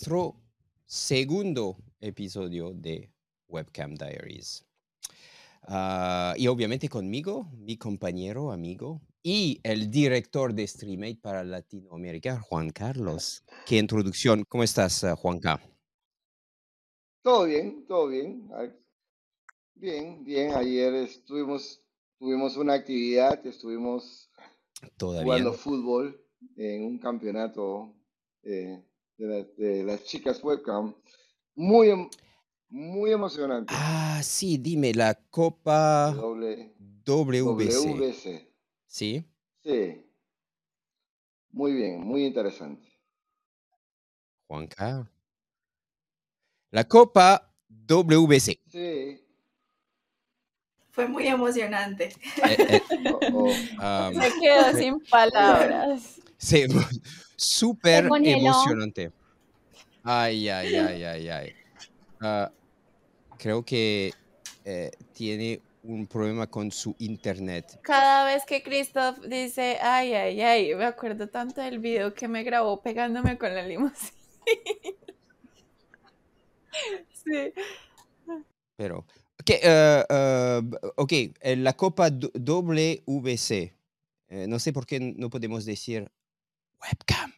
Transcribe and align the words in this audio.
nuestro 0.00 0.34
segundo 0.86 1.76
episodio 2.00 2.72
de 2.72 3.12
Webcam 3.48 3.96
Diaries. 3.96 4.64
Ah, 5.64 6.32
y 6.38 6.46
obviamente 6.46 6.88
conmigo, 6.88 7.50
mi 7.58 7.76
compañero, 7.76 8.50
amigo 8.50 9.02
y 9.22 9.60
el 9.62 9.90
director 9.90 10.54
de 10.54 10.66
Streamate 10.66 11.18
para 11.20 11.44
Latinoamérica, 11.44 12.40
Juan 12.40 12.70
Carlos. 12.70 13.44
Qué 13.66 13.76
introducción. 13.76 14.44
¿Cómo 14.48 14.64
estás, 14.64 15.04
ah, 15.04 15.16
Juanca? 15.16 15.60
Todo 17.20 17.44
bien, 17.44 17.84
todo 17.86 18.08
bien. 18.08 18.48
Bien, 19.74 20.24
bien. 20.24 20.54
Ayer 20.54 20.94
estuvimos, 20.94 21.82
tuvimos 22.18 22.56
una 22.56 22.72
actividad, 22.72 23.46
estuvimos 23.46 24.30
jugando 24.98 25.52
fútbol 25.52 26.24
en 26.56 26.84
un 26.84 26.98
campeonato 26.98 27.94
eh, 28.42 28.82
de, 29.26 29.84
las 29.84 30.04
chicas 30.04 30.42
webcam. 30.42 30.94
Muy, 31.54 31.90
em, 31.90 32.08
muy 32.68 33.12
emocionante. 33.12 33.72
Ah, 33.76 34.20
sí, 34.22 34.56
dime, 34.58 34.92
la 34.94 35.14
Copa 35.14 36.14
WBC. 37.04 38.48
¿Sí? 38.86 39.24
Sí. 39.62 40.06
Muy 41.52 41.72
bien, 41.72 42.00
muy 42.00 42.24
interesante. 42.24 42.88
Juanca. 44.46 45.10
La 46.70 46.84
Copa 46.84 47.52
WBC. 47.68 48.60
Sí. 48.66 49.20
Fue 50.90 51.06
muy 51.08 51.26
emocionante. 51.26 52.12
Eh, 52.48 52.56
eh, 52.58 52.82
Se 54.20 54.40
quedó 54.40 54.76
sin 54.76 55.00
palabras. 55.00 56.20
Sí, 56.36 56.64
súper 57.40 58.08
emocionante. 58.22 59.12
Ay, 60.02 60.48
ay, 60.48 60.74
ay, 60.74 61.04
ay, 61.04 61.28
ay. 61.28 61.54
Ah, 62.20 62.50
creo 63.38 63.64
que 63.64 64.12
eh, 64.64 64.90
tiene 65.14 65.62
un 65.82 66.06
problema 66.06 66.46
con 66.46 66.70
su 66.70 66.94
internet. 66.98 67.80
Cada 67.82 68.26
vez 68.26 68.44
que 68.44 68.62
Christoph 68.62 69.18
dice, 69.20 69.78
ay, 69.80 70.12
ay, 70.12 70.40
ay, 70.42 70.74
me 70.74 70.84
acuerdo 70.84 71.28
tanto 71.28 71.62
del 71.62 71.78
video 71.78 72.12
que 72.12 72.28
me 72.28 72.42
grabó 72.42 72.82
pegándome 72.82 73.38
con 73.38 73.54
la 73.54 73.62
limusina. 73.62 74.12
sí. 77.24 77.52
Pero, 78.76 79.06
eh, 79.46 80.04
eh, 80.08 80.62
ok, 80.96 81.12
la 81.56 81.72
Copa 81.72 82.10
WC. 82.10 83.74
no 84.46 84.58
sé 84.58 84.72
por 84.72 84.86
qué 84.86 85.00
no 85.00 85.30
podemos 85.30 85.64
decir 85.64 86.10
webcam. 86.82 87.29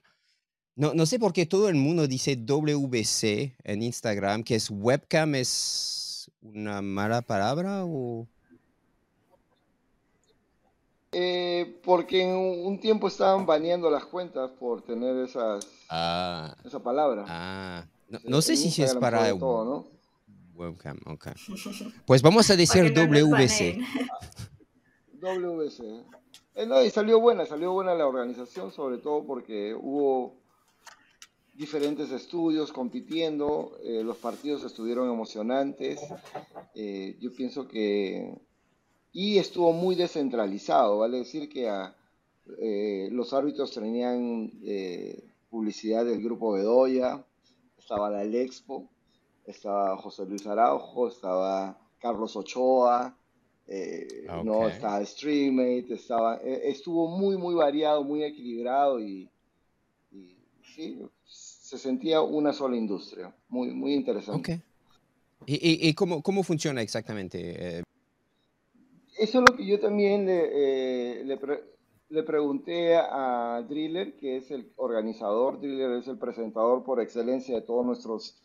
No, 0.74 0.94
no 0.94 1.04
sé 1.04 1.18
por 1.18 1.32
qué 1.32 1.44
todo 1.44 1.68
el 1.68 1.74
mundo 1.74 2.06
dice 2.06 2.36
WC 2.36 3.56
en 3.62 3.82
Instagram, 3.82 4.42
que 4.42 4.54
es 4.54 4.70
webcam, 4.70 5.34
¿es 5.34 6.30
una 6.40 6.80
mala 6.80 7.22
palabra 7.22 7.84
o...? 7.84 8.26
Eh, 11.14 11.78
porque 11.84 12.22
en 12.22 12.34
un 12.34 12.80
tiempo 12.80 13.08
estaban 13.08 13.44
baneando 13.44 13.90
las 13.90 14.06
cuentas 14.06 14.50
por 14.52 14.80
tener 14.80 15.14
esas, 15.18 15.66
ah, 15.90 16.56
esa 16.64 16.82
palabra. 16.82 17.26
Ah, 17.28 17.86
no, 18.24 18.40
sé 18.40 18.56
si 18.56 18.82
es 18.82 18.94
para 18.94 19.34
webcam, 20.54 20.98
ok. 21.04 21.28
Pues 22.06 22.22
vamos 22.22 22.48
a 22.50 22.56
decir 22.56 22.94
WC. 22.94 23.78
WC. 25.20 26.02
Eh, 26.54 26.66
no, 26.66 26.82
y 26.82 26.88
salió 26.88 27.20
buena, 27.20 27.44
salió 27.44 27.72
buena 27.72 27.94
la 27.94 28.06
organización, 28.06 28.72
sobre 28.72 28.96
todo 28.96 29.26
porque 29.26 29.74
hubo 29.74 30.41
diferentes 31.62 32.10
estudios 32.10 32.72
compitiendo, 32.72 33.78
eh, 33.84 34.02
los 34.02 34.16
partidos 34.16 34.64
estuvieron 34.64 35.08
emocionantes, 35.08 36.00
eh, 36.74 37.16
yo 37.20 37.32
pienso 37.32 37.68
que... 37.68 38.36
Y 39.12 39.38
estuvo 39.38 39.72
muy 39.72 39.94
descentralizado, 39.94 40.98
vale 40.98 41.18
decir 41.18 41.48
que 41.48 41.68
a, 41.68 41.94
los 43.10 43.32
árbitros 43.32 43.72
tenían 43.72 44.50
publicidad 45.48 46.04
del 46.04 46.22
grupo 46.22 46.52
Bedoya, 46.52 47.24
estaba 47.78 48.10
la 48.10 48.24
Expo, 48.24 48.88
estaba 49.44 49.96
José 49.98 50.24
Luis 50.24 50.46
Araujo, 50.46 51.08
estaba 51.08 51.78
Carlos 51.98 52.34
Ochoa, 52.36 53.14
eh, 53.68 54.26
no 54.44 54.68
estaba 54.68 55.04
Streammate, 55.04 55.94
estaba, 55.94 56.36
eh, 56.38 56.70
estuvo 56.70 57.08
muy, 57.08 57.36
muy 57.36 57.54
variado, 57.54 58.02
muy 58.02 58.24
equilibrado 58.24 59.00
y, 59.00 59.30
sí, 60.74 61.00
se 61.72 61.78
sentía 61.78 62.20
una 62.20 62.52
sola 62.52 62.76
industria, 62.76 63.34
muy, 63.48 63.70
muy 63.70 63.94
interesante. 63.94 64.60
¿Y, 65.46 65.88
y, 65.88 65.94
cómo, 65.94 66.22
cómo, 66.22 66.42
funciona 66.42 66.82
exactamente? 66.82 67.78
Eh, 67.78 67.82
Eso 69.18 69.38
es 69.38 69.50
lo 69.50 69.56
que 69.56 69.64
yo 69.64 69.80
también 69.80 70.26
le, 70.26 71.24
le, 71.24 71.38
le, 72.10 72.22
pregunté 72.24 72.94
a 72.96 73.64
Driller, 73.66 74.18
que 74.18 74.36
es 74.36 74.50
el 74.50 74.70
organizador, 74.76 75.60
Driller 75.60 75.92
es 75.92 76.08
el 76.08 76.18
presentador 76.18 76.84
por 76.84 77.00
excelencia 77.00 77.54
de 77.54 77.62
todos 77.62 77.86
nuestros 77.86 78.36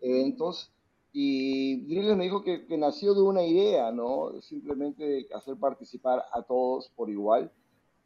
eventos, 0.00 0.72
y 1.12 1.84
Driller 1.84 2.16
me 2.16 2.24
dijo 2.24 2.42
que, 2.42 2.66
nació 2.76 3.14
de 3.14 3.22
una 3.22 3.44
idea, 3.44 3.92
¿no? 3.92 4.32
Simplemente 4.40 5.28
hacer 5.32 5.56
participar 5.56 6.24
a 6.32 6.42
todos 6.42 6.88
por 6.96 7.08
igual 7.10 7.52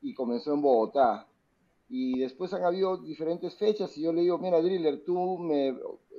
y 0.02 0.12
comenzó 0.12 0.52
en 0.52 0.60
Bogotá. 0.60 1.26
Y 1.88 2.18
después 2.18 2.52
han 2.52 2.64
habido 2.64 2.96
diferentes 2.96 3.56
fechas 3.56 3.96
y 3.96 4.02
yo 4.02 4.12
le 4.12 4.22
digo, 4.22 4.38
mira 4.38 4.60
Driller, 4.60 5.04
tú 5.04 5.38
me 5.38 5.76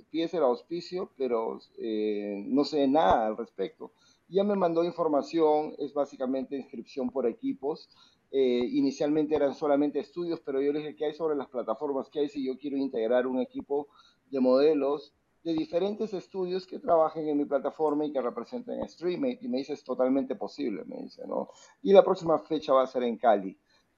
pides 0.10 0.34
el 0.34 0.44
auspicio, 0.44 1.12
pero 1.18 1.60
eh, 1.78 2.44
no 2.48 2.64
sé 2.64 2.88
nada 2.88 3.28
al 3.28 3.38
respecto. 3.38 3.92
Ya 4.30 4.44
me 4.44 4.56
mandó 4.56 4.84
información, 4.84 5.74
es 5.78 5.94
básicamente 5.94 6.56
inscripción 6.56 7.10
por 7.10 7.28
equipos. 7.28 7.90
Eh, 8.32 8.68
inicialmente 8.72 9.36
eran 9.36 9.56
solamente 9.56 10.00
estudios, 10.00 10.40
pero 10.42 10.62
yo 10.62 10.72
le 10.72 10.80
dije, 10.80 10.96
¿qué 10.96 11.06
hay 11.06 11.14
sobre 11.14 11.36
las 11.36 11.48
plataformas? 11.48 12.10
¿Qué 12.10 12.20
hay 12.20 12.30
si 12.30 12.46
yo 12.46 12.58
quiero 12.58 12.78
integrar 12.78 13.28
un 13.28 13.40
equipo 13.40 13.88
de 14.30 14.40
modelos? 14.40 15.14
de 15.48 15.54
diferentes 15.54 16.14
estudios 16.14 16.68
que 16.68 16.78
trabajen 16.78 17.30
en 17.30 17.38
mi 17.38 17.46
plataforma 17.46 18.06
y 18.06 18.12
que 18.12 18.22
representen 18.22 18.84
a 18.84 18.88
Streamate. 18.90 19.40
Y 19.40 19.48
me 19.48 19.60
dice, 19.60 19.72
es 19.72 19.84
totalmente 19.84 20.36
posible, 20.36 20.84
me 20.84 20.98
dice, 20.98 21.26
¿no? 21.26 21.48
Y 21.82 21.94
la 21.94 22.04
próxima 22.04 22.38
fecha 22.40 22.74
va 22.74 22.84
a 22.84 22.88
ser 22.88 23.04
en 23.04 23.18
Cali. 23.18 23.58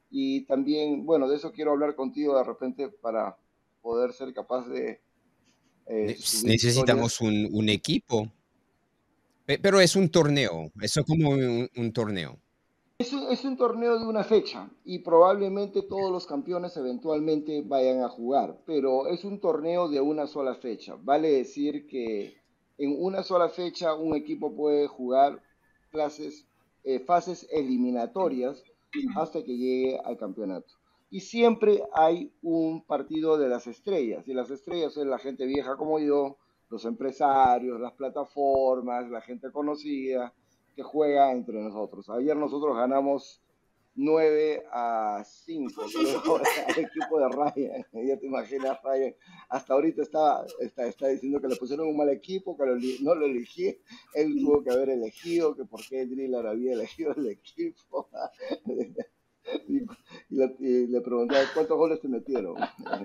Y 0.09 0.41
también, 0.45 1.05
bueno, 1.05 1.27
de 1.27 1.37
eso 1.37 1.51
quiero 1.51 1.71
hablar 1.71 1.95
contigo 1.95 2.37
de 2.37 2.43
repente 2.43 2.89
para 2.89 3.37
poder 3.81 4.13
ser 4.13 4.33
capaz 4.33 4.67
de... 4.67 5.01
Eh, 5.87 6.17
necesitamos 6.43 7.19
un, 7.21 7.49
un, 7.51 7.69
equipo. 7.69 8.31
Pero 9.45 9.79
es 9.79 9.95
un 9.95 10.09
torneo, 10.09 10.71
eso 10.81 11.03
como 11.03 11.29
un 11.31 11.91
torneo. 11.93 12.37
Es 12.99 13.45
un, 13.45 13.55
torneo 13.55 13.97
de 13.97 14.05
una 14.05 14.25
fecha 14.25 14.69
y 14.83 14.99
probablemente 14.99 15.83
todos 15.83 16.11
los 16.11 16.27
campeones 16.27 16.75
eventualmente 16.75 17.61
vayan 17.61 18.03
a 18.03 18.09
jugar, 18.09 18.59
pero 18.65 19.07
es 19.07 19.23
un 19.23 19.39
torneo 19.39 19.87
de 19.87 20.01
una 20.01 20.27
sola 20.27 20.55
fecha. 20.55 20.97
Vale 21.01 21.31
decir 21.31 21.87
que 21.87 22.35
en 22.77 22.93
una 22.99 23.23
sola 23.23 23.47
fecha 23.47 23.95
un 23.95 24.17
equipo 24.17 24.53
puede 24.53 24.87
jugar 24.87 25.41
clases, 25.91 26.45
eh, 26.83 26.99
fases 26.99 27.47
eliminatorias 27.51 28.65
hasta 29.15 29.43
que 29.43 29.57
llegue 29.57 29.99
al 30.03 30.17
campeonato. 30.17 30.73
Y 31.11 31.21
siempre 31.21 31.83
hay 31.93 32.31
un 32.41 32.83
partido 32.85 33.37
de 33.37 33.49
las 33.49 33.67
estrellas, 33.67 34.27
y 34.27 34.33
las 34.33 34.51
estrellas 34.51 34.93
son 34.93 35.09
la 35.09 35.17
gente 35.17 35.45
vieja 35.45 35.75
como 35.75 35.99
yo, 35.99 36.37
los 36.69 36.85
empresarios, 36.85 37.79
las 37.79 37.93
plataformas, 37.93 39.09
la 39.09 39.21
gente 39.21 39.51
conocida, 39.51 40.33
juega 40.83 41.31
entre 41.31 41.61
nosotros. 41.61 42.09
Ayer 42.09 42.35
nosotros 42.35 42.75
ganamos 42.75 43.41
9 43.99 44.63
a 44.71 45.23
5 45.25 45.81
al 45.81 45.89
equipo 46.85 47.19
de 47.19 47.29
Ryan. 47.29 47.85
Ya 48.07 48.17
te 48.17 48.25
imaginas, 48.27 48.79
Ryan. 48.81 49.13
Hasta 49.49 49.73
ahorita 49.73 50.01
está, 50.03 50.45
está, 50.61 50.87
está, 50.87 51.07
diciendo 51.07 51.41
que 51.41 51.49
le 51.49 51.57
pusieron 51.57 51.87
un 51.87 51.97
mal 51.97 52.09
equipo, 52.09 52.57
que 52.57 52.63
no 53.01 53.15
lo 53.15 53.25
elegí. 53.25 53.77
Él 54.13 54.37
tuvo 54.39 54.63
que 54.63 54.71
haber 54.71 54.91
elegido, 54.91 55.53
que 55.53 55.65
por 55.65 55.85
qué 55.85 56.05
Driller 56.05 56.47
había 56.47 56.73
elegido 56.79 57.13
el 57.15 57.27
equipo. 57.27 58.09
y, 59.67 59.81
le, 60.29 61.01
pregunté, 61.01 61.35
¿cuántos 61.53 61.77
goles 61.77 61.99
te 61.99 62.07
metieron? 62.07 62.55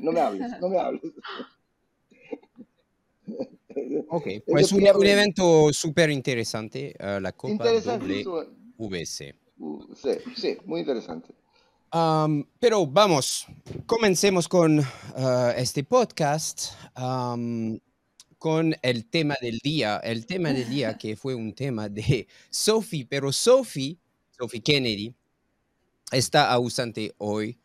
No 0.00 0.12
me 0.12 0.20
hables, 0.20 0.60
no 0.60 0.68
me 0.68 0.78
hables. 0.78 1.02
Ok, 4.08 4.28
pues 4.46 4.70
un, 4.70 4.86
un, 4.86 5.06
evento 5.06 5.72
súper 5.72 6.10
interesante, 6.10 6.94
uh, 7.00 7.18
la 7.20 7.32
Copa 7.32 7.64
WC. 7.64 8.28
Uh, 8.78 9.43
sí, 9.94 10.10
sí, 10.36 10.58
muy 10.64 10.80
interesante. 10.80 11.34
Pero 12.58 12.86
vamos, 12.88 13.46
comencemos 13.86 14.48
con 14.48 14.80
uh, 14.80 14.84
este 15.56 15.84
podcast 15.84 16.72
um, 16.98 17.78
con 18.36 18.74
el 18.82 19.06
tema 19.06 19.36
del 19.40 19.58
día. 19.58 19.98
El 20.02 20.26
tema 20.26 20.52
del 20.52 20.68
día 20.68 20.98
que 20.98 21.16
fue 21.16 21.36
un 21.36 21.54
tema 21.54 21.88
de 21.88 22.26
Sophie, 22.50 23.06
pero 23.08 23.32
Sophie, 23.32 23.96
Sophie 24.32 24.60
Kennedy, 24.60 25.14
está 26.10 26.50
ausente 26.50 27.14
hoy. 27.18 27.56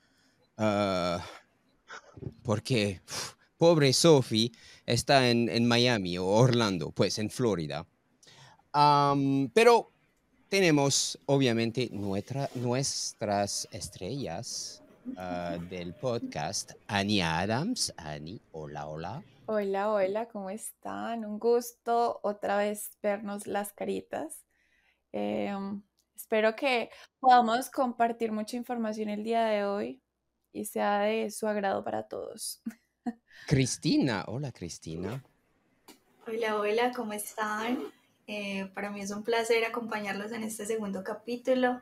Uh, 0.59 1.19
porque 2.43 3.01
pobre 3.57 3.93
Sophie 3.93 4.51
está 4.85 5.29
en, 5.29 5.65
Miami 5.67 6.19
o 6.19 6.25
Orlando, 6.27 6.91
pues 6.91 7.17
en 7.17 7.31
Florida. 7.31 7.87
Pero 8.71 9.91
tenemos 10.49 11.17
obviamente 11.27 11.89
nuestra- 11.91 12.49
nuestras 12.55 13.67
estrellas 13.71 14.81
ah, 15.17 15.57
del 15.69 15.93
podcast, 15.93 16.71
Annie 16.87 17.21
Adams. 17.21 17.93
Annie, 17.97 18.41
hola, 18.51 18.87
hola. 18.87 19.23
Hola, 19.45 19.91
hola, 19.91 20.27
¿cómo 20.27 20.49
están? 20.49 21.25
Un 21.25 21.39
gusto 21.39 22.19
otra 22.23 22.57
vez 22.57 22.97
vernos 23.01 23.47
las 23.47 23.73
caritas. 23.73 24.45
Em, 25.11 25.81
espero 26.15 26.55
que 26.55 26.89
podamos 27.19 27.69
compartir 27.69 28.31
mucha 28.31 28.57
información 28.57 29.09
el 29.09 29.23
día 29.23 29.45
de 29.45 29.65
hoy 29.65 30.01
y 30.51 30.65
sea 30.65 30.99
de 31.01 31.31
su 31.31 31.47
agrado 31.47 31.83
para 31.83 32.07
todos. 32.07 32.61
Cristina, 33.47 34.25
hola 34.27 34.51
Cristina. 34.51 35.23
Hola, 36.27 36.57
hola, 36.57 36.91
¿cómo 36.95 37.13
están? 37.13 37.79
Eh, 38.31 38.69
para 38.75 38.91
mí 38.91 39.01
es 39.01 39.09
un 39.09 39.23
placer 39.23 39.65
acompañarlos 39.65 40.31
en 40.33 40.43
este 40.43 40.63
segundo 40.63 41.03
capítulo. 41.03 41.81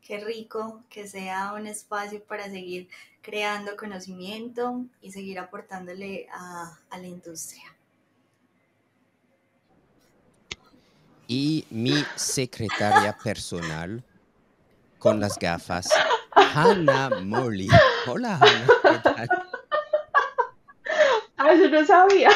Qué 0.00 0.20
rico 0.20 0.84
que 0.88 1.08
sea 1.08 1.54
un 1.54 1.66
espacio 1.66 2.22
para 2.22 2.44
seguir 2.44 2.88
creando 3.20 3.76
conocimiento 3.76 4.84
y 5.02 5.10
seguir 5.10 5.40
aportándole 5.40 6.28
a, 6.30 6.78
a 6.90 6.98
la 6.98 7.06
industria. 7.08 7.76
Y 11.26 11.66
mi 11.68 12.04
secretaria 12.14 13.18
personal 13.18 14.04
con 15.00 15.18
las 15.18 15.36
gafas, 15.36 15.88
Hannah 16.30 17.10
Molly. 17.24 17.68
Hola 18.06 18.36
Hannah, 18.36 18.66
¿qué 18.82 18.98
tal? 19.02 19.28
Ah, 21.38 21.54
yo 21.54 21.68
no 21.68 21.84
sabía. 21.84 22.30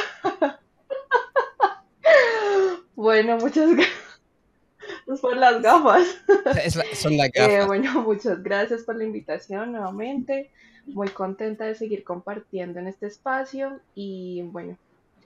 Bueno, 3.03 3.37
muchas 3.39 3.69
gracias 3.75 5.21
por 5.21 5.37
las 5.37 5.61
gafas. 5.61 6.07
Es 6.65 6.77
la- 6.77 6.85
son 6.95 7.17
las 7.17 7.29
Eh, 7.35 7.41
gafas. 7.49 7.67
bueno, 7.67 8.03
muchas 8.03 8.41
gracias 8.45 8.85
por 8.85 8.95
la 8.97 9.03
invitación 9.05 9.73
nuevamente. 9.73 10.51
Muy 10.87 11.09
contenta 11.09 11.65
de 11.65 11.75
seguir 11.75 12.05
compartiendo 12.05 12.79
en 12.79 12.87
este 12.87 13.07
espacio 13.07 13.81
y 13.97 14.43
bueno, 14.43 14.77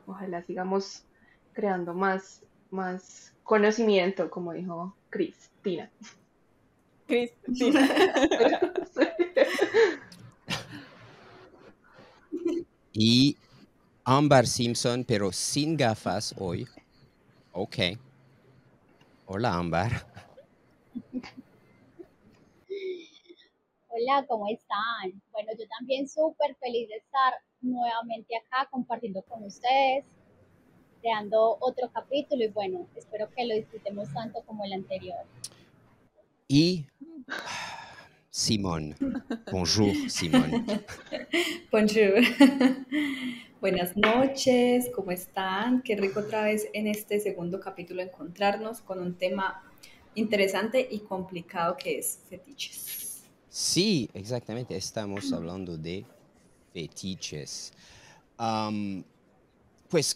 ojalá 0.07 0.43
sigamos 0.43 1.03
creando 1.53 1.93
más, 1.93 2.43
más 2.71 3.35
conocimiento, 3.43 4.31
como 4.31 4.53
dijo 4.55 4.95
Cristina. 5.11 5.91
Cristina. 7.07 7.89
Y 12.93 13.37
Amber 14.05 14.47
Simpson, 14.47 15.05
pero 15.05 15.33
sin 15.33 15.77
gafas 15.77 16.35
hoy. 16.39 16.67
Ok. 17.59 17.77
Hola 19.25 19.55
Amber. 19.55 19.91
Hola, 23.89 24.27
¿cómo 24.29 24.47
están? 24.49 25.23
Bueno, 25.33 25.53
yo 25.59 25.67
también 25.79 26.07
súper 26.07 26.55
feliz 26.57 26.87
de 26.91 26.97
estar 26.97 27.33
nuevamente 27.63 28.37
acá 28.37 28.69
compartiendo 28.71 29.23
con 29.23 29.43
ustedes, 29.45 30.05
creando 31.01 31.57
otro 31.61 31.91
capítulo 31.91 32.45
y 32.45 32.49
bueno, 32.49 32.87
espero 32.95 33.31
que 33.35 33.47
lo 33.47 33.55
disfrutemos 33.55 34.13
tanto 34.13 34.43
como 34.43 34.63
el 34.67 34.75
anterior. 34.75 35.25
Y 36.49 36.85
Simón. 38.37 38.95
Bonjour, 39.51 39.95
Simón. 40.11 40.67
Bonjour. 41.73 42.21
Buenas 43.63 43.97
noches, 43.97 44.91
¿cómo 44.95 45.11
están? 45.11 45.81
Qué 45.81 45.97
rico 45.97 46.21
otra 46.21 46.43
vez 46.45 46.67
en 46.75 46.87
este 46.87 47.19
segundo 47.19 47.59
capítulo 47.61 48.03
encontrarnos 48.03 48.83
con 48.83 49.01
un 49.01 49.15
tema 49.15 49.63
interesante 50.17 50.87
y 50.91 50.99
complicado 50.99 51.79
que 51.79 51.99
es 51.99 52.19
fetiches. 52.29 53.23
Sí, 53.49 54.11
exactamente. 54.13 54.77
Estamos 54.77 55.33
hablando 55.33 55.79
de 55.79 56.05
fetiches. 56.75 57.73
Pues, 59.89 60.15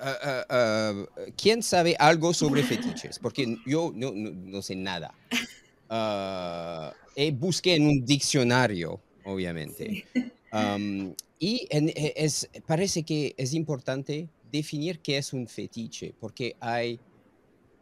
ah, 0.00 0.16
ah, 0.22 0.44
ah, 0.48 1.04
¿quién 1.36 1.62
sabe 1.62 1.96
algo 1.98 2.32
sobre 2.32 2.62
fetiches? 2.62 3.18
Porque 3.18 3.58
yo 3.66 3.92
no, 3.94 4.10
no- 4.14 4.30
no 4.30 4.62
sé 4.62 4.74
nada. 4.74 5.12
Ah, 5.94 6.90
eh, 7.14 7.30
busqué 7.32 7.74
en 7.74 7.86
un 7.86 8.04
diccionario, 8.06 8.98
obviamente. 9.24 10.06
Am, 10.50 11.14
y 11.38 11.66
en- 11.70 11.90
e- 11.90 12.14
es, 12.16 12.48
parece 12.66 13.02
que 13.02 13.34
es 13.36 13.52
importante 13.52 14.26
definir 14.50 15.00
qué 15.00 15.18
es 15.18 15.34
un 15.34 15.46
fetiche, 15.46 16.14
porque 16.18 16.56
hay 16.60 16.98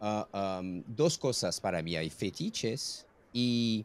ah, 0.00 0.28
am, 0.58 0.82
dos 0.88 1.16
cosas 1.18 1.60
para 1.60 1.82
mí. 1.82 1.94
Hay 1.94 2.10
fetiches 2.10 3.06
y 3.32 3.84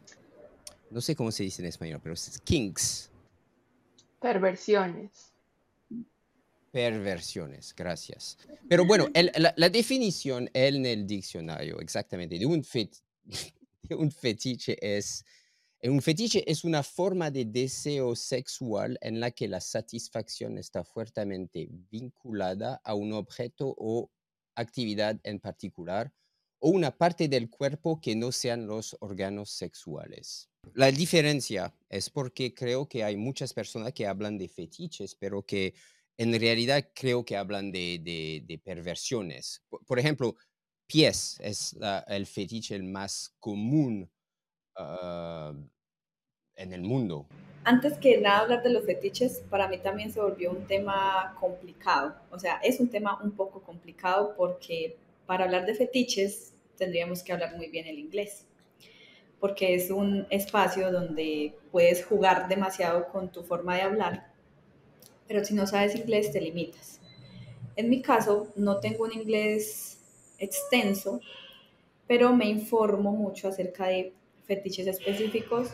no 0.90 1.00
sé 1.00 1.14
cómo 1.14 1.30
se 1.30 1.44
dice 1.44 1.62
en 1.62 1.68
español, 1.68 2.00
pero 2.02 2.14
es 2.14 2.40
kinks, 2.44 3.08
Perversiones. 4.20 5.32
perversiones, 6.72 7.74
gracias. 7.76 8.38
Pero 8.68 8.84
bueno, 8.86 9.06
el- 9.14 9.30
la, 9.36 9.54
la 9.56 9.68
definición 9.68 10.50
en 10.52 10.84
el 10.84 11.06
diccionario 11.06 11.78
exactamente 11.80 12.38
de 12.38 12.46
un, 12.46 12.64
fet- 12.64 13.02
un 13.98 14.10
fetiche 14.10 14.76
es, 14.80 15.24
eh, 15.80 15.90
un 15.90 16.02
fetiche 16.02 16.44
es 16.50 16.64
una 16.64 16.82
forma 16.82 17.30
de 17.30 17.44
deseo 17.44 18.16
sexual 18.16 18.98
en 19.00 19.20
la 19.20 19.30
que 19.30 19.48
la 19.48 19.60
satisfacción 19.60 20.58
está 20.58 20.84
fuertemente 20.84 21.68
vinculada 21.70 22.80
a 22.84 22.94
un 22.94 23.12
objeto 23.12 23.74
o 23.78 24.10
actividad 24.54 25.20
en 25.24 25.38
particular 25.40 26.12
o 26.58 26.70
una 26.70 26.96
parte 26.96 27.28
del 27.28 27.50
cuerpo 27.50 28.00
que 28.00 28.16
no 28.16 28.32
sean 28.32 28.66
los 28.66 28.96
órganos 29.00 29.50
sexuales. 29.50 30.48
La 30.74 30.90
diferencia 30.90 31.74
es 31.88 32.10
porque 32.10 32.54
creo 32.54 32.88
que 32.88 33.04
hay 33.04 33.16
muchas 33.16 33.52
personas 33.52 33.92
que 33.92 34.06
hablan 34.06 34.38
de 34.38 34.48
fetiches, 34.48 35.14
pero 35.14 35.44
que 35.44 35.74
en 36.16 36.38
realidad 36.40 36.88
creo 36.94 37.24
que 37.24 37.36
hablan 37.36 37.70
de, 37.70 38.00
de- 38.02 38.42
de 38.46 38.58
perversiones. 38.58 39.62
Por, 39.68 39.84
por 39.84 39.98
ejemplo, 39.98 40.34
pies 40.86 41.38
es 41.40 41.72
la- 41.74 42.00
el 42.08 42.26
fetiche 42.26 42.74
el 42.76 42.84
más 42.84 43.34
común 43.40 44.10
ah, 44.76 45.54
en 46.56 46.72
el 46.72 46.82
mundo. 46.82 47.26
Antes 47.64 47.98
que 47.98 48.18
nada 48.18 48.40
hablar 48.40 48.62
de 48.62 48.70
los 48.70 48.84
fetiches, 48.86 49.42
para 49.50 49.66
mí 49.68 49.78
también 49.78 50.12
se 50.12 50.20
volvió 50.20 50.50
un 50.52 50.66
tema 50.66 51.34
complicado. 51.40 52.14
O 52.30 52.38
sea, 52.38 52.56
es 52.62 52.78
un 52.78 52.88
tema 52.88 53.18
un 53.22 53.32
poco 53.32 53.60
complicado 53.62 54.34
porque 54.36 54.96
para 55.26 55.44
hablar 55.44 55.66
de 55.66 55.74
fetiches 55.74 56.54
tendríamos 56.76 57.22
que 57.22 57.32
hablar 57.32 57.56
muy 57.56 57.68
bien 57.68 57.86
el 57.86 57.98
inglés. 57.98 58.46
Porque 59.40 59.74
es 59.74 59.90
un 59.90 60.26
espacio 60.30 60.92
donde 60.92 61.54
puedes 61.72 62.04
jugar 62.04 62.48
demasiado 62.48 63.08
con 63.08 63.30
tu 63.32 63.42
forma 63.44 63.76
de 63.76 63.82
hablar, 63.82 64.32
pero 65.28 65.44
si 65.44 65.54
no 65.54 65.66
sabes 65.66 65.94
inglés 65.94 66.32
te 66.32 66.40
limitas. 66.40 67.00
En 67.76 67.90
mi 67.90 68.02
caso, 68.02 68.52
no 68.56 68.80
tengo 68.80 69.04
un 69.04 69.12
inglés 69.12 69.95
extenso, 70.38 71.20
pero 72.06 72.34
me 72.34 72.46
informo 72.46 73.12
mucho 73.12 73.48
acerca 73.48 73.86
de 73.86 74.12
fetiches 74.46 74.86
específicos 74.86 75.70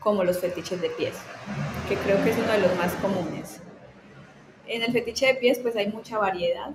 como 0.00 0.24
los 0.24 0.38
fetiches 0.38 0.80
de 0.80 0.90
pies, 0.90 1.14
que 1.88 1.96
creo 1.96 2.22
que 2.24 2.30
es 2.30 2.38
uno 2.38 2.52
de 2.52 2.60
los 2.60 2.76
más 2.76 2.94
comunes. 2.94 3.60
En 4.66 4.82
el 4.82 4.92
fetiche 4.92 5.26
de 5.26 5.34
pies 5.34 5.58
pues 5.58 5.76
hay 5.76 5.88
mucha 5.88 6.18
variedad, 6.18 6.74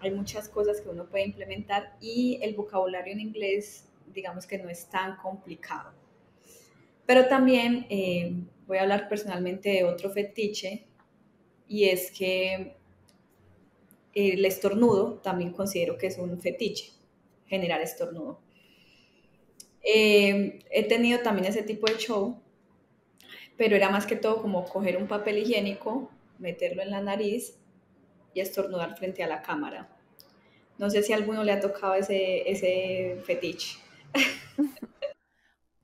hay 0.00 0.10
muchas 0.10 0.48
cosas 0.48 0.80
que 0.80 0.88
uno 0.88 1.06
puede 1.06 1.24
implementar 1.24 1.96
y 2.00 2.38
el 2.42 2.54
vocabulario 2.54 3.12
en 3.12 3.20
inglés 3.20 3.88
digamos 4.12 4.46
que 4.46 4.58
no 4.58 4.68
es 4.68 4.88
tan 4.88 5.16
complicado. 5.16 5.92
Pero 7.06 7.26
también 7.26 7.86
eh, 7.88 8.32
voy 8.66 8.78
a 8.78 8.82
hablar 8.82 9.08
personalmente 9.08 9.70
de 9.70 9.84
otro 9.84 10.10
fetiche 10.10 10.84
y 11.66 11.88
es 11.88 12.10
que 12.10 12.76
el 14.18 14.44
estornudo 14.44 15.14
también 15.22 15.52
considero 15.52 15.98
que 15.98 16.08
es 16.08 16.18
un 16.18 16.40
fetiche, 16.40 16.92
generar 17.46 17.80
estornudo. 17.80 18.40
Eh, 19.82 20.60
he 20.70 20.84
tenido 20.84 21.20
también 21.20 21.46
ese 21.46 21.62
tipo 21.62 21.86
de 21.86 21.96
show, 21.96 22.40
pero 23.56 23.76
era 23.76 23.90
más 23.90 24.06
que 24.06 24.16
todo 24.16 24.42
como 24.42 24.64
coger 24.64 24.96
un 24.96 25.08
papel 25.08 25.38
higiénico, 25.38 26.10
meterlo 26.38 26.82
en 26.82 26.90
la 26.90 27.00
nariz 27.00 27.58
y 28.34 28.40
estornudar 28.40 28.96
frente 28.96 29.22
a 29.22 29.28
la 29.28 29.42
cámara. 29.42 29.88
No 30.78 30.90
sé 30.90 31.02
si 31.02 31.12
a 31.12 31.16
alguno 31.16 31.42
le 31.42 31.52
ha 31.52 31.60
tocado 31.60 31.94
ese, 31.94 32.48
ese 32.48 33.20
fetiche. 33.24 33.78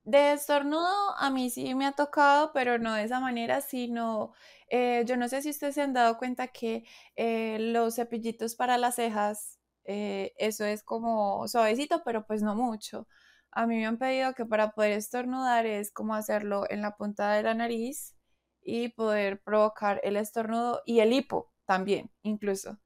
De 0.05 0.35
estornudo 0.35 1.17
a 1.17 1.31
mí 1.31 1.49
sí 1.49 1.75
me 1.75 1.87
ha 1.87 1.93
tocado, 1.93 2.53
pero 2.53 2.79
no 2.79 2.95
de 2.95 3.05
esa 3.05 3.21
manera, 3.21 3.63
sino 3.63 4.35
eh, 4.77 5.05
yo 5.07 5.17
no 5.17 5.29
sé 5.29 5.41
si 5.43 5.51
ustedes 5.51 5.77
se 5.77 5.83
han 5.83 5.93
dado 5.93 6.19
cuenta 6.19 6.49
que 6.49 6.85
eh, 7.17 7.59
los 7.61 7.95
cepillitos 7.95 8.57
para 8.57 8.77
las 8.77 8.97
cejas, 8.97 9.61
eh, 9.85 10.33
eso 10.37 10.65
es 10.65 10.83
como 10.83 11.47
suavecito, 11.49 12.03
pero 12.05 12.27
pues 12.27 12.43
no 12.43 12.57
mucho. 12.57 13.07
A 13.53 13.67
mí 13.69 13.77
me 13.77 13.87
han 13.87 13.99
pedido 13.99 14.35
que 14.35 14.45
para 14.47 14.73
poder 14.73 14.93
estornudar 14.93 15.65
es 15.67 15.93
como 15.93 16.15
hacerlo 16.17 16.65
en 16.71 16.83
la 16.83 16.97
punta 16.97 17.33
de 17.35 17.45
la 17.45 17.55
nariz 17.55 18.17
y 18.63 18.89
poder 18.89 19.41
provocar 19.43 20.01
el 20.03 20.17
estornudo 20.17 20.83
y 20.87 20.99
el 21.01 21.13
hipo 21.13 21.53
también, 21.67 22.11
incluso. 22.23 22.79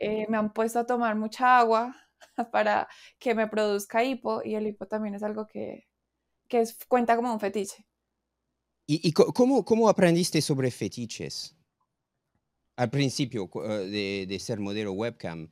Me 0.00 0.36
han 0.36 0.52
puesto 0.52 0.78
a 0.80 0.86
tomar 0.86 1.16
mucha 1.16 1.58
agua 1.58 1.94
para 2.52 2.88
que 3.18 3.34
me 3.34 3.48
produzca 3.48 4.02
hipo 4.04 4.42
y 4.44 4.54
el 4.56 4.66
hipo 4.66 4.86
también 4.86 5.14
es 5.14 5.22
algo 5.22 5.46
que, 5.46 5.86
que 6.48 6.64
cuenta 6.88 7.16
como 7.16 7.32
un 7.32 7.40
fetiche. 7.40 7.86
¿Y, 8.92 9.12
cómo, 9.12 9.64
cómo, 9.64 9.88
aprendiste 9.88 10.42
sobre 10.42 10.68
fetiches? 10.72 11.56
Al 12.74 12.90
principio 12.90 13.48
eh, 13.64 13.68
de, 13.68 14.26
de 14.28 14.38
ser 14.40 14.58
modelo 14.58 14.90
webcam. 14.92 15.48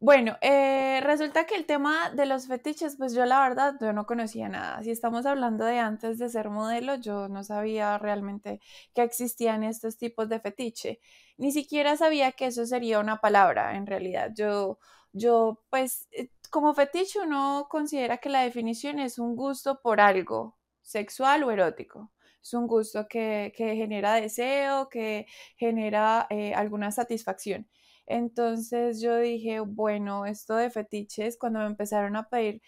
Bueno, 0.00 0.36
eh, 0.42 1.00
resulta 1.02 1.46
que 1.46 1.54
el 1.54 1.64
tema 1.64 2.10
de 2.10 2.26
los 2.26 2.46
fetiches, 2.46 2.96
pues 2.96 3.14
yo 3.14 3.24
la 3.24 3.40
verdad, 3.40 3.76
yo 3.80 3.94
no 3.94 4.04
conocía 4.04 4.50
nada. 4.50 4.82
Si 4.82 4.90
estamos 4.90 5.24
hablando 5.24 5.64
de 5.64 5.78
antes 5.78 6.18
de 6.18 6.28
ser 6.28 6.50
modelo, 6.50 6.96
yo 6.96 7.28
no 7.28 7.42
sabía 7.42 7.96
realmente 7.96 8.60
que 8.94 9.02
existían 9.02 9.64
estos 9.64 9.96
tipos 9.96 10.28
de 10.28 10.38
fetiche. 10.38 11.00
Ni 11.38 11.52
siquiera 11.52 11.96
sabía 11.96 12.32
que 12.32 12.46
eso 12.46 12.66
sería 12.66 13.00
una 13.00 13.16
palabra, 13.22 13.76
en 13.76 13.86
realidad. 13.86 14.30
Yo, 14.36 14.78
yo, 15.12 15.64
pues, 15.70 16.06
eh, 16.12 16.30
como 16.50 16.74
fetiche 16.74 17.20
uno 17.20 17.66
considera 17.70 18.18
que 18.18 18.28
la 18.28 18.42
definición 18.42 18.98
es 18.98 19.18
un 19.18 19.36
gusto 19.36 19.80
por 19.82 20.00
algo 20.02 20.58
sexual 20.82 21.44
o 21.44 21.50
erótico. 21.50 22.12
Es 22.42 22.54
un 22.54 22.66
gusto 22.66 23.06
que, 23.08 23.52
genera 23.56 24.14
deseo, 24.14 24.88
que 24.88 25.26
genera 25.56 26.26
eh, 26.30 26.54
alguna 26.54 26.90
satisfacción. 26.92 27.68
Entonces 28.06 29.00
yo 29.00 29.18
dije, 29.18 29.60
bueno, 29.60 30.24
esto 30.26 30.56
de 30.56 30.70
fetiches, 30.70 31.36
cuando 31.38 31.60
me 31.60 31.66
empezaron 31.66 32.16
a 32.16 32.28
pedir 32.28 32.62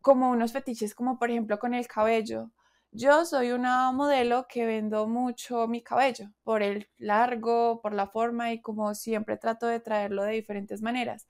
como 0.00 0.30
unos 0.30 0.52
fetiches, 0.52 0.94
como 0.94 1.18
por 1.18 1.30
ejemplo 1.30 1.58
con 1.58 1.74
el 1.74 1.86
cabello. 1.88 2.50
Yo 2.92 3.24
soy 3.24 3.50
una 3.52 3.90
modelo 3.92 4.46
que 4.48 4.66
vendo 4.66 5.08
mucho 5.08 5.66
mi 5.68 5.82
cabello 5.82 6.30
por 6.44 6.62
el 6.62 6.88
largo, 6.98 7.80
por 7.82 7.92
la 7.94 8.06
forma 8.08 8.52
y 8.52 8.60
como 8.62 8.94
siempre 8.94 9.36
trato 9.36 9.66
de 9.66 9.80
traerlo 9.80 10.22
de 10.24 10.34
diferentes 10.34 10.82
maneras. 10.82 11.26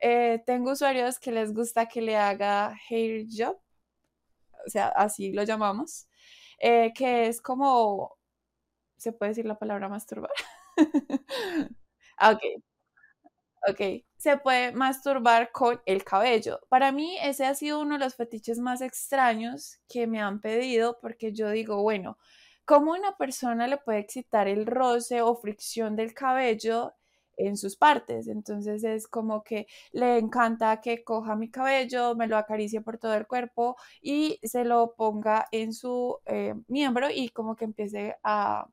Eh, 0.00 0.42
tengo 0.46 0.72
usuarios 0.72 1.18
que 1.18 1.32
les 1.32 1.52
gusta 1.54 1.86
que 1.86 2.02
le 2.02 2.16
haga 2.16 2.74
hair 2.90 3.26
job, 3.30 3.58
o 4.66 4.70
sea, 4.70 4.88
así 4.88 5.32
lo 5.32 5.42
llamamos, 5.44 6.08
eh, 6.60 6.92
que 6.94 7.28
es 7.28 7.40
como, 7.42 8.18
¿se 8.98 9.12
puede 9.12 9.30
decir 9.32 9.46
la 9.46 9.58
palabra 9.58 9.88
masturbar? 9.88 10.32
Ah, 12.18 12.32
ok, 12.32 12.42
Ok, 13.68 14.04
se 14.16 14.38
puede 14.38 14.72
masturbar 14.72 15.52
con 15.52 15.80
el 15.84 16.02
cabello. 16.04 16.60
Para 16.68 16.92
mí 16.92 17.18
ese 17.22 17.44
ha 17.46 17.54
sido 17.54 17.80
uno 17.80 17.98
de 17.98 18.04
los 18.04 18.14
fetiches 18.14 18.58
más 18.58 18.80
extraños 18.80 19.78
que 19.88 20.06
me 20.06 20.20
han 20.20 20.40
pedido 20.40 20.98
porque 21.00 21.32
yo 21.34 21.50
digo, 21.50 21.82
bueno, 21.82 22.16
¿cómo 22.64 22.92
una 22.92 23.16
persona 23.18 23.66
le 23.66 23.76
puede 23.76 23.98
excitar 23.98 24.48
el 24.48 24.64
roce 24.66 25.20
o 25.22 25.36
fricción 25.36 25.94
del 25.94 26.14
cabello 26.14 26.94
en 27.46 27.56
sus 27.56 27.76
partes? 27.76 28.28
Entonces 28.28 28.84
es 28.84 29.08
como 29.08 29.42
que 29.42 29.66
le 29.92 30.18
encanta 30.18 30.80
que 30.80 31.04
coja 31.04 31.36
mi 31.36 31.50
cabello, 31.50 32.14
me 32.14 32.26
lo 32.26 32.36
acaricie 32.36 32.80
por 32.80 32.98
todo 32.98 33.14
el 33.14 33.26
cuerpo 33.26 33.76
y 34.02 34.38
se 34.42 34.64
lo 34.64 34.94
ponga 34.96 35.46
en 35.52 35.72
su 35.72 36.18
eh, 36.26 36.54
miembro 36.68 37.08
y 37.10 37.30
como 37.30 37.56
que 37.56 37.64
empiece 37.66 38.16
a 38.24 38.66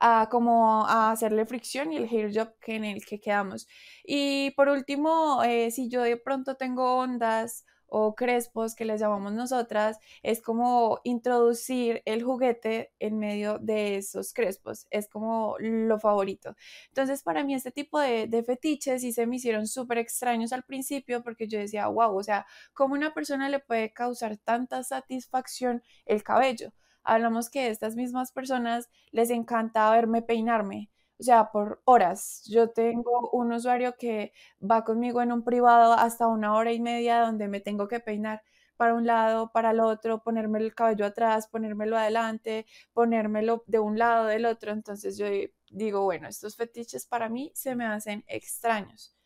a 0.00 0.28
como 0.30 0.86
a 0.86 1.10
hacerle 1.12 1.46
fricción 1.46 1.92
y 1.92 1.96
el 1.96 2.04
hair 2.08 2.30
job 2.34 2.54
que 2.60 2.76
en 2.76 2.84
el 2.84 3.04
que 3.04 3.20
quedamos. 3.20 3.66
Y 4.04 4.50
por 4.52 4.68
último, 4.68 5.42
eh, 5.44 5.70
si 5.70 5.88
yo 5.88 6.02
de 6.02 6.16
pronto 6.16 6.56
tengo 6.56 6.96
ondas 6.98 7.64
o 7.88 8.14
crespos 8.14 8.74
que 8.74 8.84
les 8.84 9.00
llamamos 9.00 9.32
nosotras, 9.32 9.98
es 10.22 10.42
como 10.42 11.00
introducir 11.04 12.02
el 12.04 12.22
juguete 12.22 12.92
en 12.98 13.18
medio 13.18 13.58
de 13.58 13.96
esos 13.96 14.32
crespos, 14.32 14.86
es 14.90 15.08
como 15.08 15.56
lo 15.58 15.98
favorito. 15.98 16.54
Entonces 16.88 17.22
para 17.22 17.44
mí 17.44 17.54
este 17.54 17.70
tipo 17.70 17.98
de, 18.00 18.28
fetiches 18.46 19.02
sí 19.02 19.12
se 19.12 19.26
me 19.26 19.36
hicieron 19.36 19.66
súper 19.66 19.98
extraños 19.98 20.52
al 20.52 20.62
principio 20.64 21.22
porque 21.22 21.48
yo 21.48 21.58
decía, 21.58 21.88
wow, 21.88 22.16
o 22.16 22.22
sea, 22.22 22.46
¿cómo 22.74 22.94
una 22.94 23.14
persona 23.14 23.48
le 23.48 23.58
puede 23.60 23.92
causar 23.92 24.36
tanta 24.36 24.82
satisfacción 24.82 25.82
el 26.04 26.22
cabello? 26.22 26.72
hablamos 27.06 27.48
que 27.50 27.68
estas 27.68 27.94
mismas 27.94 28.32
personas 28.32 28.90
les 29.12 29.30
encanta 29.30 29.90
verme 29.90 30.22
peinarme, 30.22 30.90
o 31.18 31.22
sea, 31.22 31.50
por 31.50 31.80
horas. 31.84 32.44
Yo 32.46 32.70
tengo 32.70 33.30
un 33.32 33.52
usuario 33.52 33.96
que 33.96 34.32
va 34.60 34.84
conmigo 34.84 35.22
en 35.22 35.32
un 35.32 35.42
privado 35.44 35.92
hasta 35.94 36.26
una 36.26 36.54
hora 36.54 36.72
y 36.72 36.80
media 36.80 37.20
donde 37.20 37.48
me 37.48 37.60
tengo 37.60 37.88
que 37.88 38.00
peinar 38.00 38.42
para 38.76 38.94
un 38.94 39.06
lado, 39.06 39.50
para 39.52 39.70
el 39.70 39.80
otro, 39.80 40.22
ponerme 40.22 40.58
el 40.58 40.74
cabello 40.74 41.06
atrás, 41.06 41.48
ponérmelo 41.48 41.96
adelante, 41.96 42.66
ponérmelo 42.92 43.64
de 43.66 43.78
un 43.78 43.98
lado, 43.98 44.26
del 44.26 44.44
otro. 44.44 44.72
Entonces 44.72 45.16
yo 45.16 45.26
digo, 45.70 46.02
bueno, 46.02 46.28
estos 46.28 46.56
fetiches 46.56 47.06
para 47.06 47.28
mí 47.28 47.50
se 47.54 47.74
me 47.74 47.86
hacen 47.86 48.22
extraños. 48.28 49.16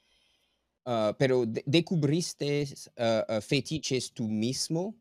Ah, 0.84 1.14
pero 1.18 1.44
descubriste 1.46 2.66
ah, 2.96 3.40
fetiches 3.42 4.12
tú 4.12 4.28
mismo 4.28 4.94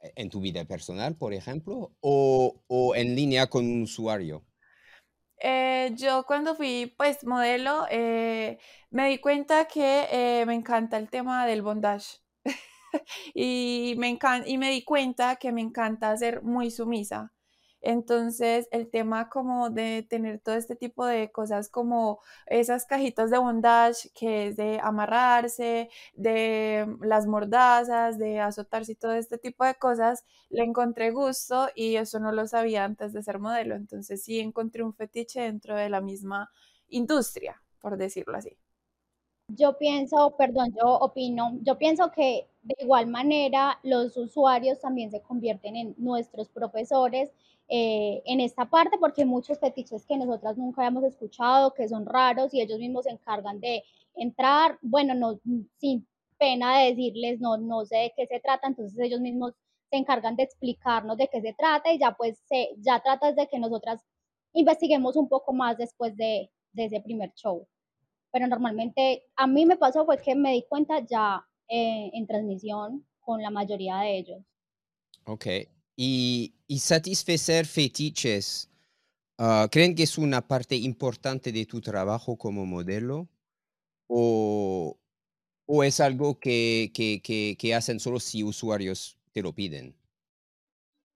en 0.00 0.30
tu 0.30 0.40
vida 0.40 0.64
personal, 0.64 1.16
por 1.16 1.34
ejemplo, 1.34 1.92
o, 2.00 2.94
en 2.94 3.14
línea 3.14 3.48
con 3.48 3.64
un 3.64 3.82
usuario? 3.82 4.44
Eh, 5.40 5.92
yo 5.94 6.24
cuando 6.26 6.56
fui 6.56 6.92
pues 6.96 7.24
modelo 7.24 7.86
eh, 7.90 8.58
me 8.90 9.08
di 9.08 9.18
cuenta 9.18 9.66
que 9.66 10.08
eh, 10.10 10.44
me 10.46 10.54
encanta 10.54 10.96
el 10.96 11.08
tema 11.08 11.46
del 11.46 11.62
bondage 11.62 12.18
y, 13.34 13.94
me 13.98 14.18
y 14.46 14.58
me 14.58 14.70
di 14.70 14.82
cuenta 14.82 15.36
que 15.36 15.52
me 15.52 15.60
encanta 15.60 16.16
ser 16.16 16.42
muy 16.42 16.70
sumisa. 16.72 17.32
Entonces, 17.80 18.68
el 18.72 18.90
tema 18.90 19.28
como 19.28 19.70
de 19.70 20.06
tener 20.08 20.40
todo 20.40 20.56
este 20.56 20.76
tipo 20.76 21.06
de 21.06 21.30
cosas 21.30 21.68
como 21.68 22.20
esas 22.46 22.86
cajitas 22.86 23.30
de 23.30 23.38
bondage, 23.38 24.10
que 24.14 24.48
es 24.48 24.56
de 24.56 24.80
amarrarse, 24.82 25.88
de 26.14 26.86
las 27.00 27.26
mordazas, 27.26 28.18
de 28.18 28.40
azotarse 28.40 28.92
y 28.92 28.94
todo 28.96 29.12
este 29.12 29.38
tipo 29.38 29.64
de 29.64 29.74
cosas, 29.76 30.24
le 30.50 30.64
encontré 30.64 31.10
gusto 31.10 31.68
y 31.74 31.96
eso 31.96 32.18
no 32.20 32.32
lo 32.32 32.46
sabía 32.46 32.84
antes 32.84 33.12
de 33.12 33.22
ser 33.22 33.38
modelo. 33.38 33.76
Entonces, 33.76 34.22
sí 34.22 34.40
encontré 34.40 34.82
un 34.82 34.94
fetiche 34.94 35.40
dentro 35.42 35.76
de 35.76 35.88
la 35.88 36.00
misma 36.00 36.50
industria, 36.88 37.62
por 37.80 37.96
decirlo 37.96 38.36
así. 38.36 38.56
Yo 39.50 39.78
pienso, 39.78 40.36
perdón, 40.36 40.74
yo 40.78 40.98
opino, 40.98 41.58
yo 41.62 41.78
pienso 41.78 42.10
que 42.10 42.48
de 42.62 42.74
igual 42.80 43.06
manera 43.06 43.78
los 43.82 44.16
usuarios 44.18 44.78
también 44.78 45.10
se 45.10 45.22
convierten 45.22 45.74
en 45.74 45.94
nuestros 45.96 46.50
profesores 46.50 47.30
eh, 47.68 48.22
en 48.24 48.40
esta 48.40 48.68
parte 48.70 48.96
porque 48.98 49.24
muchos 49.24 49.58
fetiches 49.58 50.06
que 50.06 50.16
nosotras 50.16 50.56
nunca 50.56 50.82
habíamos 50.82 51.04
escuchado, 51.04 51.74
que 51.74 51.88
son 51.88 52.06
raros 52.06 52.54
y 52.54 52.60
ellos 52.60 52.78
mismos 52.78 53.04
se 53.04 53.10
encargan 53.10 53.60
de 53.60 53.84
entrar, 54.14 54.78
bueno, 54.80 55.14
no, 55.14 55.38
sin 55.78 56.06
pena 56.38 56.78
de 56.78 56.90
decirles, 56.90 57.40
no, 57.40 57.58
no 57.58 57.84
sé 57.84 57.96
de 57.96 58.12
qué 58.16 58.26
se 58.26 58.40
trata, 58.40 58.68
entonces 58.68 58.98
ellos 58.98 59.20
mismos 59.20 59.52
se 59.90 59.96
encargan 59.96 60.36
de 60.36 60.44
explicarnos 60.44 61.16
de 61.16 61.28
qué 61.28 61.40
se 61.40 61.54
trata 61.54 61.92
y 61.92 61.98
ya 61.98 62.12
pues 62.12 62.38
se, 62.48 62.70
ya 62.78 63.00
tratas 63.00 63.36
de 63.36 63.46
que 63.48 63.58
nosotras 63.58 64.02
investiguemos 64.52 65.16
un 65.16 65.28
poco 65.28 65.52
más 65.52 65.76
después 65.76 66.16
de, 66.16 66.50
de 66.72 66.84
ese 66.84 67.00
primer 67.00 67.32
show. 67.34 67.66
Pero 68.30 68.46
normalmente 68.46 69.24
a 69.36 69.46
mí 69.46 69.66
me 69.66 69.76
pasó 69.76 70.04
fue 70.04 70.18
que 70.18 70.34
me 70.34 70.52
di 70.52 70.64
cuenta 70.68 71.00
ya 71.00 71.44
eh, 71.68 72.10
en 72.12 72.26
transmisión 72.26 73.06
con 73.20 73.42
la 73.42 73.50
mayoría 73.50 73.98
de 73.98 74.18
ellos. 74.18 74.42
Ok, 75.26 75.46
y, 76.00 76.54
satisfacer 76.78 77.66
fetiches, 77.66 78.70
ah, 79.36 79.66
¿creen 79.70 79.96
que 79.96 80.04
es 80.04 80.16
una 80.16 80.46
parte 80.46 80.76
importante 80.76 81.50
de 81.50 81.66
tu 81.66 81.80
trabajo 81.80 82.36
como 82.38 82.64
modelo? 82.64 83.28
¿O, 84.06 84.96
o 85.66 85.84
es 85.84 85.98
algo 85.98 86.38
que, 86.38 86.92
que, 86.94 87.20
que, 87.58 87.74
hacen 87.74 87.98
solo 87.98 88.20
si 88.20 88.44
usuarios 88.44 89.18
te 89.32 89.42
lo 89.42 89.52
piden? 89.52 89.96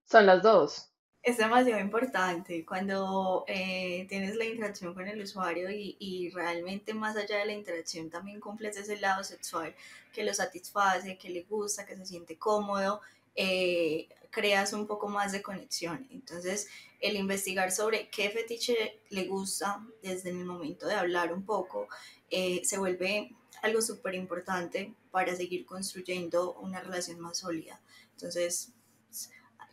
Son 0.04 0.26
las 0.26 0.42
dos 0.42 0.88
es 1.22 1.36
demasiado 1.36 1.80
importante 1.80 2.66
cuando 2.66 3.44
eh, 3.46 4.06
tienes 4.08 4.34
la 4.34 4.44
interacción 4.44 4.92
con 4.92 5.06
el 5.06 5.22
usuario 5.22 5.70
y, 5.70 5.96
y, 6.00 6.30
realmente 6.30 6.94
más 6.94 7.16
allá 7.16 7.38
de 7.38 7.46
la 7.46 7.52
interacción 7.52 8.10
también 8.10 8.40
cumples 8.40 8.76
ese 8.76 8.98
lado 8.98 9.22
sexual 9.22 9.72
que 10.12 10.24
lo 10.24 10.34
satisface, 10.34 11.16
que 11.18 11.30
le 11.30 11.44
gusta, 11.44 11.86
que 11.86 11.96
se 11.96 12.06
siente 12.06 12.36
cómodo 12.36 13.00
eh, 13.36 14.08
creas 14.32 14.72
un 14.72 14.88
poco 14.88 15.08
más 15.08 15.30
de 15.30 15.42
conexión. 15.42 16.08
Entonces, 16.10 16.66
el 17.00 17.16
investigar 17.16 17.70
sobre 17.70 18.10
qué 18.10 18.30
fetiche 18.30 19.00
le 19.10 19.26
gusta 19.26 19.86
desde 20.02 20.30
el 20.30 20.44
momento 20.44 20.88
de 20.88 20.94
hablar 20.94 21.32
un 21.32 21.44
poco 21.44 21.86
eh, 22.30 22.62
se 22.64 22.78
vuelve 22.78 23.36
algo 23.62 23.82
súper 23.82 24.14
importante 24.14 24.94
para 25.10 25.36
seguir 25.36 25.66
construyendo 25.66 26.54
una 26.54 26.80
relación 26.80 27.20
más 27.20 27.38
sólida. 27.38 27.80
Entonces, 28.12 28.72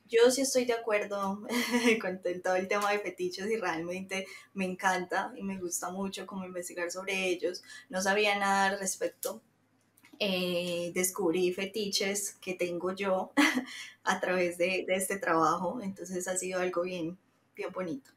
yo 0.09 0.29
sí 0.31 0.41
estoy 0.41 0.65
de 0.65 0.73
acuerdo 0.73 1.41
con 2.01 2.21
todo 2.43 2.55
el 2.55 2.67
tema 2.67 2.91
de 2.91 2.99
fetiches 2.99 3.49
y 3.49 3.57
realmente 3.57 4.27
me 4.53 4.65
encanta 4.65 5.31
y 5.37 5.43
me 5.43 5.59
gusta 5.59 5.89
mucho 5.91 6.27
como 6.27 6.45
investigar 6.45 6.91
sobre 6.91 7.27
ellos. 7.27 7.63
No 7.89 8.01
sabía 8.01 8.37
nada 8.37 8.65
al 8.65 8.79
respecto 8.79 9.41
eh, 10.19 10.91
descubrí 10.93 11.53
fetiches 11.53 12.35
que 12.41 12.53
tengo 12.53 12.93
yo 12.93 13.31
a 14.03 14.19
través 14.19 14.57
de, 14.57 14.83
de, 14.85 14.95
este 14.95 15.17
trabajo, 15.17 15.79
entonces 15.81 16.27
ha 16.27 16.37
sido 16.37 16.59
algo 16.59 16.81
bien, 16.81 17.17
bien 17.55 17.71
bonito. 17.71 18.11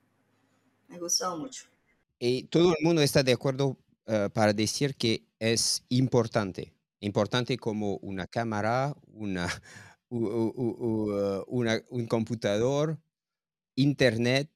Me 0.88 0.96
ha 0.96 0.98
gustado 0.98 1.38
mucho. 1.38 1.66
Y 2.18 2.44
todo 2.44 2.74
el 2.76 2.84
mundo 2.84 3.02
está 3.02 3.22
de 3.22 3.32
acuerdo 3.32 3.78
uh, 4.06 4.28
para 4.32 4.52
decir 4.52 4.96
que 4.96 5.24
es 5.38 5.84
importante, 5.88 6.74
importante 7.00 7.56
como 7.56 7.96
una 7.98 8.26
cámara, 8.26 8.96
una, 9.14 9.48
u, 10.08 10.26
u, 10.26 10.52
u, 10.56 11.44
una 11.46 11.82
un 11.88 12.06
computador, 12.06 12.98
internet, 13.76 14.50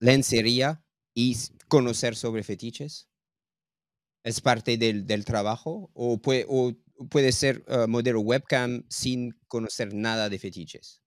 lencería 0.00 0.84
y 1.14 1.36
conocer 1.68 2.16
sobre 2.16 2.42
fetiches 2.42 3.08
es 4.24 4.40
parte 4.40 4.76
del, 4.76 5.06
del 5.06 5.24
trabajo 5.24 5.90
o 5.94 6.18
puede, 6.18 6.46
o 6.48 6.72
puede 7.08 7.32
ser 7.32 7.64
uh, 7.68 7.88
modelo 7.88 8.20
webcam 8.20 8.84
sin 8.88 9.34
conocer 9.48 9.94
nada 9.94 10.28
de 10.28 10.38
fetiches? 10.38 11.00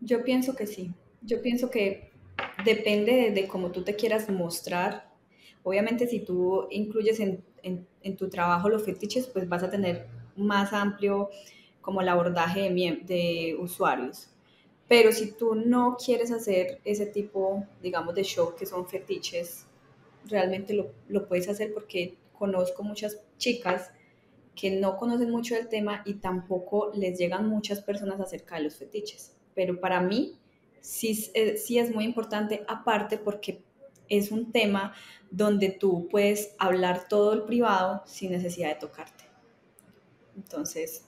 Yo 0.00 0.22
pienso 0.24 0.54
que 0.54 0.66
sí. 0.66 0.92
Yo 1.22 1.42
pienso 1.42 1.70
que 1.70 2.10
depende 2.64 3.12
de, 3.12 3.30
de 3.32 3.48
cómo 3.48 3.70
tú 3.70 3.82
te 3.82 3.96
quieras 3.96 4.28
mostrar. 4.28 5.12
Obviamente 5.62 6.06
si 6.06 6.20
tú 6.20 6.66
incluyes 6.70 7.20
en, 7.20 7.44
en, 7.62 7.86
en, 8.02 8.16
tu 8.16 8.28
trabajo 8.28 8.68
los 8.68 8.84
fetiches, 8.84 9.26
pues 9.26 9.48
vas 9.48 9.62
a 9.62 9.70
tener 9.70 10.06
más 10.36 10.72
amplio 10.72 11.30
como 11.80 12.00
el 12.00 12.08
abordaje 12.08 12.70
de, 12.70 13.02
de 13.04 13.56
usuarios. 13.58 14.28
Pero 14.86 15.12
si 15.12 15.32
tú 15.32 15.54
no 15.54 15.96
quieres 16.02 16.30
hacer 16.30 16.80
ese 16.84 17.06
tipo, 17.06 17.66
digamos, 17.82 18.14
de 18.14 18.22
show 18.22 18.54
que 18.56 18.64
son 18.64 18.88
fetiches, 18.88 19.67
realmente 20.28 20.74
lo, 20.74 20.92
lo, 21.08 21.26
puedes 21.26 21.48
hacer 21.48 21.72
porque 21.74 22.16
conozco 22.32 22.82
muchas 22.82 23.20
chicas 23.38 23.90
que 24.54 24.70
no 24.70 24.96
conocen 24.96 25.30
mucho 25.30 25.54
del 25.54 25.68
tema 25.68 26.02
y 26.04 26.14
tampoco 26.14 26.90
les 26.94 27.18
llegan 27.18 27.48
muchas 27.48 27.80
personas 27.80 28.20
acerca 28.20 28.56
de 28.56 28.62
los 28.62 28.76
fetiches. 28.76 29.36
Pero 29.54 29.80
para 29.80 30.00
mí 30.00 30.38
sí, 30.80 31.30
eh, 31.34 31.56
sí 31.56 31.78
es 31.78 31.94
muy 31.94 32.04
importante, 32.04 32.64
aparte 32.66 33.18
porque 33.18 33.62
es 34.08 34.30
un 34.30 34.52
tema 34.52 34.94
donde 35.30 35.70
tú 35.70 36.08
puedes 36.08 36.54
hablar 36.58 37.08
todo 37.08 37.34
el 37.34 37.42
privado 37.42 38.02
sin 38.06 38.32
necesidad 38.32 38.68
de 38.70 38.76
tocarte. 38.76 39.24
Entonces, 40.36 41.06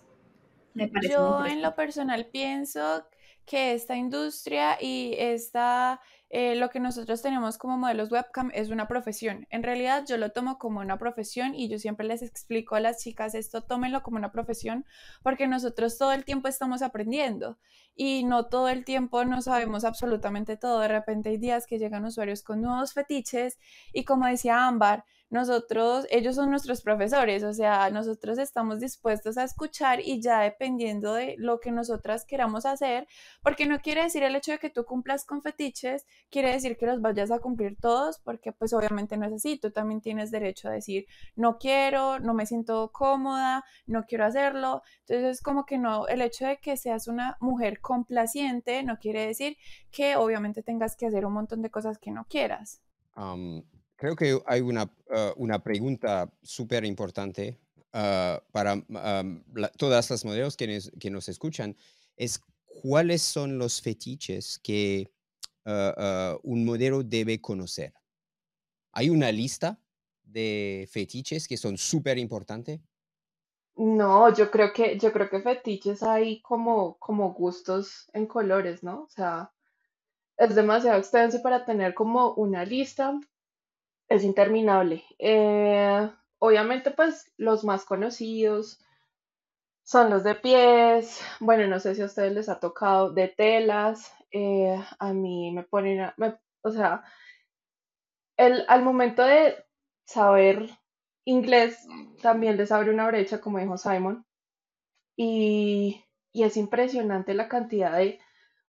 me 0.74 0.88
parece 0.88 1.14
Yo 1.14 1.44
en 1.46 1.62
lo 1.62 1.74
personal 1.74 2.26
pienso 2.26 3.06
que 3.46 3.72
esta 3.72 3.96
industria 3.96 4.78
y 4.80 5.14
esta 5.18 6.00
eh, 6.32 6.54
lo 6.54 6.70
que 6.70 6.78
nosotros 6.78 7.22
tenemos 7.22 7.58
como 7.58 7.76
modelos 7.76 8.12
webcam 8.12 8.52
es 8.54 8.70
una 8.70 8.86
profesión. 8.86 9.48
En 9.50 9.64
realidad 9.64 10.04
yo 10.08 10.16
lo 10.16 10.30
tomo 10.30 10.58
como 10.58 10.78
una 10.78 10.96
profesión 10.96 11.56
y 11.56 11.68
yo 11.68 11.76
siempre 11.80 12.06
les 12.06 12.22
explico 12.22 12.76
a 12.76 12.80
las 12.80 13.02
chicas 13.02 13.34
esto, 13.34 13.62
tómenlo 13.62 14.04
como 14.04 14.16
una 14.16 14.30
profesión 14.30 14.86
porque 15.24 15.48
nosotros 15.48 15.98
todo 15.98 16.12
el 16.12 16.24
tiempo 16.24 16.46
estamos 16.46 16.82
aprendiendo 16.82 17.58
y 17.96 18.22
no 18.22 18.46
todo 18.46 18.68
el 18.68 18.84
tiempo 18.84 19.24
no 19.24 19.42
sabemos 19.42 19.84
absolutamente 19.84 20.56
todo. 20.56 20.78
De 20.78 20.88
repente 20.88 21.30
hay 21.30 21.38
días 21.38 21.66
que 21.66 21.80
llegan 21.80 22.04
usuarios 22.04 22.44
con 22.44 22.62
nuevos 22.62 22.92
fetiches 22.92 23.58
y 23.92 24.04
como 24.04 24.26
decía 24.26 24.68
Ámbar, 24.68 25.04
nosotros, 25.30 26.06
ellos 26.10 26.34
son 26.34 26.50
nuestros 26.50 26.82
profesores, 26.82 27.44
o 27.44 27.52
sea, 27.52 27.88
nosotros 27.90 28.36
estamos 28.38 28.80
dispuestos 28.80 29.38
a 29.38 29.44
escuchar 29.44 30.00
y 30.00 30.20
ya 30.20 30.40
dependiendo 30.40 31.14
de 31.14 31.36
lo 31.38 31.60
que 31.60 31.70
nosotras 31.70 32.24
queramos 32.24 32.66
hacer, 32.66 33.06
porque 33.42 33.64
no 33.66 33.80
quiere 33.80 34.02
decir 34.02 34.24
el 34.24 34.34
hecho 34.34 34.50
de 34.50 34.58
que 34.58 34.70
tú 34.70 34.84
cumplas 34.84 35.24
con 35.24 35.40
fetiches, 35.40 36.04
quiere 36.30 36.52
decir 36.52 36.76
que 36.76 36.86
los 36.86 37.00
vayas 37.00 37.30
a 37.30 37.38
cumplir 37.38 37.76
todos, 37.80 38.18
porque 38.18 38.52
pues 38.52 38.72
obviamente 38.72 39.16
no 39.16 39.26
es 39.26 39.32
así, 39.32 39.56
tú 39.56 39.70
también 39.70 40.00
tienes 40.00 40.32
derecho 40.32 40.68
a 40.68 40.72
decir, 40.72 41.06
no 41.36 41.58
quiero, 41.58 42.18
no 42.18 42.34
me 42.34 42.44
siento 42.44 42.90
cómoda, 42.92 43.64
no 43.86 44.04
quiero 44.06 44.24
hacerlo, 44.24 44.82
entonces 45.06 45.38
es 45.38 45.42
como 45.42 45.64
que 45.64 45.78
no, 45.78 46.08
el 46.08 46.22
hecho 46.22 46.44
de 46.46 46.58
que 46.58 46.76
seas 46.76 47.06
una 47.06 47.36
mujer 47.40 47.80
complaciente 47.80 48.82
no 48.82 48.98
quiere 48.98 49.26
decir 49.26 49.56
que 49.92 50.16
obviamente 50.16 50.64
tengas 50.64 50.96
que 50.96 51.06
hacer 51.06 51.24
un 51.24 51.34
montón 51.34 51.62
de 51.62 51.70
cosas 51.70 51.98
que 51.98 52.10
no 52.10 52.24
quieras. 52.24 52.82
Creo 54.00 54.16
que 54.16 54.40
hay 54.46 54.62
una, 54.62 54.84
uh, 54.84 55.32
una 55.36 55.62
pregunta 55.62 56.32
súper 56.42 56.86
importante 56.86 57.58
uh, 57.92 58.40
para 58.50 58.72
um, 58.72 59.44
la, 59.54 59.68
todas 59.76 60.08
las 60.08 60.24
modelos 60.24 60.56
que 60.56 60.66
nos, 60.66 60.90
que 60.98 61.10
nos, 61.10 61.28
escuchan, 61.28 61.76
es 62.16 62.40
cuáles 62.64 63.20
son 63.20 63.58
los 63.58 63.82
fetiches 63.82 64.58
que 64.58 65.12
uh, 65.66 66.38
un 66.42 66.64
modelo 66.64 67.02
debe 67.02 67.42
conocer. 67.42 67.92
¿Hay 68.92 69.10
una 69.10 69.30
lista 69.30 69.78
de 70.22 70.88
fetiches 70.90 71.46
que 71.46 71.58
son 71.58 71.76
súper 71.76 72.16
importantes? 72.16 72.80
No, 73.76 74.34
yo 74.34 74.50
creo 74.50 74.72
que, 74.72 74.98
yo 74.98 75.12
creo 75.12 75.28
que 75.28 75.42
fetiches 75.42 76.02
hay 76.02 76.40
como, 76.40 76.96
como 76.98 77.34
gustos 77.34 78.10
en 78.14 78.26
colores, 78.26 78.82
¿no? 78.82 79.02
O 79.02 79.08
sea, 79.10 79.52
es 80.38 80.54
demasiado 80.54 80.98
extenso 80.98 81.42
para 81.42 81.66
tener 81.66 81.92
como 81.92 82.32
una 82.32 82.64
lista 82.64 83.20
es 84.10 84.24
interminable. 84.24 85.04
Eh, 85.18 86.10
obviamente, 86.40 86.90
pues 86.90 87.32
los 87.38 87.64
más 87.64 87.84
conocidos 87.86 88.80
son 89.84 90.10
los 90.10 90.24
de 90.24 90.34
pies. 90.34 91.20
Bueno, 91.38 91.66
no 91.68 91.80
sé 91.80 91.94
si 91.94 92.02
a 92.02 92.06
ustedes 92.06 92.32
les 92.32 92.48
ha 92.48 92.58
tocado 92.60 93.12
de 93.12 93.28
telas. 93.28 94.12
Eh, 94.32 94.76
a 94.98 95.12
mí 95.12 95.52
me 95.52 95.62
ponen, 95.62 96.00
a, 96.00 96.14
me, 96.18 96.36
o 96.62 96.70
sea, 96.72 97.04
el, 98.36 98.64
al 98.68 98.82
momento 98.82 99.22
de 99.22 99.54
saber 100.04 100.68
inglés 101.24 101.86
también 102.20 102.56
les 102.56 102.72
abre 102.72 102.90
una 102.90 103.06
brecha, 103.06 103.40
como 103.40 103.58
dijo 103.58 103.78
Simon. 103.78 104.26
Y, 105.16 106.04
y 106.32 106.42
es 106.42 106.56
impresionante 106.56 107.34
la 107.34 107.48
cantidad 107.48 107.96
de 107.96 108.18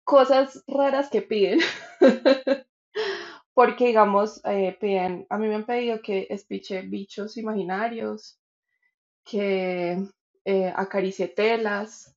cosas 0.06 0.64
raras 0.68 1.10
que 1.10 1.22
piden. 1.22 1.60
Porque, 3.56 3.86
digamos, 3.86 4.42
eh, 4.46 4.78
piden, 4.80 5.26
a 5.30 5.38
mí 5.38 5.48
me 5.48 5.56
han 5.56 5.66
pedido 5.66 6.02
que 6.02 6.28
espiche 6.30 6.82
bichos 6.82 7.38
imaginarios, 7.38 8.38
que 9.24 9.98
eh, 10.44 10.74
acaricie 10.76 11.30
telas, 11.30 12.14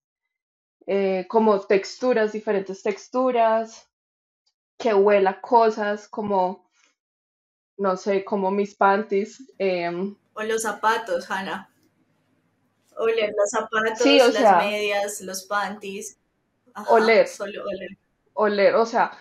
eh, 0.87 1.27
como 1.29 1.61
texturas, 1.61 2.33
diferentes 2.33 2.83
texturas, 2.83 3.89
que 4.77 4.93
huela 4.93 5.41
cosas 5.41 6.09
como, 6.09 6.69
no 7.77 7.97
sé, 7.97 8.25
como 8.25 8.51
mis 8.51 8.75
panties. 8.75 9.41
em, 9.59 10.17
O 10.35 10.43
los 10.43 10.63
zapatos, 10.63 11.31
Hannah. 11.31 11.71
Oler 12.97 13.33
los 13.37 13.51
zapatos, 13.51 14.03
sí, 14.03 14.21
o 14.21 14.25
las 14.27 14.35
sea, 14.35 14.59
medias, 14.59 15.21
los 15.21 15.45
panties. 15.45 16.19
Ajá, 16.75 16.91
oler, 16.93 17.29
solo 17.29 17.63
oler. 17.63 17.97
oler, 18.35 18.75
o 18.75 18.85
sea, 18.85 19.13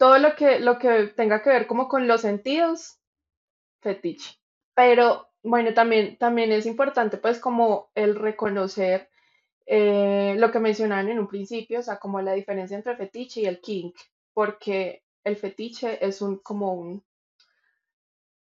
todo 0.00 0.18
lo 0.18 0.34
que, 0.34 0.60
lo 0.60 0.78
que 0.78 1.08
tenga 1.08 1.42
que 1.42 1.50
ver 1.50 1.66
como 1.66 1.86
con 1.86 2.08
los 2.08 2.22
sentidos, 2.22 2.98
fetiche. 3.82 4.40
Pero 4.74 5.28
bueno, 5.42 5.74
también, 5.74 6.16
también 6.16 6.52
es 6.52 6.64
importante 6.64 7.18
pues 7.18 7.38
como 7.38 7.90
el 7.94 8.14
reconocer 8.14 9.10
eh, 9.66 10.36
lo 10.38 10.50
que 10.50 10.58
mencionaban 10.58 11.10
en 11.10 11.18
un 11.18 11.28
principio, 11.28 11.80
o 11.80 11.82
sea, 11.82 11.98
como 11.98 12.22
la 12.22 12.32
diferencia 12.32 12.78
entre 12.78 12.96
fetiche 12.96 13.42
y 13.42 13.44
el 13.44 13.60
kink, 13.60 13.94
porque 14.32 15.04
el 15.22 15.36
fetiche 15.36 16.02
es 16.02 16.22
un 16.22 16.38
como 16.38 16.72
un 16.72 17.04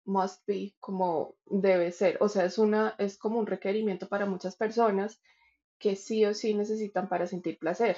must 0.05 0.47
be, 0.47 0.77
como 0.79 1.35
debe 1.44 1.90
ser, 1.90 2.18
o 2.21 2.29
sea, 2.29 2.44
es 2.44 2.59
una, 2.59 2.94
es 2.99 3.18
como 3.18 3.40
un 3.40 3.49
requerimiento 3.49 4.09
para 4.09 4.27
muchas 4.27 4.55
personas 4.55 5.21
que 5.81 5.97
sí 5.97 6.25
o 6.25 6.35
sí 6.35 6.55
necesitan 6.55 7.09
para 7.09 7.27
sentir 7.27 7.59
placer. 7.59 7.97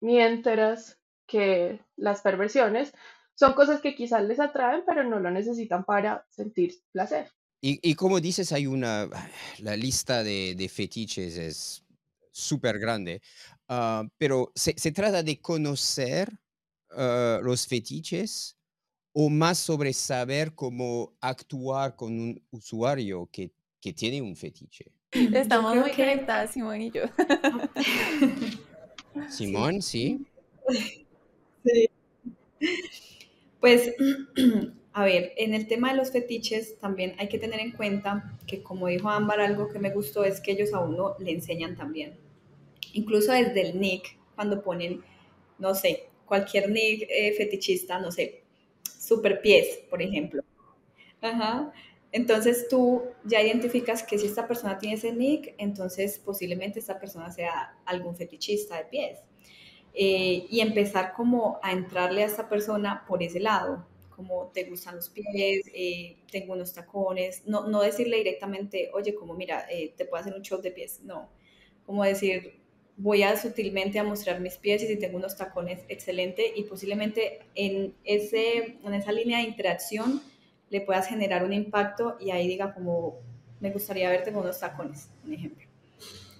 Mientras 0.00 0.98
que 1.28 1.80
las 1.96 2.22
perversiones 2.22 2.92
son 3.34 3.52
cosas 3.52 3.80
que 3.80 3.94
quizás 3.94 4.24
les 4.24 4.40
atraen, 4.40 4.82
pero 4.84 5.04
no 5.04 5.20
lo 5.20 5.30
necesitan 5.30 5.84
para 5.84 6.26
sentir 6.28 6.74
placer. 6.90 7.30
Y, 7.60 7.78
y 7.88 7.94
como 7.94 8.18
dices, 8.18 8.52
hay 8.52 8.66
una, 8.66 9.08
la 9.60 9.76
lista 9.76 10.24
de, 10.24 10.54
de 10.56 10.68
fetiches 10.68 11.36
es 11.36 11.84
súper 12.32 12.78
grande, 12.78 13.20
uh, 13.68 14.08
pero 14.16 14.50
se, 14.54 14.74
se, 14.76 14.92
trata 14.92 15.22
de 15.22 15.40
conocer 15.40 16.30
uh, 16.92 17.42
los 17.42 17.66
fetiches 17.66 18.56
o 19.12 19.28
más 19.28 19.58
sobre 19.58 19.92
saber 19.92 20.54
cómo 20.54 21.16
actuar 21.20 21.96
con 21.96 22.12
un 22.12 22.42
usuario 22.50 23.28
que, 23.30 23.52
que 23.80 23.92
tiene 23.92 24.22
un 24.22 24.36
fetiche. 24.36 24.92
Estamos 25.10 25.74
muy 25.74 25.90
que... 25.90 25.96
conectadas, 25.96 26.52
Simón 26.52 26.80
y 26.80 26.92
yo. 26.92 27.02
Simón, 29.30 29.82
sí. 29.82 30.24
sí. 30.68 31.07
Pues, 33.60 33.92
a 34.92 35.04
ver, 35.04 35.32
en 35.36 35.54
el 35.54 35.66
tema 35.66 35.90
de 35.90 35.96
los 35.96 36.12
fetiches 36.12 36.78
también 36.78 37.14
hay 37.18 37.28
que 37.28 37.38
tener 37.38 37.60
en 37.60 37.72
cuenta 37.72 38.38
que, 38.46 38.62
como 38.62 38.86
dijo 38.88 39.08
Ámbar, 39.10 39.40
algo 39.40 39.68
que 39.68 39.78
me 39.78 39.90
gustó 39.90 40.24
es 40.24 40.40
que 40.40 40.52
ellos 40.52 40.72
a 40.72 40.80
uno 40.80 41.16
le 41.18 41.32
enseñan 41.32 41.76
también. 41.76 42.16
Incluso 42.94 43.32
desde 43.32 43.62
el 43.62 43.80
nick, 43.80 44.18
cuando 44.36 44.62
ponen, 44.62 45.02
no 45.58 45.74
sé, 45.74 46.08
cualquier 46.26 46.70
nick 46.70 47.06
eh, 47.10 47.34
fetichista, 47.36 47.98
no 48.00 48.12
sé, 48.12 48.42
super 48.98 49.40
pies, 49.40 49.80
por 49.90 50.02
ejemplo. 50.02 50.42
Ajá. 51.20 51.72
Entonces 52.12 52.68
tú 52.68 53.02
ya 53.24 53.42
identificas 53.42 54.02
que 54.02 54.18
si 54.18 54.26
esta 54.26 54.48
persona 54.48 54.78
tiene 54.78 54.96
ese 54.96 55.12
nick, 55.12 55.54
entonces 55.58 56.18
posiblemente 56.18 56.78
esta 56.80 56.98
persona 57.00 57.30
sea 57.32 57.76
algún 57.86 58.16
fetichista 58.16 58.78
de 58.78 58.84
pies. 58.86 59.18
Eh, 59.94 60.46
y 60.48 60.60
empezar 60.60 61.12
como 61.12 61.58
a 61.62 61.72
entrarle 61.72 62.22
a 62.22 62.26
esta 62.26 62.48
persona 62.48 63.04
por 63.08 63.22
ese 63.22 63.40
lado, 63.40 63.86
como 64.18 64.48
te 64.48 64.64
gustan 64.64 64.96
los 64.96 65.08
pies, 65.08 65.70
eh, 65.72 66.16
tengo 66.30 66.52
unos 66.52 66.72
tacones, 66.74 67.46
no, 67.46 67.68
no 67.68 67.82
decirle 67.82 68.18
directamente, 68.18 68.90
oye, 68.92 69.14
como 69.14 69.34
mira, 69.34 69.66
eh, 69.70 69.94
te 69.96 70.04
puedo 70.04 70.20
hacer 70.20 70.34
un 70.34 70.42
show 70.42 70.60
de 70.60 70.72
pies, 70.72 71.00
no, 71.04 71.28
como 71.86 72.04
decir, 72.04 72.60
voy 72.96 73.22
a 73.22 73.36
sutilmente 73.36 73.98
a 74.00 74.04
mostrar 74.04 74.40
mis 74.40 74.56
pies 74.56 74.82
y 74.82 74.88
si 74.88 74.96
tengo 74.96 75.18
unos 75.18 75.36
tacones, 75.36 75.84
excelente, 75.88 76.52
y 76.54 76.64
posiblemente 76.64 77.40
en, 77.54 77.94
ese, 78.04 78.78
en 78.84 78.94
esa 78.94 79.12
línea 79.12 79.38
de 79.38 79.44
interacción 79.44 80.20
le 80.68 80.80
puedas 80.80 81.06
generar 81.06 81.44
un 81.44 81.52
impacto 81.52 82.16
y 82.20 82.32
ahí 82.32 82.48
diga 82.48 82.74
como, 82.74 83.20
me 83.60 83.70
gustaría 83.70 84.10
verte 84.10 84.32
con 84.32 84.42
unos 84.42 84.58
tacones, 84.58 85.08
un 85.24 85.32
ejemplo. 85.32 85.66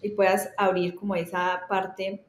Y 0.02 0.10
puedas 0.10 0.50
abrir 0.56 0.96
como 0.96 1.14
esa 1.14 1.62
parte 1.68 2.24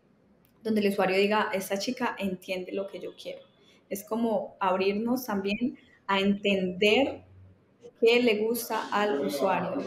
donde 0.64 0.82
el 0.82 0.90
usuario 0.90 1.18
diga, 1.18 1.50
esta 1.54 1.78
chica 1.78 2.16
entiende 2.20 2.72
lo 2.72 2.88
que 2.88 3.00
yo 3.00 3.16
quiero. 3.16 3.42
Es 3.90 4.04
como 4.04 4.56
abrirnos 4.60 5.26
también 5.26 5.78
a 6.08 6.20
entender 6.20 7.24
qué 8.00 8.22
le 8.22 8.38
gusta 8.40 8.88
al 8.92 9.20
usuario. 9.22 9.84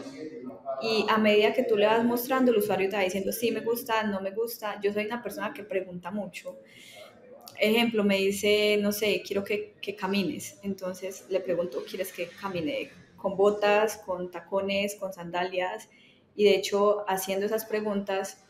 Y 0.81 1.05
a 1.09 1.17
medida 1.17 1.53
que 1.53 1.63
tú 1.63 1.77
le 1.77 1.85
vas 1.85 2.03
mostrando, 2.03 2.51
el 2.51 2.57
usuario 2.57 2.89
te 2.89 2.97
va 2.97 3.03
diciendo, 3.03 3.31
sí 3.31 3.51
me 3.51 3.61
gusta, 3.61 4.03
no 4.03 4.19
me 4.21 4.31
gusta. 4.31 4.79
Yo 4.81 4.91
soy 4.91 5.05
una 5.05 5.23
persona 5.23 5.53
que 5.53 5.63
pregunta 5.63 6.11
mucho. 6.11 6.57
Ejemplo, 7.59 8.03
me 8.03 8.17
dice, 8.17 8.77
no 8.81 8.91
sé, 8.91 9.21
quiero 9.25 9.43
que, 9.43 9.73
que 9.81 9.95
camines. 9.95 10.59
Entonces 10.63 11.25
le 11.29 11.39
pregunto, 11.39 11.83
¿quieres 11.87 12.11
que 12.11 12.27
camine 12.27 12.89
con 13.15 13.37
botas, 13.37 13.97
con 13.97 14.31
tacones, 14.31 14.95
con 14.95 15.13
sandalias? 15.13 15.89
Y 16.35 16.45
de 16.45 16.55
hecho, 16.55 17.05
haciendo 17.07 17.45
esas 17.45 17.65
preguntas, 17.65 18.43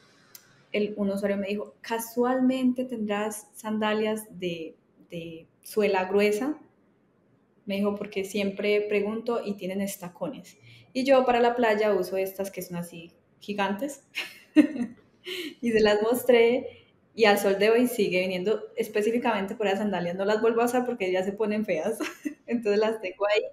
el, 0.73 0.93
un 0.97 1.12
usuario 1.12 1.38
me 1.38 1.47
dijo, 1.47 1.75
casualmente 1.81 2.86
tendrás 2.86 3.47
sandalias 3.53 4.25
de, 4.39 4.75
de 5.09 5.47
suela 5.62 6.05
gruesa. 6.05 6.59
Me 7.65 7.75
dijo, 7.75 7.95
porque 7.95 8.25
siempre 8.25 8.81
pregunto 8.81 9.41
y 9.43 9.53
tienen 9.53 9.81
estacones. 9.81 10.57
Y 10.91 11.05
yo 11.05 11.25
para 11.25 11.39
la 11.39 11.55
playa 11.55 11.93
uso 11.93 12.17
estas 12.17 12.51
que 12.51 12.62
son 12.62 12.77
así 12.77 13.13
gigantes. 13.39 14.03
y 15.62 15.71
se 15.71 15.79
las 15.79 16.01
mostré 16.01 16.67
y 17.15 17.25
al 17.25 17.38
sol 17.38 17.59
de 17.59 17.69
hoy 17.69 17.88
sigue 17.88 18.21
viniendo 18.21 18.63
específicamente 18.75 19.55
por 19.55 19.67
las 19.67 19.79
sandalias. 19.79 20.15
No 20.15 20.25
las 20.25 20.41
vuelvo 20.41 20.62
a 20.62 20.65
usar 20.65 20.86
porque 20.86 21.12
ya 21.12 21.23
se 21.23 21.31
ponen 21.33 21.65
feas. 21.65 21.97
Entonces 22.47 22.79
las 22.79 22.99
tengo 23.01 23.25
ahí. 23.27 23.43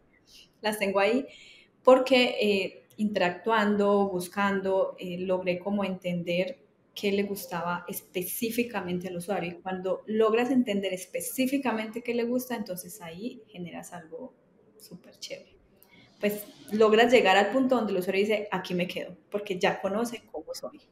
Las 0.61 0.78
tengo 0.78 1.00
ahí 1.00 1.26
porque 1.83 2.37
eh, 2.40 2.87
interactuando, 2.96 4.09
buscando, 4.09 4.96
eh, 4.98 5.18
logré 5.20 5.59
como 5.59 5.85
entender 5.85 6.59
qué 7.00 7.10
le 7.12 7.22
gustaba 7.22 7.86
específicamente 7.88 9.08
al 9.08 9.16
usuario. 9.16 9.52
Y 9.52 9.62
cuando 9.62 10.02
logras 10.06 10.50
entender 10.50 10.92
específicamente 10.92 12.02
qué 12.02 12.14
le 12.14 12.24
gusta, 12.24 12.54
entonces 12.54 13.00
ahí 13.00 13.42
generas 13.48 13.94
algo 13.94 14.34
súper 14.76 15.18
chévere. 15.18 15.56
Pues 16.20 16.44
logras 16.72 17.10
llegar 17.10 17.38
al 17.38 17.52
punto 17.52 17.76
donde 17.76 17.92
el 17.92 17.98
usuario 18.00 18.20
dice, 18.20 18.48
aquí 18.52 18.74
me 18.74 18.86
quedo, 18.86 19.16
porque 19.30 19.58
ya 19.58 19.80
conoce 19.80 20.22
cómo 20.30 20.52
soy. 20.52 20.82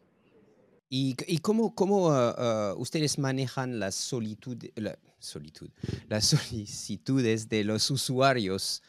¿Y, 0.89 1.15
y 1.27 1.39
cómo, 1.39 1.75
cómo 1.75 2.07
uh, 2.07 2.73
uh, 2.73 2.81
ustedes 2.81 3.19
manejan 3.19 3.79
la 3.79 3.93
solitud, 3.93 4.57
la 4.77 4.99
solitud, 5.19 5.69
las 6.09 6.25
solicitudes 6.35 7.51
de 7.51 7.65
los 7.65 7.91
usuarios 7.91 8.83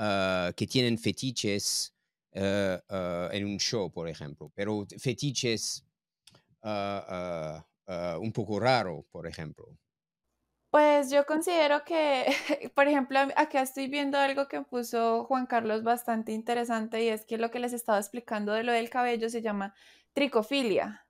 uh, 0.00 0.52
que 0.56 0.66
tienen 0.66 0.98
fetiches 0.98 1.92
en 2.32 3.46
un 3.46 3.58
show, 3.58 3.90
por 3.90 4.08
ejemplo? 4.08 4.50
Pero 4.54 4.84
fetiches 4.98 5.85
un 6.66 8.32
poco 8.32 8.60
raro, 8.60 9.06
por 9.10 9.26
ejemplo? 9.26 9.76
Pues 10.70 11.10
yo 11.10 11.24
considero 11.24 11.84
que, 11.84 12.26
por 12.74 12.86
ejemplo, 12.86 13.18
acá 13.36 13.62
estoy 13.62 13.88
viendo 13.88 14.18
algo 14.18 14.46
que 14.46 14.60
puso 14.62 15.24
Juan 15.24 15.46
Carlos 15.46 15.82
bastante 15.82 16.32
interesante 16.32 17.02
y 17.02 17.08
es 17.08 17.24
que 17.24 17.38
lo 17.38 17.50
que 17.50 17.60
les 17.60 17.72
estaba 17.72 17.98
explicando 17.98 18.52
de 18.52 18.62
lo 18.62 18.72
del 18.72 18.90
cabello 18.90 19.30
se 19.30 19.40
llama 19.40 19.74
tricofilia. 20.12 21.06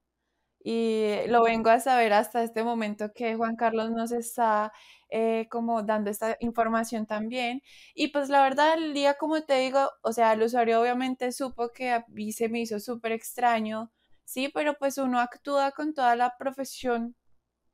Y 0.65 1.27
lo 1.29 1.45
vengo 1.45 1.71
a 1.71 1.81
saber 1.81 2.13
hasta 2.13 2.43
este 2.43 2.65
momento 2.65 3.13
que 3.15 3.37
Juan 3.37 3.57
Carlos 3.57 3.91
nos 3.91 4.13
está 4.13 4.73
eh, 5.11 5.49
como 5.51 5.83
dando 5.83 6.11
esta 6.11 6.37
información 6.41 7.07
también. 7.07 7.63
Y 7.95 8.09
pues 8.09 8.29
la 8.29 8.43
verdad, 8.43 8.75
el 8.75 8.95
día, 8.95 9.15
como 9.15 9.43
te 9.45 9.55
digo, 9.59 9.91
o 10.03 10.13
sea, 10.13 10.33
el 10.35 10.43
usuario 10.43 10.81
obviamente 10.81 11.33
supo 11.33 11.71
que 11.73 11.91
a 11.93 12.05
mí 12.09 12.33
se 12.33 12.49
me 12.49 12.61
hizo 12.61 12.81
súper 12.81 13.13
extraño 13.13 13.93
¿sí? 14.27 14.51
Pero 14.53 14.75
pues 14.79 14.99
uno 14.99 15.21
actúa 15.21 15.71
con 15.73 15.95
toda 15.95 16.17
la 16.17 16.37
profesión 16.37 17.17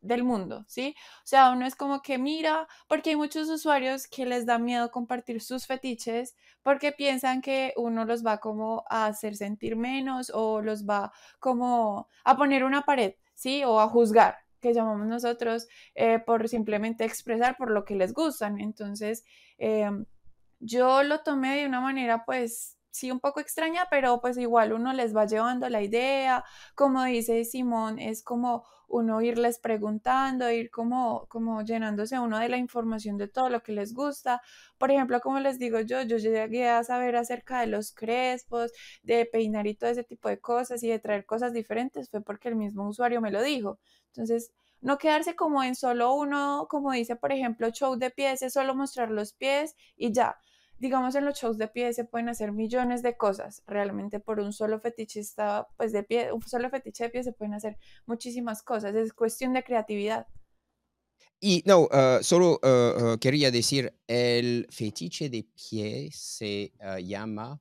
del 0.02 0.24
mundo, 0.24 0.64
¿sí? 0.68 0.94
O 1.18 1.26
sea, 1.26 1.50
uno 1.52 1.66
es 1.66 1.76
como 1.76 2.02
que 2.02 2.18
mira, 2.18 2.68
porque 2.88 3.10
hay 3.10 3.16
muchos 3.16 3.48
usuarios 3.48 4.06
que 4.08 4.26
les 4.26 4.46
da 4.46 4.58
miedo 4.58 4.90
compartir 4.90 5.40
sus 5.40 5.66
fetiches 5.66 6.36
porque 6.62 6.92
piensan 6.92 7.40
que 7.40 7.72
uno 7.76 8.04
los 8.04 8.26
va 8.26 8.38
como 8.38 8.84
a 8.90 9.06
hacer 9.06 9.36
sentir 9.36 9.76
menos 9.76 10.30
o 10.34 10.60
los 10.60 10.84
va 10.86 11.12
como 11.38 12.08
a 12.24 12.36
poner 12.36 12.64
una 12.64 12.82
pared, 12.82 13.14
¿sí? 13.34 13.64
O 13.64 13.80
a 13.80 13.88
juzgar, 13.88 14.38
que 14.60 14.74
llamamos 14.74 15.06
nosotros, 15.06 15.68
eh, 15.94 16.18
por 16.18 16.48
simplemente 16.48 17.04
expresar 17.04 17.56
por 17.56 17.70
lo 17.70 17.84
que 17.84 17.94
les 17.96 18.12
gustan. 18.12 18.60
Entonces, 18.60 19.24
em, 19.58 20.04
yo 20.60 21.02
lo 21.04 21.20
tomé 21.22 21.56
de 21.58 21.66
una 21.66 21.80
manera 21.80 22.24
pues 22.24 22.78
sí 22.92 23.10
un 23.10 23.20
poco 23.20 23.40
extraña, 23.40 23.86
pero 23.90 24.20
pues 24.20 24.38
igual 24.38 24.72
uno 24.72 24.92
les 24.92 25.16
va 25.16 25.26
llevando 25.26 25.68
la 25.68 25.82
idea, 25.82 26.44
como 26.74 27.02
dice 27.04 27.44
Simón, 27.44 27.98
es 27.98 28.22
como 28.22 28.64
uno 28.86 29.22
irles 29.22 29.58
preguntando, 29.58 30.50
ir 30.50 30.70
como, 30.70 31.26
como 31.28 31.62
llenándose 31.62 32.18
uno 32.18 32.38
de 32.38 32.50
la 32.50 32.58
información 32.58 33.16
de 33.16 33.26
todo 33.26 33.48
lo 33.48 33.62
que 33.62 33.72
les 33.72 33.94
gusta. 33.94 34.42
Por 34.78 34.90
ejemplo, 34.90 35.20
como 35.20 35.40
les 35.40 35.58
digo 35.58 35.80
yo, 35.80 36.02
yo 36.02 36.18
llegué 36.18 36.68
a 36.68 36.84
saber 36.84 37.16
acerca 37.16 37.60
de 37.60 37.68
los 37.68 37.92
crespos, 37.92 38.70
de 39.02 39.24
peinar 39.26 39.66
y 39.66 39.74
todo 39.74 39.90
ese 39.90 40.04
tipo 40.04 40.28
de 40.28 40.38
cosas 40.40 40.82
y 40.82 40.88
de 40.88 40.98
traer 40.98 41.24
cosas 41.24 41.54
diferentes, 41.54 42.10
fue 42.10 42.20
porque 42.20 42.48
el 42.50 42.56
mismo 42.56 42.86
usuario 42.86 43.22
me 43.22 43.30
lo 43.30 43.42
dijo. 43.42 43.78
Entonces, 44.08 44.52
no 44.82 44.98
quedarse 44.98 45.36
como 45.36 45.62
en 45.62 45.74
solo 45.74 46.12
uno, 46.14 46.66
como 46.68 46.92
dice, 46.92 47.16
por 47.16 47.32
ejemplo, 47.32 47.70
show 47.70 47.96
de 47.96 48.10
pies, 48.10 48.42
es 48.42 48.52
solo 48.52 48.74
mostrar 48.74 49.10
los 49.10 49.32
pies 49.32 49.74
y 49.96 50.12
ya 50.12 50.36
digamos 50.78 51.14
en 51.14 51.24
los 51.24 51.38
shows 51.38 51.58
de 51.58 51.68
pie 51.68 51.92
se 51.92 52.04
pueden 52.04 52.28
hacer 52.28 52.52
millones 52.52 53.02
de 53.02 53.16
cosas. 53.16 53.62
Realmente 53.66 54.20
por 54.20 54.40
un 54.40 54.52
solo 54.52 54.80
fetichista, 54.80 55.68
pues 55.76 55.92
de 55.92 56.02
pie, 56.02 56.32
un 56.32 56.42
solo 56.42 56.70
fetiche 56.70 57.04
de 57.04 57.10
pie 57.10 57.24
se 57.24 57.32
pueden 57.32 57.54
hacer 57.54 57.78
muchísimas 58.06 58.62
cosas. 58.62 58.94
Es 58.94 59.12
cuestión 59.12 59.52
de 59.52 59.64
creatividad. 59.64 60.26
Y 61.40 61.62
no, 61.66 61.82
uh, 61.82 62.22
solo 62.22 62.60
uh, 62.62 63.14
uh, 63.14 63.18
quería 63.18 63.50
decir, 63.50 63.92
el 64.06 64.66
fetiche 64.70 65.28
de 65.28 65.44
pie 65.54 66.08
se 66.12 66.72
llama 67.02 67.60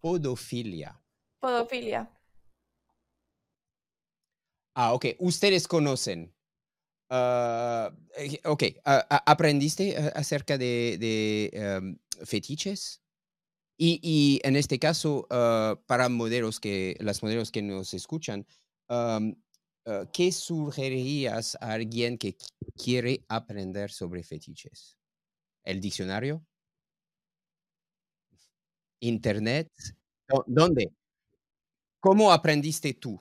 podofilia. 0.00 1.00
Podofilia. 1.38 2.10
Ah, 4.74 4.92
ok. 4.94 5.06
Ustedes 5.18 5.66
conocen. 5.66 6.34
Ok, 8.44 8.62
¿aprendiste 8.84 9.96
acerca 10.14 10.56
de, 10.58 11.50
em, 11.52 11.98
fetiches. 12.24 13.00
Y, 13.78 14.40
en 14.44 14.56
este 14.56 14.78
caso, 14.78 15.26
ah, 15.30 15.80
para 15.86 16.08
modelos 16.08 16.60
que, 16.60 16.96
las 17.00 17.22
modelos 17.22 17.50
que 17.52 17.62
nos 17.62 17.94
escuchan, 17.94 18.46
ah, 18.88 19.20
¿qué 20.12 20.32
sugerirías 20.32 21.56
a 21.60 21.72
alguien 21.74 22.18
que 22.18 22.36
quiere 22.82 23.24
aprender 23.28 23.90
sobre 23.92 24.22
fetiches? 24.24 24.96
¿El 25.64 25.80
diccionario? 25.80 26.44
¿Internet? 29.02 29.68
¿Dónde? 30.46 30.92
¿Cómo 32.02 32.32
aprendiste 32.32 32.94
tú? 32.94 33.20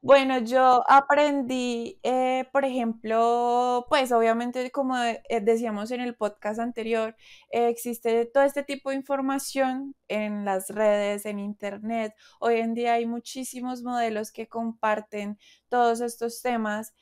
Bueno, 0.00 0.38
yo 0.38 0.84
aprendí, 0.88 1.98
eh, 2.04 2.44
por 2.52 2.64
ejemplo, 2.64 3.84
pues 3.88 4.12
obviamente 4.12 4.70
como 4.70 4.96
eh, 4.96 5.20
decíamos 5.42 5.90
en 5.90 6.00
el 6.00 6.14
podcast 6.14 6.60
anterior, 6.60 7.16
eh, 7.50 7.68
existe 7.68 8.24
todo 8.26 8.44
este 8.44 8.62
tipo 8.62 8.90
de 8.90 8.96
información 8.96 9.96
en 10.06 10.44
las 10.44 10.68
redes, 10.68 11.26
en 11.26 11.40
internet. 11.40 12.14
Hoy 12.38 12.58
en 12.60 12.74
día 12.74 12.92
hay 12.94 13.06
muchísimos 13.06 13.82
modelos 13.82 14.30
que 14.30 14.46
comparten 14.46 15.36
todos 15.68 16.00
estos 16.00 16.42
temas 16.42 16.94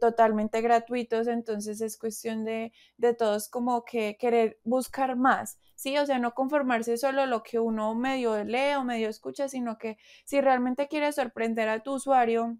totalmente 0.00 0.60
gratuitos, 0.60 1.26
entonces 1.28 1.80
es 1.80 1.96
cuestión 1.96 2.44
de, 2.44 2.72
de 2.98 3.14
todos 3.14 3.48
como 3.48 3.84
que 3.84 4.16
querer 4.18 4.60
buscar 4.64 5.16
más. 5.16 5.58
¿sí? 5.74 5.96
O 5.98 6.06
sea, 6.06 6.18
no 6.18 6.32
conformarse 6.34 6.96
solo 6.98 7.26
lo 7.26 7.42
que 7.42 7.58
uno 7.58 7.94
medio 7.94 8.44
lee 8.44 8.74
o 8.76 8.84
medio 8.84 9.08
escucha, 9.08 9.48
sino 9.48 9.78
que 9.78 9.96
si 10.24 10.40
realmente 10.40 10.88
quieres 10.88 11.16
sorprender 11.16 11.68
a 11.68 11.82
tu 11.82 11.94
usuario, 11.94 12.51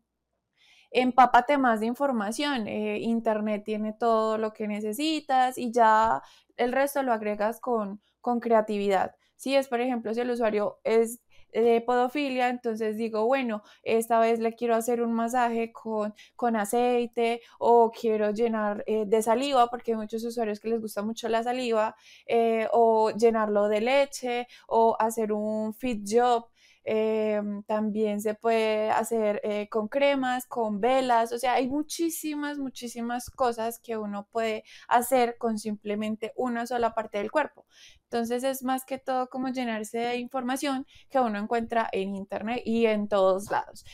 empápate 0.93 1.59
más 1.59 1.81
de 1.81 1.87
información. 1.87 2.69
Eh, 2.69 2.99
Internet 3.01 3.63
tiene 3.65 3.93
todo 3.93 4.39
lo 4.39 4.53
que 4.53 4.69
necesitas 4.69 5.59
y 5.59 5.73
ya 5.73 6.23
el 6.57 6.73
resto 6.73 7.03
lo 7.03 7.13
agregas 7.13 7.61
con, 7.61 8.01
con 8.21 8.41
creatividad. 8.41 9.15
Si 9.37 9.57
es, 9.57 9.69
por 9.69 9.81
ejemplo, 9.81 10.15
si 10.15 10.21
el 10.21 10.31
usuario 10.31 10.79
es 10.85 11.21
de 11.53 11.81
podofilia, 11.83 12.49
entonces 12.49 12.97
digo, 12.97 13.27
bueno, 13.27 13.63
esta 13.83 14.19
vez 14.21 14.41
le 14.41 14.55
quiero 14.55 14.75
hacer 14.75 15.03
un 15.03 15.13
masaje 15.13 15.73
con, 15.73 16.15
con 16.35 16.57
aceite 16.57 17.43
o 17.59 17.91
quiero 17.91 18.31
llenar 18.31 18.83
eh, 18.87 19.05
de 19.07 19.23
saliva, 19.23 19.69
porque 19.69 19.93
hay 19.93 19.99
muchos 19.99 20.25
usuarios 20.25 20.61
que 20.61 20.69
les 20.69 20.81
gusta 20.81 21.03
mucho 21.03 21.29
la 21.29 21.43
saliva, 21.43 21.95
eh, 22.27 22.69
o 22.73 23.11
llenarlo 23.11 23.69
de 23.69 23.81
leche 23.83 24.47
o 24.67 24.97
hacer 24.99 25.33
un 25.33 25.75
fit 25.75 26.03
job. 26.09 26.47
Em, 26.85 27.63
también 27.63 28.21
se 28.21 28.35
puede 28.35 28.91
hacer 28.91 29.41
eh, 29.45 29.69
con 29.69 29.87
cremas, 29.87 30.47
con 30.47 30.81
velas, 30.81 31.33
o 31.33 31.39
sea, 31.39 31.55
hay 31.55 31.69
muchísimas, 31.69 32.59
muchísimas 32.59 33.31
cosas 33.31 33.79
que 33.79 33.97
uno 33.97 34.27
puede 34.33 34.65
hacer 34.89 35.37
con 35.39 35.59
simplemente 35.59 36.33
una 36.35 36.67
sola 36.67 36.93
parte 36.93 37.19
del 37.19 37.31
cuerpo. 37.31 37.67
Entonces 38.05 38.43
es 38.43 38.65
más 38.65 38.85
que 38.85 38.99
todo 38.99 39.29
como 39.29 39.49
llenarse 39.49 39.99
de 39.99 40.17
información 40.17 40.87
que 41.09 41.21
uno 41.21 41.39
encuentra 41.39 41.89
en 41.93 42.17
Internet 42.17 42.63
y 42.65 42.87
en 42.87 43.07
todos 43.07 43.49
lados. 43.51 43.85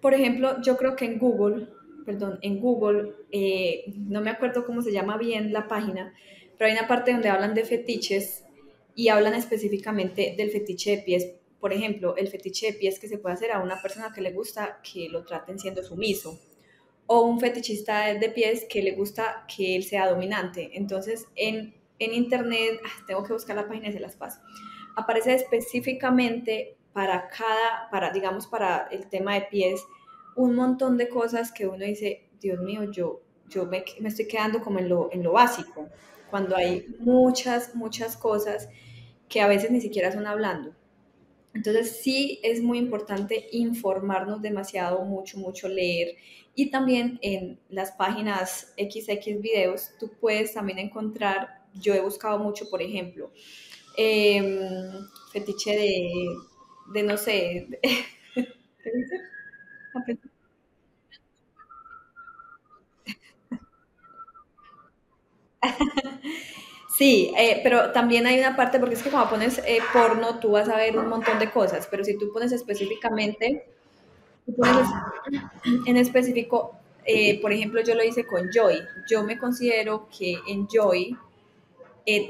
Por 0.00 0.12
ejemplo, 0.12 0.60
yo 0.62 0.76
creo 0.76 0.96
que 0.96 1.04
en 1.04 1.20
Google, 1.20 1.68
perdón, 2.04 2.40
en 2.42 2.58
Google, 2.58 3.12
eh, 3.30 3.84
no 3.96 4.20
me 4.20 4.30
acuerdo 4.30 4.66
cómo 4.66 4.82
se 4.82 4.92
llama 4.92 5.16
bien 5.16 5.52
la 5.52 5.68
página, 5.68 6.12
pero 6.58 6.68
hay 6.68 6.76
una 6.76 6.88
parte 6.88 7.12
donde 7.12 7.28
hablan 7.28 7.54
de 7.54 7.64
fetiches 7.64 8.44
y 8.96 9.08
hablan 9.08 9.34
específicamente 9.34 10.34
del 10.36 10.50
fetiche 10.50 10.96
de 10.96 11.02
pies 11.02 11.32
por 11.62 11.72
ejemplo, 11.72 12.16
el 12.16 12.26
fetiche 12.26 12.66
de 12.66 12.72
pies 12.72 12.98
que 12.98 13.06
se 13.06 13.18
puede 13.18 13.36
hacer 13.36 13.52
a 13.52 13.60
una 13.60 13.80
persona 13.80 14.12
que 14.12 14.20
le 14.20 14.32
gusta 14.32 14.80
que 14.82 15.08
lo 15.08 15.24
traten 15.24 15.60
siendo 15.60 15.84
sumiso, 15.84 16.40
o 17.06 17.22
un 17.22 17.38
fetichista 17.38 18.12
de 18.14 18.28
pies 18.30 18.66
que 18.68 18.82
le 18.82 18.96
gusta 18.96 19.46
que 19.46 19.76
él 19.76 19.84
sea 19.84 20.08
dominante. 20.08 20.70
Entonces, 20.74 21.28
en, 21.36 21.72
en 22.00 22.14
internet, 22.14 22.80
ah, 22.84 23.04
tengo 23.06 23.22
que 23.22 23.32
buscar 23.32 23.54
la 23.54 23.68
página 23.68 23.92
se 23.92 24.00
las 24.00 24.16
paso, 24.16 24.40
aparece 24.96 25.34
específicamente 25.34 26.76
para 26.92 27.28
cada, 27.28 27.88
para, 27.92 28.10
digamos, 28.10 28.48
para 28.48 28.88
el 28.90 29.08
tema 29.08 29.34
de 29.34 29.42
pies, 29.42 29.84
un 30.34 30.56
montón 30.56 30.96
de 30.96 31.08
cosas 31.08 31.52
que 31.52 31.68
uno 31.68 31.84
dice, 31.84 32.28
Dios 32.40 32.58
mío, 32.58 32.90
yo, 32.90 33.22
yo 33.48 33.66
me, 33.66 33.84
me 34.00 34.08
estoy 34.08 34.26
quedando 34.26 34.60
como 34.62 34.80
en 34.80 34.88
lo, 34.88 35.10
en 35.12 35.22
lo 35.22 35.30
básico, 35.30 35.88
cuando 36.28 36.56
hay 36.56 36.88
muchas, 36.98 37.76
muchas 37.76 38.16
cosas 38.16 38.68
que 39.28 39.40
a 39.40 39.46
veces 39.46 39.70
ni 39.70 39.80
siquiera 39.80 40.10
son 40.10 40.26
hablando. 40.26 40.74
Entonces 41.54 42.00
sí 42.02 42.40
es 42.42 42.62
muy 42.62 42.78
importante 42.78 43.48
informarnos 43.52 44.40
demasiado, 44.42 45.04
mucho, 45.04 45.38
mucho 45.38 45.68
leer. 45.68 46.16
Y 46.54 46.70
también 46.70 47.18
en 47.22 47.58
las 47.68 47.92
páginas 47.92 48.72
XX 48.76 49.40
videos 49.40 49.90
tú 49.98 50.10
puedes 50.20 50.54
también 50.54 50.78
encontrar, 50.78 51.62
yo 51.74 51.94
he 51.94 52.00
buscado 52.00 52.38
mucho, 52.38 52.68
por 52.70 52.82
ejemplo, 52.82 53.30
em, 53.96 55.08
fetiche 55.32 55.76
de, 55.76 56.26
de, 56.94 57.02
no 57.02 57.16
sé, 57.16 57.68
¿qué 57.82 58.90
dice? 58.94 59.16
Sí, 67.02 67.32
eh, 67.36 67.58
pero 67.64 67.90
también 67.90 68.28
hay 68.28 68.38
una 68.38 68.54
parte, 68.54 68.78
porque 68.78 68.94
es 68.94 69.02
que 69.02 69.10
cuando 69.10 69.28
pones 69.28 69.58
eh, 69.66 69.80
porno, 69.92 70.38
tú 70.38 70.52
vas 70.52 70.68
a 70.68 70.76
ver 70.76 70.96
un 70.96 71.08
montón 71.08 71.36
de 71.40 71.50
cosas, 71.50 71.88
pero 71.90 72.04
si 72.04 72.16
tú 72.16 72.32
pones 72.32 72.52
específicamente, 72.52 73.66
en 75.86 75.96
específico, 75.96 76.76
eh, 77.04 77.40
por 77.40 77.52
ejemplo, 77.52 77.82
yo 77.82 77.96
lo 77.96 78.04
hice 78.04 78.24
con 78.24 78.50
Joy. 78.52 78.78
Yo 79.10 79.24
me 79.24 79.36
considero 79.36 80.08
que 80.16 80.36
en 80.46 80.68
Joy 80.68 81.16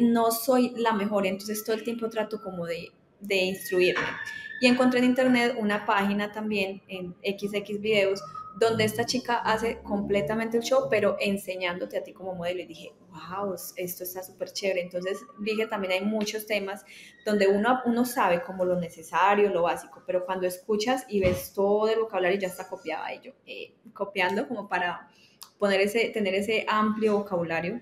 no 0.00 0.30
soy 0.30 0.72
la 0.78 0.94
mejor, 0.94 1.26
entonces 1.26 1.62
todo 1.64 1.76
el 1.76 1.84
tiempo 1.84 2.08
trato 2.08 2.40
como 2.40 2.64
de, 2.64 2.92
de 3.20 3.36
instruirme. 3.36 4.06
Y 4.62 4.68
encontré 4.68 5.00
en 5.00 5.04
internet 5.04 5.54
una 5.58 5.84
página 5.84 6.32
también 6.32 6.80
en 6.88 7.14
XX 7.22 7.78
videos 7.78 8.22
donde 8.58 8.84
esta 8.84 9.04
chica 9.04 9.36
hace 9.36 9.80
completamente 9.82 10.56
el 10.56 10.62
show, 10.62 10.86
pero 10.88 11.18
enseñándote 11.20 11.98
a 11.98 12.02
ti 12.02 12.14
como 12.14 12.34
modelo. 12.34 12.62
Y 12.62 12.66
dije, 12.66 12.92
wow, 13.12 13.54
esto 13.76 14.04
está 14.04 14.22
súper 14.22 14.52
chévere. 14.52 14.82
Entonces 14.82 15.18
dije, 15.38 15.66
también 15.66 15.92
hay 15.92 16.00
muchos 16.00 16.46
temas 16.46 16.84
donde 17.24 17.46
uno, 17.46 17.80
uno 17.84 18.04
sabe 18.04 18.42
como 18.42 18.64
lo 18.64 18.78
necesario, 18.78 19.50
lo 19.50 19.62
básico, 19.62 20.02
pero 20.06 20.24
cuando 20.24 20.46
escuchas 20.46 21.04
y 21.08 21.20
ves 21.20 21.52
todo 21.52 21.88
el 21.88 22.00
vocabulario 22.00 22.38
ya 22.38 22.48
está 22.48 22.68
copiado 22.68 23.04
ahí 23.04 23.20
yo, 23.22 23.32
eh, 23.46 23.74
copiando 23.92 24.48
como 24.48 24.68
para 24.68 25.08
poner 25.58 25.80
ese, 25.80 26.08
tener 26.10 26.34
ese 26.34 26.64
amplio 26.68 27.18
vocabulario. 27.18 27.80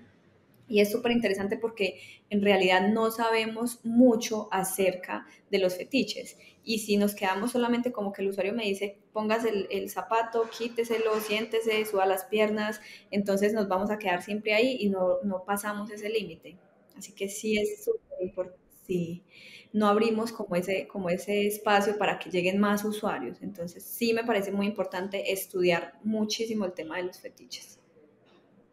Y 0.71 0.79
es 0.79 0.89
súper 0.89 1.11
interesante 1.11 1.57
porque 1.57 1.99
en 2.29 2.41
realidad 2.41 2.87
no 2.87 3.11
sabemos 3.11 3.81
mucho 3.83 4.47
acerca 4.51 5.27
de 5.49 5.59
los 5.59 5.75
fetiches. 5.75 6.37
Y 6.63 6.79
si 6.79 6.95
nos 6.95 7.13
quedamos 7.13 7.51
solamente 7.51 7.91
como 7.91 8.13
que 8.13 8.21
el 8.21 8.29
usuario 8.29 8.53
me 8.53 8.63
dice, 8.63 8.97
pongas 9.11 9.43
el, 9.43 9.67
el, 9.69 9.89
zapato, 9.89 10.49
quíteselo, 10.49 11.19
siéntese, 11.19 11.85
suba 11.85 12.05
las 12.05 12.23
piernas, 12.23 12.79
entonces 13.09 13.51
nos 13.51 13.67
vamos 13.67 13.91
a 13.91 13.99
quedar 13.99 14.23
siempre 14.23 14.53
ahí 14.53 14.77
y 14.79 14.89
no, 14.89 15.21
no 15.23 15.43
pasamos 15.43 15.91
ese 15.91 16.07
límite. 16.07 16.57
Así 16.95 17.11
que 17.11 17.27
sí 17.27 17.57
es 17.57 17.83
súper 17.83 18.21
importante, 18.21 18.61
sí, 18.87 19.25
no 19.73 19.87
abrimos 19.87 20.31
como 20.31 20.55
ese, 20.55 20.87
como 20.87 21.09
ese 21.09 21.47
espacio 21.47 21.97
para 21.97 22.17
que 22.17 22.29
lleguen 22.29 22.59
más 22.61 22.85
usuarios. 22.85 23.41
Entonces 23.41 23.83
sí 23.83 24.13
me 24.13 24.23
parece 24.23 24.53
muy 24.53 24.67
importante 24.67 25.33
estudiar 25.33 25.99
muchísimo 26.01 26.63
el 26.63 26.71
tema 26.71 26.95
de 26.95 27.03
los 27.03 27.19
fetiches. 27.19 27.80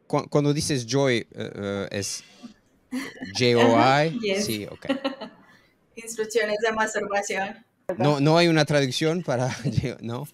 Cuando 0.09 0.53
dices 0.53 0.87
joy, 0.87 1.27
uh, 1.37 1.87
es 1.91 2.25
J-O-I, 3.39 4.19
Yes. 4.21 4.45
sí, 4.47 4.67
ok. 4.67 4.87
Instrucciones 5.97 6.57
de 6.67 6.73
masturbación. 6.73 7.65
No, 7.97 8.19
no 8.21 8.37
hay 8.39 8.49
una 8.49 8.65
traducción 8.65 9.23
para, 9.23 9.55
¿no? 10.01 10.27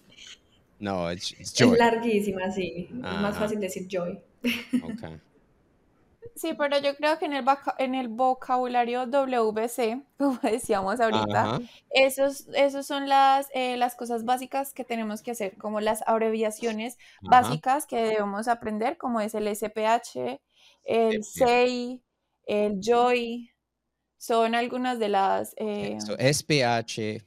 No, 0.79 1.11
it's, 1.11 1.31
it's 1.33 1.53
Es 1.53 1.53
joy. 1.59 1.77
larguísima, 1.77 2.51
sí. 2.51 2.87
Es 2.91 2.95
más 2.99 3.31
Ajá. 3.35 3.39
fácil 3.41 3.59
decir 3.59 3.87
joy. 3.89 4.19
Ok. 4.83 5.03
Sí, 6.35 6.53
pero 6.53 6.79
yo 6.79 6.95
creo 6.95 7.19
que 7.19 7.25
en 7.25 7.33
el, 7.33 7.45
en 7.77 7.95
el 7.95 8.07
vocabulario 8.07 9.05
WC, 9.05 10.01
como 10.17 10.39
decíamos 10.41 10.99
ahorita, 10.99 11.59
esos, 11.91 12.47
esos 12.53 12.85
son 12.85 13.07
las, 13.07 13.47
eh, 13.53 13.77
las 13.77 13.95
cosas 13.95 14.25
básicas 14.25 14.73
que 14.73 14.83
tenemos 14.83 15.21
que 15.21 15.31
hacer, 15.31 15.57
como 15.57 15.79
las 15.81 16.03
abreviaciones 16.07 16.97
Ajá. 17.27 17.41
básicas 17.41 17.85
que 17.85 17.97
debemos 17.97 18.47
aprender, 18.47 18.97
como 18.97 19.21
es 19.21 19.35
el 19.35 19.47
SPH, 19.47 20.39
el 20.83 21.23
Sí. 21.23 21.39
SEI, 21.39 22.03
el 22.47 22.79
JOY, 22.81 23.51
son 24.17 24.55
algunas 24.55 24.97
de 24.99 25.09
las 25.09 25.53
eh, 25.57 25.97
So, 25.99 26.15
SPH, 26.17 27.23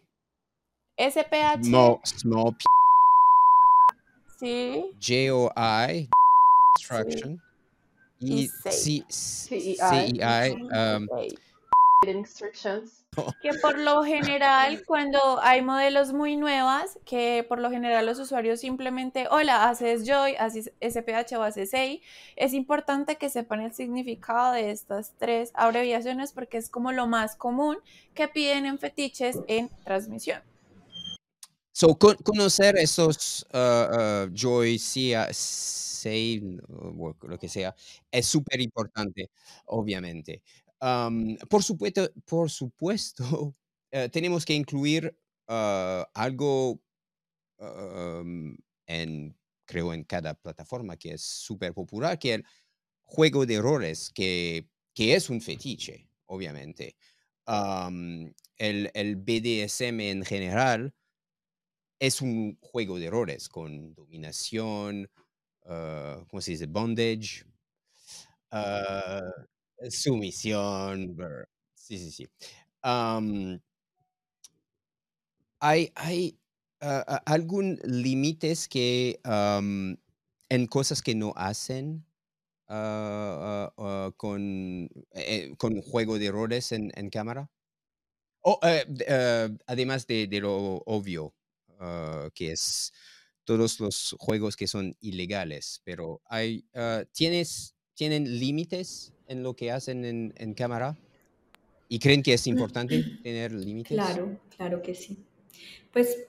SPH, 0.96 1.64
small 2.04 2.56
p, 2.56 2.64
sí, 4.38 4.90
J-O-I, 5.00 6.08
instruction, 6.78 7.34
Y 7.34 7.47
y 8.20 8.48
CEI. 8.48 9.04
C- 9.08 10.54
um. 10.54 11.08
Instructions. 12.06 13.04
Que 13.42 13.50
por 13.54 13.76
lo 13.78 14.04
general, 14.04 14.84
cuando 14.86 15.40
hay 15.42 15.60
modelos 15.60 16.12
muy 16.12 16.36
nuevas, 16.36 17.00
que 17.04 17.44
por 17.48 17.58
lo 17.58 17.68
general 17.68 18.06
los 18.06 18.20
usuarios 18.20 18.60
simplemente, 18.60 19.26
hola, 19.28 19.68
haces 19.68 20.06
Joy, 20.06 20.36
haces 20.36 20.70
SPH 20.80 21.36
o 21.36 21.42
haces 21.42 21.70
SEI, 21.70 22.00
es 22.36 22.52
importante 22.52 23.16
que 23.16 23.28
sepan 23.28 23.62
el 23.62 23.72
significado 23.74 24.52
de 24.52 24.70
estas 24.70 25.14
tres 25.18 25.50
abreviaciones 25.54 26.32
porque 26.32 26.58
es 26.58 26.70
como 26.70 26.92
lo 26.92 27.08
más 27.08 27.34
común 27.34 27.78
que 28.14 28.28
piden 28.28 28.66
en 28.66 28.78
fetiches 28.78 29.36
en 29.48 29.68
transmisión. 29.84 30.40
So, 31.78 31.96
con- 31.96 32.16
conocer 32.24 32.76
esos 32.76 33.46
uh, 33.54 34.26
uh, 34.26 34.34
Joy, 34.34 34.80
Say, 34.80 36.42
o 36.68 37.14
lo 37.22 37.38
que 37.38 37.48
sea, 37.48 37.72
es 38.10 38.26
súper 38.26 38.60
importante, 38.60 39.30
obviamente. 39.66 40.42
Um, 40.80 41.36
por 41.48 41.62
supuesto, 41.62 42.10
por 42.26 42.50
supuesto 42.60 43.54
eh, 43.92 44.08
tenemos 44.08 44.44
que 44.44 44.54
incluir 44.54 45.16
uh, 45.48 46.02
algo 46.14 46.80
um, 47.58 48.56
en, 48.88 49.36
creo, 49.64 49.92
en 49.94 50.02
cada 50.02 50.34
plataforma 50.34 50.96
que 50.96 51.12
es 51.12 51.22
súper 51.22 51.74
popular, 51.74 52.18
que 52.18 52.34
el 52.34 52.44
juego 53.04 53.46
de 53.46 53.60
roles, 53.62 54.10
que, 54.12 54.68
que 54.94 55.14
es 55.14 55.30
un 55.30 55.40
fetiche, 55.40 56.08
obviamente. 56.26 56.96
Um, 57.46 58.32
el, 58.56 58.90
el 58.94 59.14
BDSM 59.14 60.00
en 60.10 60.24
general 60.24 60.92
es 62.00 62.22
un 62.22 62.58
juego 62.60 62.98
de 62.98 63.10
roles 63.10 63.48
con 63.48 63.94
dominación, 63.94 65.10
uh, 65.64 66.24
¿cómo 66.28 66.40
se 66.40 66.52
dice? 66.52 66.66
Bondage, 66.66 67.44
uh, 68.52 69.90
sumisión, 69.90 71.16
sí, 71.74 71.98
sí, 71.98 72.10
sí. 72.10 72.28
Hay 75.60 75.92
ah, 76.80 77.04
ah, 77.08 77.22
algún 77.26 77.78
límites 77.84 78.68
que 78.68 79.20
en 79.24 80.66
cosas 80.68 81.02
que 81.02 81.14
no 81.14 81.32
hacen 81.36 82.06
ah, 82.68 83.70
ah, 83.70 83.74
ah, 83.78 84.12
con, 84.16 84.88
eh, 85.12 85.54
con 85.58 85.82
juego 85.82 86.18
de 86.18 86.30
roles 86.30 86.72
en, 86.72 87.10
cámara? 87.10 87.50
Oh, 88.42 88.60
además 89.66 90.06
de, 90.06 90.26
de 90.28 90.40
lo 90.40 90.76
obvio, 90.86 91.34
ah, 91.78 92.28
que 92.34 92.52
es 92.52 92.92
todos 93.44 93.80
los 93.80 94.14
juegos 94.18 94.56
que 94.56 94.66
son 94.66 94.96
ilegales, 95.00 95.80
pero 95.84 96.20
hay, 96.26 96.64
ah, 96.74 97.04
¿tienes, 97.12 97.74
¿tienen 97.94 98.38
límites 98.38 99.12
en 99.26 99.42
lo 99.42 99.54
que 99.54 99.70
hacen 99.70 100.04
en, 100.04 100.34
en 100.36 100.54
cámara? 100.54 100.96
¿Y 101.88 101.98
creen 101.98 102.22
que 102.22 102.34
es 102.34 102.46
importante 102.46 103.02
tener 103.22 103.52
límites? 103.52 103.96
Claro, 103.96 104.38
claro 104.56 104.82
que 104.82 104.94
sí. 104.94 105.24
Pues 105.92 106.26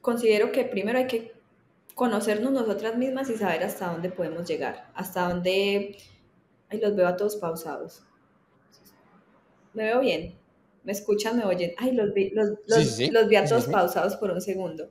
considero 0.00 0.52
que 0.52 0.64
primero 0.64 0.98
hay 0.98 1.06
que 1.06 1.32
conocernos 1.94 2.52
nosotras 2.52 2.96
mismas 2.96 3.28
y 3.28 3.36
saber 3.36 3.64
hasta 3.64 3.90
dónde 3.90 4.10
podemos 4.10 4.48
llegar, 4.48 4.90
hasta 4.94 5.28
dónde... 5.28 5.96
Ay, 6.70 6.80
los 6.80 6.94
veo 6.94 7.08
a 7.08 7.16
todos 7.16 7.36
pausados. 7.36 8.02
Me 9.72 9.84
veo 9.84 10.00
bien. 10.00 10.37
¿Me 10.88 10.92
escuchan? 10.92 11.36
¿Me 11.36 11.44
oyen? 11.44 11.72
Ay, 11.76 11.92
los 11.92 12.14
vi, 12.14 12.30
los, 12.30 12.48
los, 12.66 12.78
sí, 12.78 13.04
sí. 13.04 13.10
los 13.10 13.28
vi 13.28 13.36
a 13.36 13.44
todos 13.44 13.64
sí. 13.64 13.70
pausados 13.70 14.16
por 14.16 14.30
un 14.30 14.40
segundo. 14.40 14.90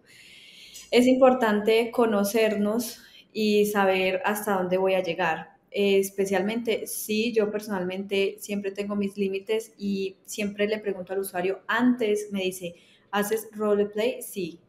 Es 0.91 1.07
importante 1.07 1.89
conocernos 1.89 3.01
y 3.33 3.65
saber 3.65 4.21
hasta 4.23 4.53
dónde 4.53 4.77
voy 4.77 4.93
a 4.93 5.01
llegar. 5.01 5.57
Eh, 5.71 5.97
especialmente 5.97 6.85
si 6.85 7.33
yo 7.33 7.49
personalmente 7.49 8.35
siempre 8.37 8.69
tengo 8.69 8.95
mis 8.95 9.17
límites 9.17 9.73
y 9.75 10.17
siempre 10.23 10.67
le 10.67 10.77
pregunto 10.77 11.13
al 11.13 11.19
usuario 11.19 11.61
antes, 11.65 12.27
me 12.31 12.43
dice, 12.43 12.75
¿haces 13.09 13.49
roleplay? 13.53 14.21
Sí. 14.21 14.59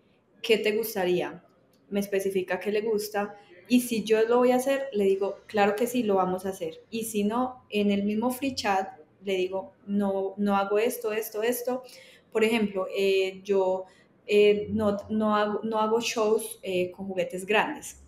¿Qué 0.41 0.57
te 0.57 0.73
gustaría? 0.73 1.45
Me 1.91 2.01
especifica 2.01 2.59
qué 2.59 2.73
le 2.73 2.81
gusta 2.81 3.37
y 3.69 3.83
si 3.83 4.03
yo 4.03 4.23
lo 4.23 4.39
voy 4.39 4.53
a 4.53 4.57
hacer, 4.57 4.87
le 4.95 5.05
digo, 5.05 5.41
claro 5.47 5.77
que 5.77 5.87
sí, 5.87 6.05
lo 6.05 6.15
vamos 6.15 6.47
a 6.47 6.51
hacer. 6.51 6.81
Y 6.89 7.05
si 7.05 7.23
no, 7.23 7.67
en 7.69 7.91
el 7.91 8.05
mismo 8.05 8.31
free 8.31 8.55
chat 8.55 8.98
le 9.25 9.35
digo, 9.37 9.73
no, 9.87 10.35
no 10.37 10.57
hago 10.57 10.79
esto, 10.79 11.13
esto, 11.13 11.43
esto. 11.43 11.83
Por 12.33 12.45
ejemplo, 12.45 12.87
eh, 12.97 13.41
yo 13.43 13.87
eh, 14.27 14.69
no, 14.71 14.97
no, 15.11 15.35
hago, 15.37 15.61
no 15.63 15.79
hago 15.79 16.01
shows 16.01 16.61
eh, 16.63 16.91
con 16.91 17.07
juguetes 17.07 17.47
grandes. 17.47 18.03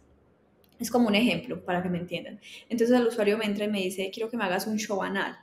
Es 0.78 0.90
como 0.90 1.08
un 1.08 1.14
ejemplo 1.14 1.64
para 1.64 1.82
que 1.82 1.88
me 1.88 1.98
entiendan. 1.98 2.40
Entonces 2.68 2.96
el 2.98 3.06
usuario 3.06 3.36
me 3.36 3.44
entra 3.44 3.64
y 3.64 3.68
me 3.68 3.80
dice, 3.80 4.10
quiero 4.12 4.30
que 4.30 4.36
me 4.36 4.44
hagas 4.44 4.66
un 4.66 4.78
show 4.78 5.02
anal. 5.02 5.38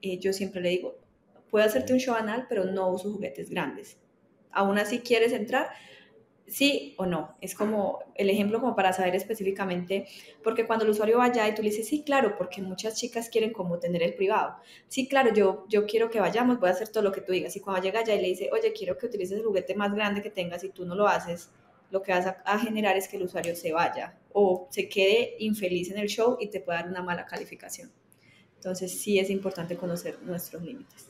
Yo 0.00 0.32
siempre 0.32 0.60
le 0.60 0.68
digo, 0.68 0.96
puedo 1.50 1.64
hacerte 1.64 1.92
un 1.92 1.98
show 1.98 2.14
anal, 2.14 2.46
pero 2.48 2.64
no 2.64 2.88
uso 2.88 3.12
juguetes 3.12 3.50
grandes. 3.50 3.98
Aún 4.52 4.78
así 4.78 5.00
quieres 5.00 5.32
entrar, 5.32 5.70
sí 6.48 6.94
o 6.98 7.06
no. 7.06 7.36
Es 7.40 7.54
como 7.54 8.00
el 8.14 8.30
ejemplo 8.30 8.60
como 8.60 8.74
para 8.74 8.92
saber 8.92 9.14
específicamente, 9.14 10.06
porque 10.42 10.66
cuando 10.66 10.84
el 10.84 10.90
usuario 10.90 11.18
vaya 11.18 11.46
y 11.48 11.54
tú 11.54 11.62
le 11.62 11.70
dices, 11.70 11.88
sí, 11.88 12.02
claro, 12.02 12.36
porque 12.36 12.62
muchas 12.62 12.96
chicas 12.96 13.28
quieren 13.28 13.52
como 13.52 13.78
tener 13.78 14.02
el 14.02 14.14
privado. 14.14 14.56
Sí, 14.88 15.08
claro, 15.08 15.32
yo, 15.34 15.66
yo 15.68 15.86
quiero 15.86 16.10
que 16.10 16.20
vayamos, 16.20 16.58
voy 16.60 16.68
a 16.70 16.72
hacer 16.72 16.88
todo 16.88 17.02
lo 17.02 17.12
que 17.12 17.20
tú 17.20 17.32
digas. 17.32 17.54
Y 17.56 17.60
cuando 17.60 17.82
llega 17.82 18.00
allá 18.00 18.14
y 18.14 18.22
le 18.22 18.28
dice, 18.28 18.50
oye, 18.52 18.72
quiero 18.72 18.96
que 18.98 19.06
utilices 19.06 19.38
el 19.38 19.44
juguete 19.44 19.74
más 19.74 19.94
grande 19.94 20.22
que 20.22 20.30
tengas 20.30 20.64
y 20.64 20.70
tú 20.70 20.84
no 20.86 20.94
lo 20.94 21.06
haces, 21.08 21.50
lo 21.90 22.02
que 22.02 22.12
vas 22.12 22.26
a, 22.26 22.42
a 22.44 22.58
generar 22.58 22.96
es 22.96 23.08
que 23.08 23.16
el 23.16 23.22
usuario 23.24 23.54
se 23.56 23.72
vaya 23.72 24.18
o 24.32 24.68
se 24.70 24.88
quede 24.88 25.36
infeliz 25.38 25.90
en 25.90 25.98
el 25.98 26.08
show 26.08 26.36
y 26.40 26.48
te 26.48 26.60
pueda 26.60 26.80
dar 26.80 26.88
una 26.90 27.02
mala 27.02 27.26
calificación. 27.26 27.90
Entonces 28.56 29.00
sí 29.00 29.18
es 29.18 29.30
importante 29.30 29.76
conocer 29.76 30.20
nuestros 30.22 30.62
límites. 30.62 31.08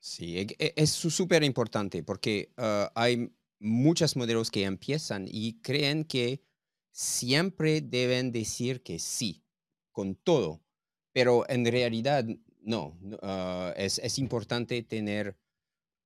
Sí, 0.00 0.38
e- 0.38 0.56
e- 0.58 0.72
es 0.76 0.90
súper 0.90 1.42
importante 1.42 2.02
porque 2.02 2.50
ah, 2.56 2.90
hay 2.94 3.30
muchos 3.58 4.16
modelos 4.16 4.50
que 4.50 4.64
empiezan 4.64 5.26
y 5.28 5.60
creen 5.60 6.04
que 6.04 6.42
siempre 6.90 7.80
deben 7.80 8.32
decir 8.32 8.82
que 8.82 8.98
sí, 8.98 9.44
con 9.92 10.14
todo, 10.14 10.62
pero 11.12 11.48
en 11.48 11.64
realidad 11.64 12.24
no, 12.62 12.98
ah, 13.22 13.72
es, 13.76 13.98
es 14.00 14.18
importante 14.18 14.82
tener 14.82 15.38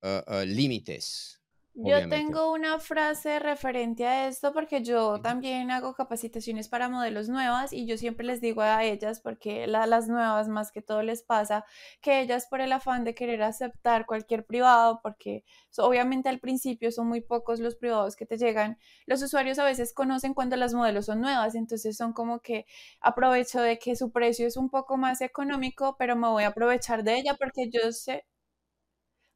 ah, 0.02 0.24
ah, 0.26 0.44
límites. 0.44 1.39
Yo 1.74 2.06
tengo 2.08 2.52
una 2.52 2.78
frase 2.80 3.38
referente 3.38 4.06
a 4.06 4.26
esto 4.28 4.52
porque 4.52 4.82
yo 4.82 5.20
también 5.22 5.70
hago 5.70 5.94
capacitaciones 5.94 6.68
para 6.68 6.88
modelos 6.88 7.28
nuevas 7.28 7.72
y 7.72 7.86
yo 7.86 7.96
siempre 7.96 8.26
les 8.26 8.40
digo 8.40 8.60
a 8.62 8.84
ellas, 8.84 9.20
porque 9.20 9.66
la- 9.66 9.86
las 9.86 10.08
nuevas 10.08 10.48
más 10.48 10.72
que 10.72 10.82
todo 10.82 11.02
les 11.02 11.22
pasa, 11.22 11.64
que 12.02 12.20
ellas 12.20 12.46
por 12.50 12.60
el 12.60 12.72
afán 12.72 13.04
de 13.04 13.14
querer 13.14 13.42
aceptar 13.42 14.04
cualquier 14.04 14.44
privado, 14.44 15.00
porque 15.02 15.44
obviamente 15.78 16.28
al 16.28 16.40
principio 16.40 16.90
son 16.92 17.08
muy 17.08 17.20
pocos 17.22 17.60
los 17.60 17.76
privados 17.76 18.16
que 18.16 18.26
te 18.26 18.36
llegan, 18.36 18.78
los 19.06 19.22
usuarios 19.22 19.58
a 19.58 19.64
veces 19.64 19.94
conocen 19.94 20.34
cuando 20.34 20.56
las 20.56 20.74
modelos 20.74 21.06
son 21.06 21.20
nuevas, 21.20 21.54
entonces 21.54 21.96
son 21.96 22.12
como 22.12 22.40
que 22.40 22.66
aprovecho 23.00 23.60
de 23.62 23.78
que 23.78 23.96
su 23.96 24.10
precio 24.12 24.46
es 24.46 24.56
un 24.56 24.70
poco 24.70 24.96
más 24.96 25.20
económico, 25.20 25.96
pero 25.98 26.16
me 26.16 26.28
voy 26.28 26.44
a 26.44 26.48
aprovechar 26.48 27.04
de 27.04 27.14
ella 27.18 27.34
porque 27.38 27.70
yo 27.70 27.92
sé, 27.92 28.24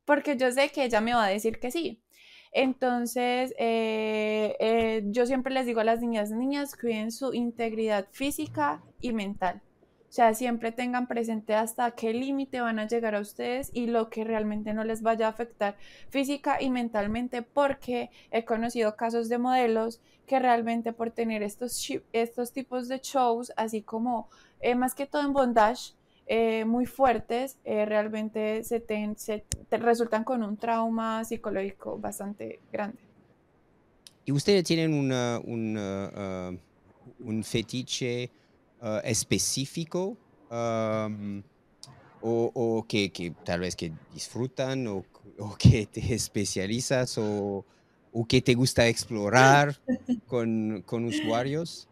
porque 0.05 0.37
yo 0.37 0.51
sé 0.53 0.71
que 0.71 0.85
ella 0.85 1.01
me 1.01 1.15
va 1.15 1.27
a 1.27 1.31
decir 1.31 1.59
que 1.59 1.71
sí. 1.71 2.01
Entonces, 2.53 3.53
eh, 3.59 4.57
eh, 4.61 5.03
yo 5.07 5.27
siempre 5.27 5.53
les 5.53 5.67
digo 5.67 5.81
a 5.81 5.85
las 5.85 6.01
niñas, 6.01 6.31
niñas, 6.31 6.77
cuiden 6.77 7.11
su 7.11 7.35
integridad 7.35 8.07
física 8.13 8.83
y 9.01 9.13
mental. 9.13 9.61
O 10.09 10.13
sea, 10.15 10.33
siempre 10.33 10.71
tengan 10.71 11.09
presente 11.09 11.57
hasta 11.57 11.91
qué 11.91 12.15
límite 12.15 12.61
van 12.61 12.79
a 12.79 12.87
llegar 12.87 13.17
a 13.17 13.21
ustedes 13.21 13.73
y 13.75 13.89
lo 13.89 14.11
que 14.11 14.23
realmente 14.23 14.73
no 14.73 14.85
les 14.85 15.03
vaya 15.03 15.27
a 15.27 15.31
afectar 15.31 15.77
física 16.11 16.63
y 16.63 16.71
mentalmente, 16.71 17.43
porque 17.43 18.11
he 18.31 18.45
conocido 18.45 18.95
casos 18.95 19.29
de 19.29 19.39
modelos 19.39 20.01
que 20.29 20.39
realmente 20.39 20.93
por 20.93 21.11
tener 21.11 21.43
estos, 21.43 21.85
estos 22.13 22.53
tipos 22.53 22.87
de 22.87 23.01
shows, 23.01 23.53
así 23.57 23.83
como 23.83 24.29
eh, 24.61 24.77
más 24.77 24.95
que 24.95 25.07
todo 25.07 25.23
en 25.23 25.33
bondage, 25.33 25.95
eh, 26.27 26.65
muy 26.65 26.87
fuertes, 26.87 27.59
eh, 27.65 27.85
realmente 27.85 28.65
se, 28.65 28.81
te, 28.81 29.13
se 29.17 29.45
te 29.69 29.77
resultan 29.77 30.25
con 30.25 30.43
un 30.43 30.57
trauma 30.57 31.25
psicológico 31.25 31.99
bastante 31.99 32.61
grande. 32.73 32.99
¿Y 34.25 34.33
ustedes 34.33 34.65
tienen 34.65 34.95
una, 34.95 35.39
una, 35.45 36.11
ah, 36.15 36.53
un 37.21 37.45
fetiche 37.45 38.31
ah, 38.81 39.03
específico 39.05 40.17
am, 40.49 41.43
o, 42.23 42.51
o 42.55 42.87
que, 42.89 43.11
que 43.13 43.33
tal 43.45 43.61
vez 43.61 43.77
que 43.77 43.93
disfrutan 44.15 44.87
o, 44.87 45.05
o 45.39 45.57
que 45.57 45.87
te 45.87 46.15
especializas 46.15 47.19
o, 47.19 47.67
o 48.13 48.25
que 48.25 48.41
te 48.41 48.55
gusta 48.55 48.89
explorar 48.89 49.77
con, 50.27 50.83
con 50.87 51.05
usuarios? 51.05 51.87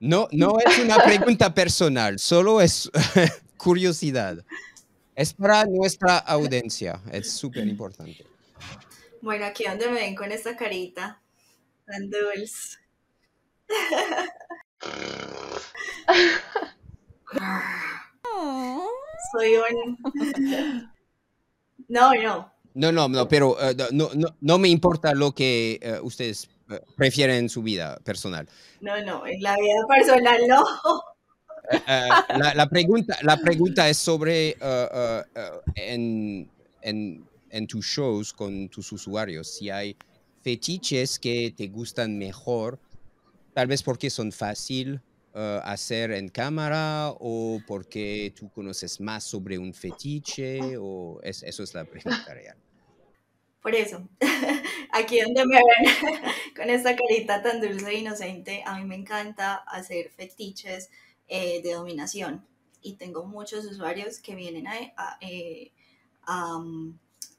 No, 0.00 0.26
no 0.32 0.58
es 0.66 0.78
una 0.78 0.96
pregunta 1.04 1.54
personal, 1.54 2.18
solo 2.18 2.60
es 2.60 2.90
curiosidad. 3.56 4.44
Es 5.14 5.32
para 5.34 5.64
nuestra 5.66 6.18
audiencia, 6.18 7.00
es 7.12 7.30
súper 7.30 7.68
importante. 7.68 8.26
Bueno, 9.20 9.44
aquí 9.44 9.64
donde 9.64 9.86
me 9.88 10.00
ven 10.00 10.14
con 10.14 10.32
esta 10.32 10.56
carita 10.56 11.20
tan 11.84 12.08
dulce. 12.08 12.78
Soy 19.32 19.56
un... 19.56 19.98
No, 21.88 22.14
no. 22.14 22.50
No, 22.72 22.92
no, 22.92 23.08
no, 23.08 23.28
pero 23.28 23.60
eh, 23.60 23.76
no, 23.92 24.10
no, 24.14 24.28
no 24.40 24.58
me 24.58 24.68
importa 24.68 25.12
lo 25.12 25.34
que 25.34 25.80
eh, 25.82 25.98
ustedes 26.02 26.48
prefieren 26.96 27.36
en 27.36 27.48
su 27.48 27.62
vida 27.62 27.98
personal. 28.04 28.48
No, 28.80 29.02
no. 29.04 29.26
En 29.26 29.42
la 29.42 29.56
vida 29.56 29.86
personal 29.88 30.40
no. 30.48 30.64
Eh, 31.72 31.76
eh, 31.86 32.08
la, 32.38 32.54
la 32.54 32.68
pregunta, 32.68 33.16
la 33.22 33.36
pregunta 33.36 33.88
es 33.88 33.96
sobre 33.98 34.56
eh, 34.60 35.22
en, 35.76 36.50
en, 36.82 37.24
en 37.50 37.66
tus 37.66 37.84
shows 37.86 38.32
con 38.32 38.68
tus 38.68 38.90
usuarios, 38.92 39.48
si 39.48 39.70
hay 39.70 39.96
fetiches 40.42 41.18
que 41.18 41.52
te 41.56 41.68
gustan 41.68 42.16
mejor, 42.18 42.78
tal 43.54 43.66
vez 43.66 43.82
porque 43.82 44.10
son 44.10 44.32
fácil 44.32 45.00
hacer 45.32 46.10
en 46.10 46.28
cámara 46.28 47.12
o 47.20 47.60
porque 47.68 48.32
tú 48.36 48.50
conoces 48.50 49.00
más 49.00 49.22
sobre 49.22 49.58
un 49.58 49.72
fetiche 49.72 50.76
o 50.76 51.20
es- 51.22 51.44
eso 51.44 51.62
es 51.62 51.72
la 51.72 51.84
pregunta 51.84 52.34
real. 52.34 52.56
Por 53.62 53.74
eso, 53.74 54.08
aquí 54.92 55.20
donde 55.20 55.44
me 55.46 55.56
ven 55.56 56.22
con 56.56 56.70
esta 56.70 56.96
carita 56.96 57.42
tan 57.42 57.60
dulce 57.60 57.90
e 57.90 57.98
inocente, 57.98 58.62
a 58.64 58.78
mí 58.78 58.84
me 58.84 58.94
encanta 58.96 59.56
hacer 59.56 60.10
fetiches 60.10 60.90
eh, 61.28 61.60
de 61.62 61.74
dominación. 61.74 62.46
Y 62.82 62.94
tengo 62.94 63.24
muchos 63.24 63.66
usuarios 63.66 64.18
que 64.20 64.34
vienen 64.34 64.66
a, 64.66 64.72
a, 64.96 65.18
eh, 65.20 65.72
a, 66.22 66.58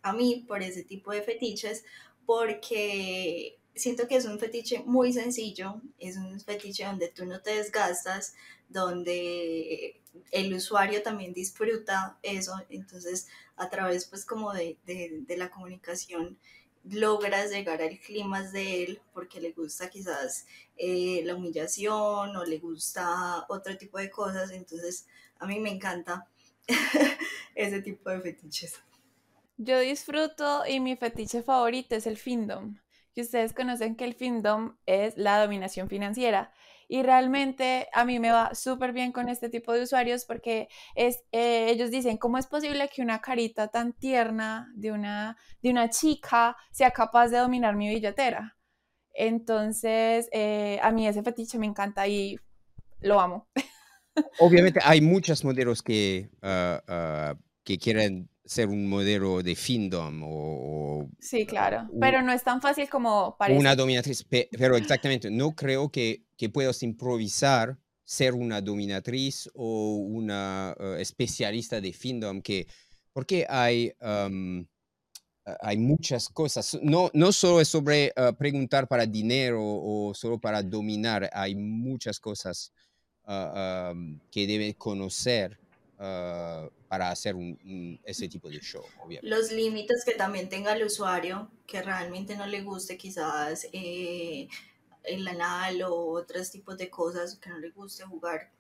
a 0.04 0.14
mí 0.14 0.46
por 0.48 0.62
ese 0.62 0.84
tipo 0.84 1.12
de 1.12 1.22
fetiches 1.22 1.84
porque 2.26 3.58
siento 3.76 4.08
que 4.08 4.16
es 4.18 4.26
un 4.26 4.40
fetiche 4.40 4.84
muy 4.86 5.14
sencillo, 5.14 5.82
es 5.98 6.18
un 6.18 6.40
fetiche 6.40 6.86
donde 6.86 7.10
tú 7.10 7.26
no 7.26 7.42
te 7.42 7.56
desgastas, 7.56 8.36
donde 8.70 10.00
el 10.32 10.54
usuario 10.54 11.02
también 11.04 11.34
disfruta 11.34 12.18
eso, 12.22 12.54
entonces 12.70 13.28
a 13.62 13.70
través 13.70 14.06
pues 14.08 14.26
como 14.26 14.54
de, 14.54 14.78
de, 14.86 15.20
de 15.28 15.38
la 15.38 15.50
comunicación 15.52 16.38
logras 16.84 17.52
llegar 17.52 17.82
al 17.82 18.00
clima 18.00 18.42
de 18.44 18.84
él 18.84 19.02
porque 19.14 19.40
le 19.40 19.52
gusta 19.52 19.90
quizás 19.90 20.46
eh, 20.78 21.22
la 21.26 21.36
humillación 21.36 22.36
o 22.36 22.46
le 22.46 22.58
gusta 22.60 23.46
otro 23.50 23.78
tipo 23.78 24.00
de 24.00 24.10
cosas, 24.10 24.52
entonces 24.52 25.06
a 25.40 25.46
mí 25.46 25.60
me 25.60 25.70
encanta 25.70 26.28
ese 27.56 27.82
tipo 27.82 28.10
de 28.10 28.22
fetiches. 28.22 28.80
Yo 29.58 29.80
disfruto 29.80 30.66
y 30.68 30.80
mi 30.80 30.96
fetiche 30.96 31.44
favorito 31.44 31.96
es 31.96 32.08
el 32.08 32.18
findom. 32.18 32.78
Que 33.14 33.22
ustedes 33.22 33.54
conocen 33.54 33.96
que 33.96 34.06
el 34.06 34.16
findom 34.16 34.78
es 34.86 35.18
la 35.18 35.42
dominación 35.42 35.90
financiera. 35.90 36.54
Y 36.94 37.04
realmente 37.04 37.88
a 37.94 38.04
mí 38.04 38.20
me 38.20 38.32
va 38.32 38.54
súper 38.54 38.92
bien 38.92 39.14
con 39.14 39.30
este 39.30 39.48
tipo 39.48 39.72
de 39.72 39.84
usuarios 39.84 40.26
porque 40.26 40.68
es, 40.94 41.24
eh, 41.32 41.70
ellos 41.70 41.90
dicen, 41.90 42.18
¿cómo 42.18 42.38
es 42.38 42.48
posible 42.48 42.90
que 42.94 43.02
una 43.02 43.22
carita 43.22 43.70
tan 43.70 43.94
tierna 43.94 44.70
de 44.76 44.92
una, 44.92 45.38
de 45.62 45.70
una 45.70 45.90
chica 45.90 46.58
sea 46.70 46.92
capaz 46.92 47.30
de 47.30 47.38
dominar 47.38 47.78
mi 47.78 47.88
billetera? 47.88 48.58
Entonces, 49.14 50.28
eh, 50.34 50.82
a 50.84 50.92
mí 50.92 51.08
ese 51.08 51.24
fetiche 51.24 51.58
me 51.58 51.66
encanta 51.66 52.06
y 52.10 52.38
lo 53.00 53.22
amo. 53.22 53.48
Obviamente 54.42 54.82
hay 54.84 55.00
muchos 55.00 55.46
modelos 55.46 55.82
que, 55.82 56.30
ah, 56.42 56.84
ah, 56.90 57.36
que 57.64 57.78
quieren 57.78 58.30
ser 58.44 58.68
un 58.68 58.90
modelo 58.90 59.42
de 59.44 59.56
findom 59.56 60.22
o... 60.24 61.10
Sí, 61.20 61.46
claro, 61.46 61.88
pero 62.00 62.22
no 62.22 62.34
es 62.34 62.44
tan 62.44 62.62
fácil 62.62 62.90
como 62.90 63.36
parece. 63.38 63.60
Una 63.60 63.76
dominatriz, 63.76 64.26
pero 64.30 64.76
exactamente, 64.76 65.30
no 65.30 65.56
creo 65.56 65.90
que, 65.90 66.24
que 66.38 66.50
puedas 66.50 66.84
improvisar 66.84 67.78
ser 68.04 68.34
una 68.34 68.60
dominatriz 68.60 69.50
o 69.54 69.96
una 69.96 70.76
eh, 70.78 70.98
especialista 71.00 71.80
de 71.80 71.94
findom, 71.94 72.42
que, 72.42 72.68
porque 73.14 73.46
hay, 73.48 73.94
hay 75.62 75.78
muchas 75.78 76.28
cosas, 76.28 76.78
no, 76.82 77.10
no 77.14 77.32
solo 77.32 77.62
es 77.62 77.70
sobre 77.70 78.08
eh, 78.08 78.34
preguntar 78.38 78.88
para 78.88 79.06
dinero 79.06 79.62
o 79.64 80.14
solo 80.14 80.40
para 80.40 80.62
dominar, 80.62 81.30
hay 81.32 81.56
muchas 81.56 82.20
cosas 82.20 82.74
ah, 83.24 83.94
que 84.30 84.46
debe 84.46 84.74
conocer 84.74 85.61
Ah, 86.04 86.68
para 86.88 87.12
hacer 87.12 87.36
un, 87.36 88.00
ese 88.04 88.28
tipo 88.28 88.50
de 88.50 88.60
show. 88.60 88.84
Los 89.22 89.52
límites 89.52 90.04
que 90.04 90.16
también 90.16 90.50
tenga 90.50 90.74
el 90.74 90.84
usuario, 90.84 91.52
que 91.68 91.84
realmente 91.84 92.36
no 92.36 92.48
le 92.48 92.64
guste 92.64 92.98
quizás 92.98 93.68
eh, 93.72 94.48
el 95.04 95.28
anal 95.28 95.84
o 95.84 95.94
otros 96.14 96.50
tipos 96.50 96.76
de 96.80 96.90
cosas, 96.90 97.36
que 97.36 97.52
no 97.52 97.60
le 97.60 97.70
guste 97.70 98.04
jugar 98.04 98.52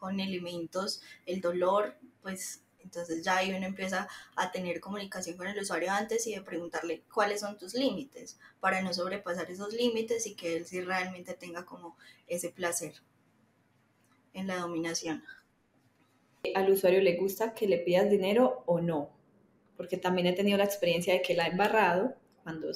con 0.00 0.18
elementos, 0.18 1.00
el 1.26 1.40
dolor, 1.40 1.96
pues 2.22 2.64
entonces 2.80 3.22
ya 3.22 3.36
ahí 3.36 3.54
uno 3.54 3.66
empieza 3.66 4.08
a 4.34 4.50
tener 4.50 4.80
comunicación 4.80 5.36
con 5.36 5.46
el 5.46 5.60
usuario 5.60 5.92
antes 5.92 6.26
y 6.26 6.34
de 6.34 6.42
preguntarle 6.42 7.04
cuáles 7.14 7.38
son 7.38 7.56
tus 7.56 7.74
límites 7.74 8.36
para 8.58 8.82
no 8.82 8.92
sobrepasar 8.92 9.48
esos 9.48 9.72
límites 9.72 10.26
y 10.26 10.34
que 10.34 10.56
él 10.56 10.66
sí 10.66 10.80
realmente 10.80 11.34
tenga 11.34 11.64
como 11.64 11.96
ese 12.26 12.48
placer 12.48 12.94
en 14.32 14.48
la 14.48 14.56
dominación 14.56 15.22
al 16.54 16.70
usuario 16.70 17.00
le 17.00 17.16
gusta 17.16 17.54
que 17.54 17.68
le 17.68 17.78
pidas 17.78 18.10
dinero 18.10 18.62
o 18.66 18.80
no, 18.80 19.10
porque 19.76 19.96
también 19.96 20.26
he 20.26 20.32
tenido 20.32 20.58
la 20.58 20.64
experiencia 20.64 21.14
de 21.14 21.22
que 21.22 21.34
la 21.34 21.46
he 21.46 21.50
embarrado 21.50 22.14
cuando 22.42 22.70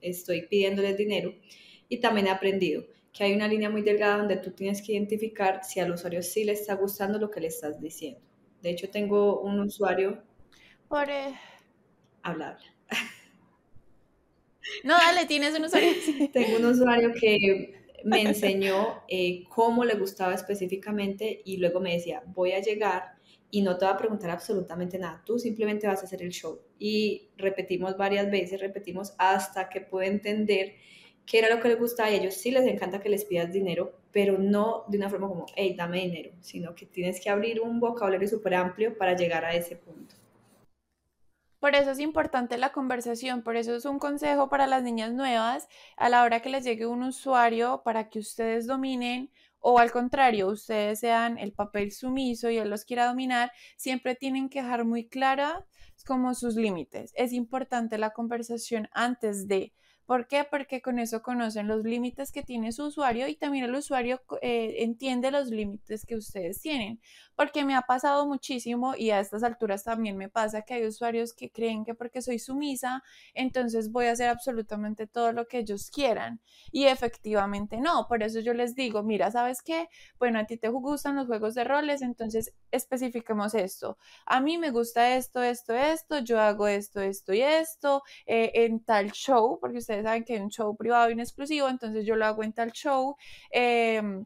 estoy 0.00 0.42
pidiéndoles 0.42 0.96
dinero 0.96 1.34
y 1.88 1.98
también 1.98 2.28
he 2.28 2.30
aprendido 2.30 2.84
que 3.12 3.24
hay 3.24 3.32
una 3.32 3.48
línea 3.48 3.70
muy 3.70 3.82
delgada 3.82 4.18
donde 4.18 4.36
tú 4.36 4.52
tienes 4.52 4.80
que 4.82 4.92
identificar 4.92 5.64
si 5.64 5.80
al 5.80 5.90
usuario 5.90 6.22
sí 6.22 6.44
le 6.44 6.52
está 6.52 6.74
gustando 6.74 7.18
lo 7.18 7.30
que 7.30 7.40
le 7.40 7.48
estás 7.48 7.80
diciendo. 7.80 8.20
De 8.62 8.70
hecho, 8.70 8.88
tengo 8.88 9.40
un 9.40 9.58
usuario... 9.60 10.22
Por... 10.88 11.10
Eh, 11.10 11.34
habla, 12.22 12.50
habla. 12.50 12.66
No, 14.84 14.94
dale, 14.94 15.26
tienes 15.26 15.58
un 15.58 15.64
usuario. 15.64 15.92
tengo 16.32 16.58
un 16.58 16.66
usuario 16.66 17.12
que 17.18 17.79
me 18.04 18.22
enseñó 18.28 19.02
eh, 19.08 19.44
cómo 19.48 19.84
le 19.84 19.94
gustaba 19.94 20.34
específicamente 20.34 21.42
y 21.44 21.58
luego 21.58 21.80
me 21.80 21.94
decía, 21.94 22.22
voy 22.26 22.52
a 22.52 22.60
llegar 22.60 23.14
y 23.50 23.62
no 23.62 23.76
te 23.76 23.84
voy 23.84 23.94
a 23.94 23.98
preguntar 23.98 24.30
absolutamente 24.30 24.98
nada, 24.98 25.22
tú 25.26 25.38
simplemente 25.38 25.86
vas 25.86 26.02
a 26.02 26.04
hacer 26.04 26.22
el 26.22 26.30
show. 26.30 26.60
Y 26.78 27.28
repetimos 27.36 27.96
varias 27.96 28.30
veces, 28.30 28.60
repetimos 28.60 29.14
hasta 29.18 29.68
que 29.68 29.80
pude 29.80 30.06
entender 30.06 30.74
qué 31.26 31.38
era 31.38 31.54
lo 31.54 31.60
que 31.60 31.68
le 31.68 31.74
gustaba 31.74 32.10
y 32.10 32.14
a 32.14 32.16
ellos 32.18 32.34
sí 32.34 32.50
les 32.50 32.66
encanta 32.66 33.00
que 33.00 33.08
les 33.08 33.24
pidas 33.24 33.52
dinero, 33.52 34.00
pero 34.12 34.38
no 34.38 34.84
de 34.88 34.98
una 34.98 35.08
forma 35.08 35.28
como, 35.28 35.46
hey, 35.56 35.74
dame 35.76 36.00
dinero, 36.00 36.30
sino 36.40 36.74
que 36.74 36.86
tienes 36.86 37.20
que 37.20 37.30
abrir 37.30 37.60
un 37.60 37.80
vocabulario 37.80 38.28
súper 38.28 38.54
amplio 38.54 38.96
para 38.96 39.16
llegar 39.16 39.44
a 39.44 39.54
ese 39.54 39.76
punto. 39.76 40.19
Por 41.60 41.74
eso 41.74 41.90
es 41.90 42.00
importante 42.00 42.56
la 42.58 42.72
conversación, 42.72 43.42
por 43.42 43.56
eso 43.56 43.76
es 43.76 43.84
un 43.84 43.98
consejo 43.98 44.48
para 44.48 44.66
las 44.66 44.82
niñas 44.82 45.12
nuevas 45.12 45.68
a 45.96 46.08
la 46.08 46.24
hora 46.24 46.40
que 46.40 46.48
les 46.48 46.64
llegue 46.64 46.86
un 46.86 47.02
usuario 47.02 47.82
para 47.84 48.08
que 48.08 48.18
ustedes 48.18 48.66
dominen 48.66 49.30
o 49.60 49.78
al 49.78 49.92
contrario, 49.92 50.48
ustedes 50.48 51.00
sean 51.00 51.36
el 51.38 51.52
papel 51.52 51.92
sumiso 51.92 52.48
y 52.48 52.56
él 52.56 52.70
los 52.70 52.86
quiera 52.86 53.06
dominar, 53.06 53.52
siempre 53.76 54.14
tienen 54.14 54.48
que 54.48 54.62
dejar 54.62 54.86
muy 54.86 55.06
clara 55.06 55.66
como 56.06 56.34
sus 56.34 56.54
límites. 56.54 57.12
Es 57.14 57.34
importante 57.34 57.98
la 57.98 58.10
conversación 58.10 58.88
antes 58.92 59.46
de, 59.46 59.74
¿Por 60.10 60.26
qué? 60.26 60.42
Porque 60.42 60.82
con 60.82 60.98
eso 60.98 61.22
conocen 61.22 61.68
los 61.68 61.84
límites 61.84 62.32
que 62.32 62.42
tiene 62.42 62.72
su 62.72 62.86
usuario 62.86 63.28
y 63.28 63.36
también 63.36 63.66
el 63.66 63.74
usuario 63.76 64.20
eh, 64.42 64.78
entiende 64.78 65.30
los 65.30 65.50
límites 65.50 66.04
que 66.04 66.16
ustedes 66.16 66.60
tienen. 66.60 67.00
Porque 67.36 67.64
me 67.64 67.76
ha 67.76 67.82
pasado 67.82 68.26
muchísimo 68.26 68.96
y 68.96 69.10
a 69.10 69.20
estas 69.20 69.44
alturas 69.44 69.84
también 69.84 70.16
me 70.16 70.28
pasa 70.28 70.62
que 70.62 70.74
hay 70.74 70.84
usuarios 70.84 71.32
que 71.32 71.52
creen 71.52 71.84
que 71.84 71.94
porque 71.94 72.22
soy 72.22 72.40
sumisa, 72.40 73.04
entonces 73.34 73.92
voy 73.92 74.06
a 74.06 74.10
hacer 74.10 74.30
absolutamente 74.30 75.06
todo 75.06 75.32
lo 75.32 75.46
que 75.46 75.58
ellos 75.58 75.92
quieran. 75.92 76.40
Y 76.72 76.86
efectivamente 76.86 77.76
no. 77.80 78.08
Por 78.08 78.24
eso 78.24 78.40
yo 78.40 78.52
les 78.52 78.74
digo, 78.74 79.04
mira, 79.04 79.30
¿sabes 79.30 79.62
qué? 79.62 79.88
Bueno, 80.18 80.40
a 80.40 80.44
ti 80.44 80.56
te 80.56 80.70
gustan 80.70 81.14
los 81.14 81.28
juegos 81.28 81.54
de 81.54 81.62
roles, 81.62 82.02
entonces 82.02 82.52
especifiquemos 82.72 83.54
esto. 83.54 83.96
A 84.26 84.40
mí 84.40 84.58
me 84.58 84.72
gusta 84.72 85.16
esto, 85.16 85.40
esto, 85.40 85.72
esto, 85.72 86.18
yo 86.18 86.40
hago 86.40 86.66
esto, 86.66 87.00
esto 87.00 87.32
y 87.32 87.42
esto 87.42 88.02
eh, 88.26 88.50
en 88.54 88.80
tal 88.84 89.12
show, 89.12 89.58
porque 89.60 89.78
ustedes 89.78 89.99
saben 90.02 90.24
que 90.24 90.34
hay 90.34 90.40
un 90.40 90.50
show 90.50 90.76
privado 90.76 91.10
y 91.10 91.20
exclusivo, 91.20 91.68
entonces 91.68 92.04
yo 92.06 92.16
lo 92.16 92.26
hago 92.26 92.42
en 92.44 92.52
tal 92.52 92.72
show. 92.72 93.16
Em, 93.50 94.24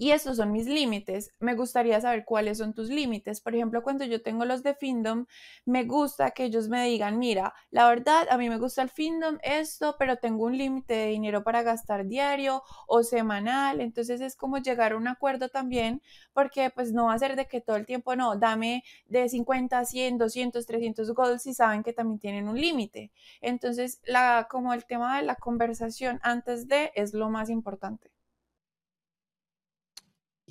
y 0.00 0.12
estos 0.12 0.38
son 0.38 0.50
mis 0.50 0.66
límites. 0.66 1.34
Me 1.40 1.54
gustaría 1.54 2.00
saber 2.00 2.24
cuáles 2.24 2.56
son 2.56 2.72
tus 2.72 2.88
límites. 2.88 3.42
Por 3.42 3.54
ejemplo, 3.54 3.82
cuando 3.82 4.06
yo 4.06 4.22
tengo 4.22 4.46
los 4.46 4.62
de 4.62 4.74
Findom, 4.74 5.26
me 5.66 5.84
gusta 5.84 6.30
que 6.30 6.44
ellos 6.44 6.70
me 6.70 6.82
digan, 6.86 7.18
mira, 7.18 7.52
la 7.70 7.86
verdad, 7.86 8.26
a 8.30 8.38
mí 8.38 8.48
me 8.48 8.56
gusta 8.56 8.80
el 8.80 8.88
Findom 8.88 9.36
esto, 9.42 9.96
pero 9.98 10.16
tengo 10.16 10.46
un 10.46 10.56
límite 10.56 10.94
de 10.94 11.06
dinero 11.08 11.44
para 11.44 11.62
gastar 11.62 12.06
diario 12.06 12.62
o 12.86 13.02
semanal. 13.02 13.82
Entonces 13.82 14.22
es 14.22 14.36
como 14.36 14.56
llegar 14.56 14.92
a 14.92 14.96
un 14.96 15.06
acuerdo 15.06 15.50
también, 15.50 16.00
porque 16.32 16.70
pues 16.70 16.94
no 16.94 17.06
va 17.06 17.12
a 17.12 17.18
ser 17.18 17.36
de 17.36 17.46
que 17.46 17.60
todo 17.60 17.76
el 17.76 17.84
tiempo, 17.84 18.16
no, 18.16 18.36
dame 18.36 18.84
de 19.04 19.28
50, 19.28 19.84
100, 19.84 20.16
200, 20.16 20.64
300 20.64 21.12
gold 21.12 21.40
si 21.40 21.52
saben 21.52 21.82
que 21.82 21.92
también 21.92 22.18
tienen 22.18 22.48
un 22.48 22.58
límite. 22.58 23.12
Entonces, 23.42 24.00
la, 24.06 24.48
como 24.50 24.72
el 24.72 24.86
tema 24.86 25.18
de 25.18 25.24
la 25.26 25.34
conversación 25.34 26.20
antes 26.22 26.68
de 26.68 26.90
es 26.94 27.12
lo 27.12 27.28
más 27.28 27.50
importante. 27.50 28.10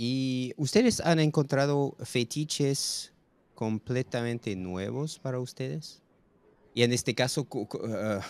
¿Y 0.01 0.53
ustedes 0.55 1.01
han 1.01 1.19
encontrado 1.19 1.97
fetiches 2.01 3.11
completamente 3.53 4.55
nuevos 4.55 5.19
para 5.19 5.41
ustedes? 5.41 6.01
Y 6.73 6.83
en 6.83 6.93
este 6.93 7.13
caso, 7.13 7.45
ah, 7.83 8.21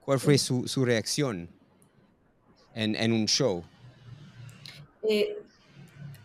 ¿cuál 0.00 0.18
fue 0.18 0.38
su, 0.38 0.64
reacción 0.82 1.50
en, 2.74 3.12
un 3.12 3.26
show? 3.26 3.62
Eh, 5.06 5.36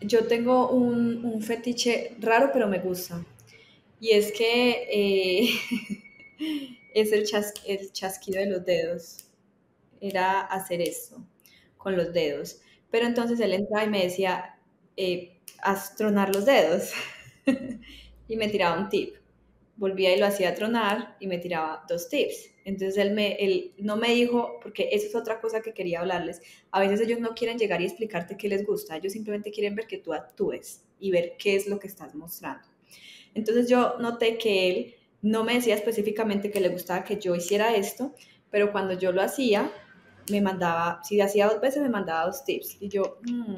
yo 0.00 0.26
tengo 0.26 0.70
un, 0.70 1.42
fetiche 1.42 2.16
raro, 2.18 2.48
pero 2.50 2.66
me 2.66 2.78
gusta. 2.78 3.22
Y 4.00 4.12
es 4.12 4.32
que 4.32 4.86
eh, 4.90 5.50
es 6.94 7.12
el, 7.12 7.26
el 7.66 7.92
chasquido 7.92 8.40
de 8.40 8.46
los 8.46 8.64
dedos. 8.64 9.26
Era 10.00 10.40
hacer 10.40 10.80
esto 10.80 11.22
con 11.76 11.98
los 11.98 12.14
dedos. 12.14 12.62
Pero 12.90 13.06
entonces 13.06 13.38
él 13.40 13.52
entraba 13.52 13.84
y 13.84 13.90
me 13.90 14.04
decía, 14.04 14.56
eh, 15.02 15.40
tronar 15.96 16.34
los 16.34 16.44
dedos 16.44 16.92
y 18.28 18.36
me 18.36 18.48
tiraba 18.48 18.78
un 18.78 18.88
tip. 18.88 19.14
Volvía 19.76 20.14
y 20.14 20.18
lo 20.18 20.26
hacía 20.26 20.54
tronar 20.54 21.16
y 21.20 21.26
me 21.26 21.38
tiraba 21.38 21.84
dos 21.88 22.08
tips. 22.10 22.50
Entonces 22.66 22.98
él 22.98 23.72
no 23.78 23.96
me 23.96 24.14
dijo, 24.14 24.60
porque 24.62 24.90
eso 24.92 25.06
es 25.06 25.14
otra 25.14 25.40
cosa 25.40 25.62
que 25.62 25.72
quería 25.72 26.00
hablarles, 26.00 26.42
a 26.70 26.80
veces 26.80 27.00
ellos 27.00 27.18
no 27.18 27.30
quieren 27.34 27.58
llegar 27.58 27.80
y 27.80 27.86
explicarte 27.86 28.36
qué 28.36 28.48
les 28.48 28.66
gusta, 28.66 28.96
ellos 28.96 29.14
simplemente 29.14 29.50
quieren 29.50 29.74
ver 29.74 29.86
que 29.86 29.96
tú 29.96 30.12
actúes 30.12 30.84
y 31.00 31.10
ver 31.10 31.36
qué 31.38 31.56
es 31.56 31.66
lo 31.66 31.78
que 31.78 31.86
estás 31.86 32.14
mostrando. 32.14 32.68
Entonces 33.34 33.68
yo 33.68 33.96
noté 33.98 34.36
que 34.36 34.70
él 34.70 34.94
no 35.22 35.44
me 35.44 35.54
decía 35.54 35.74
específicamente 35.74 36.50
que 36.50 36.60
le 36.60 36.68
gustaba 36.68 37.02
que 37.02 37.18
yo 37.18 37.34
hiciera 37.34 37.74
esto, 37.74 38.14
pero 38.50 38.72
cuando 38.72 38.92
yo 38.92 39.12
lo 39.12 39.22
hacía, 39.22 39.72
me 40.30 40.40
mandaba, 40.40 41.00
si 41.02 41.20
hacía 41.20 41.46
dos 41.46 41.60
veces, 41.60 41.82
me 41.82 41.88
mandaba 41.88 42.26
dos 42.26 42.44
tips. 42.44 42.76
Y 42.80 42.88
yo, 42.88 43.18
mm, 43.22 43.56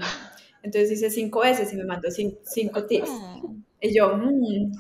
entonces 0.62 0.92
hice 0.92 1.10
cinco 1.10 1.40
veces 1.40 1.72
y 1.72 1.76
me 1.76 1.84
mandó 1.84 2.08
cinco, 2.10 2.84
tips. 2.84 3.10
Mm. 3.10 3.62
Y 3.80 3.94
yo, 3.94 4.16
mm". 4.16 4.72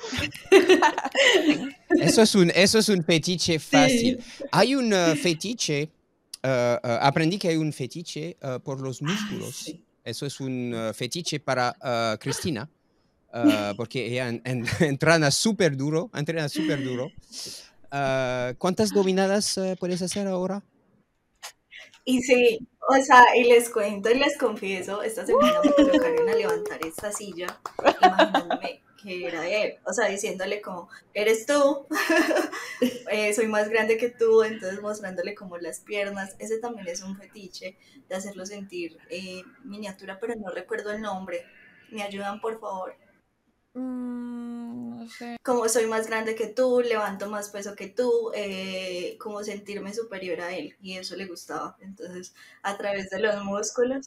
eso, 2.00 2.22
es 2.22 2.34
un, 2.36 2.52
eso 2.54 2.78
es 2.78 2.88
un 2.88 3.02
fetiche 3.02 3.58
fácil. 3.58 4.20
Hay 4.52 4.76
un 4.76 4.92
uh, 4.92 5.16
fetiche, 5.16 5.90
uh, 6.44 6.46
uh, 6.46 6.98
aprendí 7.00 7.36
que 7.38 7.48
hay 7.48 7.56
un 7.56 7.72
fetiche 7.72 8.36
por 8.62 8.80
los 8.80 9.02
músculos. 9.02 9.74
Eso 10.04 10.26
es 10.26 10.40
un 10.40 10.92
fetiche 10.94 11.40
para 11.40 12.16
Cristina, 12.20 12.68
porque 13.76 14.06
ella 14.06 14.28
entrena 14.80 15.30
súper 15.32 15.76
duro, 15.76 16.10
entrena 16.14 16.48
súper 16.48 16.84
duro. 16.84 17.10
ah, 17.90 18.52
¿cuántas 18.58 18.90
dominadas 18.90 19.58
puedes 19.80 20.00
hacer 20.02 20.28
ahora? 20.28 20.62
Y 22.04 22.22
sí, 22.22 22.66
o 22.88 23.00
sea, 23.00 23.36
y 23.36 23.44
les 23.44 23.70
cuento 23.70 24.10
y 24.10 24.18
les 24.18 24.36
confieso, 24.36 25.02
esta 25.02 25.24
semana 25.24 25.60
me 25.62 25.70
colocaron 25.70 26.28
a 26.28 26.34
levantar 26.34 26.84
esta 26.84 27.12
silla, 27.12 27.60
imaginándome 27.78 28.82
que 29.02 29.26
era 29.26 29.48
él, 29.48 29.78
o 29.84 29.92
sea, 29.92 30.08
diciéndole 30.08 30.60
como, 30.60 30.88
eres 31.12 31.46
tú, 31.46 31.86
eh, 33.10 33.32
soy 33.34 33.46
más 33.48 33.68
grande 33.68 33.96
que 33.96 34.10
tú, 34.10 34.42
entonces 34.42 34.80
mostrándole 34.80 35.34
como 35.34 35.58
las 35.58 35.80
piernas, 35.80 36.36
ese 36.38 36.58
también 36.58 36.88
es 36.88 37.02
un 37.02 37.16
fetiche 37.16 37.76
de 38.08 38.14
hacerlo 38.14 38.46
sentir 38.46 38.98
eh, 39.10 39.42
miniatura, 39.64 40.18
pero 40.20 40.34
no 40.36 40.50
recuerdo 40.50 40.92
el 40.92 41.00
nombre, 41.00 41.44
¿me 41.90 42.02
ayudan 42.02 42.40
por 42.40 42.60
favor? 42.60 42.96
Mm, 43.74 44.51
no 45.02 45.08
sé. 45.08 45.36
Como 45.42 45.68
soy 45.68 45.86
más 45.86 46.06
grande 46.06 46.34
que 46.34 46.46
tú, 46.46 46.80
levanto 46.80 47.28
más 47.28 47.50
peso 47.50 47.74
que 47.74 47.88
tú, 47.88 48.30
eh, 48.34 49.16
como 49.18 49.42
sentirme 49.42 49.92
superior 49.94 50.40
a 50.40 50.54
él, 50.54 50.76
y 50.80 50.96
eso 50.96 51.16
le 51.16 51.26
gustaba, 51.26 51.76
entonces 51.80 52.34
a 52.62 52.76
través 52.76 53.10
de 53.10 53.20
los 53.20 53.44
músculos. 53.44 54.06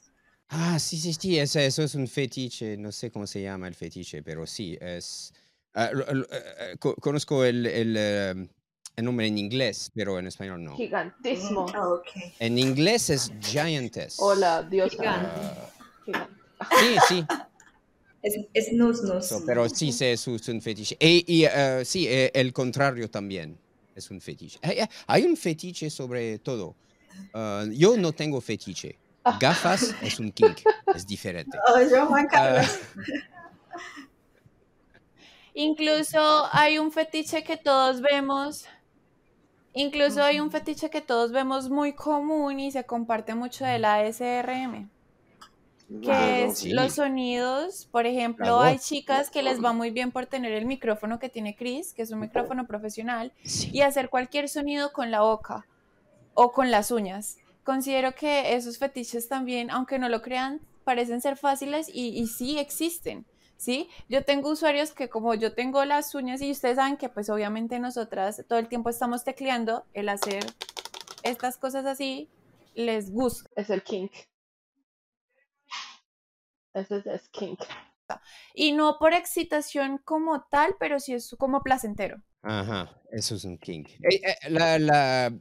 Ah, 0.49 0.77
sí, 0.79 0.97
sí, 0.97 1.13
sí, 1.13 1.39
eso, 1.39 1.59
eso 1.59 1.83
es 1.83 1.95
un 1.95 2.07
fetiche, 2.07 2.77
no 2.77 2.91
sé 2.91 3.11
cómo 3.11 3.25
se 3.27 3.41
llama 3.41 3.67
el 3.67 3.75
fetiche, 3.75 4.21
pero 4.23 4.45
sí, 4.45 4.77
es... 4.79 5.33
eh, 5.73 5.91
eh, 6.31 6.75
co- 6.79 6.95
conozco 6.95 7.43
el, 7.43 7.65
el, 7.65 7.95
eh, 7.97 8.47
el 8.95 9.05
nombre 9.05 9.27
en 9.27 9.37
inglés, 9.37 9.91
pero 9.93 10.19
en 10.19 10.27
español 10.27 10.63
no. 10.63 10.75
Gigantismo. 10.77 11.65
Ah, 11.73 11.89
ok. 11.89 12.07
En 12.39 12.57
inglés 12.59 13.09
es 13.09 13.31
giantess. 13.41 14.17
Hola, 14.19 14.63
diosa. 14.63 14.89
Gigante. 14.97 15.27
Ah, 15.41 15.69
Gigante. 16.05 16.41
sí, 16.79 16.95
sí, 17.07 17.25
Es, 18.25 18.39
es 18.55 18.73
nus 18.73 19.03
nus. 19.03 19.27
so, 19.27 19.43
pero 19.45 19.69
sí, 19.69 19.91
sí, 19.91 20.05
es 20.05 20.25
un 20.25 20.35
es 20.35 20.47
un 20.49 20.59
fetiche. 20.59 20.97
Y, 20.99 21.23
y, 21.27 21.45
eh, 21.45 21.83
sí, 21.85 22.07
eh, 22.07 22.31
el 22.33 22.51
contrario 22.53 23.07
también 23.07 23.55
es 23.93 24.09
un 24.09 24.19
fetiche. 24.19 24.59
Hay, 25.05 25.23
un 25.23 25.37
fetiche 25.37 25.91
sobre 25.91 26.39
todo. 26.39 26.75
Ah, 27.35 27.65
yo 27.71 27.95
no 27.97 28.13
tengo 28.13 28.41
fetiche. 28.41 28.97
Gafas 29.39 29.95
es 30.01 30.19
un 30.19 30.31
kink, 30.31 30.57
es 30.93 31.05
diferente. 31.05 31.57
Oye, 31.73 31.99
Juan 32.01 32.27
Ah. 32.31 32.63
Incluso 35.53 36.49
hay 36.51 36.79
un 36.79 36.91
fetiche 36.91 37.43
que 37.43 37.55
todos 37.55 38.01
vemos, 38.01 38.65
incluso 39.73 40.21
hay 40.21 40.41
un 40.41 40.51
fetiche 40.51 40.89
que 40.89 41.01
todos 41.01 41.31
vemos 41.31 41.69
muy 41.69 41.93
común 41.93 42.59
y 42.59 42.71
se 42.71 42.83
comparte 42.83 43.35
mucho 43.35 43.63
de 43.63 43.79
la 43.79 43.99
ASRM, 43.99 44.89
que 45.87 45.99
Claro. 46.01 46.51
es 46.51 46.59
Sí. 46.59 46.71
los 46.73 46.93
sonidos. 46.93 47.87
Por 47.91 48.05
ejemplo, 48.05 48.59
hay 48.59 48.79
chicas 48.79 49.29
que 49.29 49.43
les 49.43 49.63
va 49.63 49.73
muy 49.73 49.91
bien 49.91 50.11
por 50.11 50.25
tener 50.25 50.51
el 50.53 50.65
micrófono 50.65 51.19
que 51.19 51.29
tiene 51.29 51.55
Chris, 51.55 51.93
que 51.93 52.01
es 52.01 52.11
un 52.11 52.19
micrófono 52.19 52.65
profesional, 52.65 53.33
sí. 53.43 53.69
y 53.73 53.81
hacer 53.81 54.09
cualquier 54.09 54.49
sonido 54.49 54.91
con 54.93 55.11
la 55.11 55.21
boca 55.21 55.65
o 56.33 56.51
con 56.51 56.71
las 56.71 56.91
uñas. 56.91 57.37
Considero 57.63 58.13
que 58.13 58.55
esos 58.55 58.77
fetiches 58.77 59.27
también, 59.27 59.71
aunque 59.71 59.97
no 59.99 60.09
lo 60.09 60.21
crean, 60.21 60.61
parecen 60.83 61.21
ser 61.21 61.35
fáciles 61.37 61.87
y, 61.91 62.09
y 62.09 62.27
sí 62.27 62.59
existen, 62.59 63.25
¿sí? 63.57 63.89
Yo 64.09 64.23
tengo 64.23 64.51
usuarios 64.51 64.91
que 64.91 65.09
como 65.09 65.33
yo 65.33 65.53
tengo 65.53 65.83
las 65.85 66.13
uñas 66.13 66.41
y 66.41 66.51
ustedes 66.51 66.75
saben 66.75 66.97
que 66.97 67.09
pues 67.09 67.29
obviamente 67.29 67.79
nosotras 67.79 68.43
todo 68.47 68.59
el 68.59 68.67
tiempo 68.67 68.89
estamos 68.89 69.23
tecleando, 69.23 69.83
el 69.93 70.09
hacer 70.09 70.45
estas 71.23 71.57
cosas 71.57 71.85
así 71.87 72.29
les 72.75 73.11
gusta. 73.11 73.49
Es 73.55 73.69
el 73.71 73.81
kink. 73.81 74.11
Ese 76.75 76.97
es, 76.97 77.05
es 77.07 77.29
kink. 77.29 77.59
Y 78.53 78.73
no 78.73 78.97
por 78.99 79.13
excitación 79.13 79.97
como 80.05 80.45
tal, 80.51 80.75
pero 80.79 80.99
sí 80.99 81.13
es 81.13 81.35
como 81.39 81.63
placentero. 81.63 82.21
Ajá, 82.43 83.01
eso 83.11 83.33
es 83.33 83.43
un 83.45 83.57
kink. 83.57 83.89
Eh, 84.03 84.21
eh, 84.23 84.49
la, 84.49 84.77
la, 84.77 85.33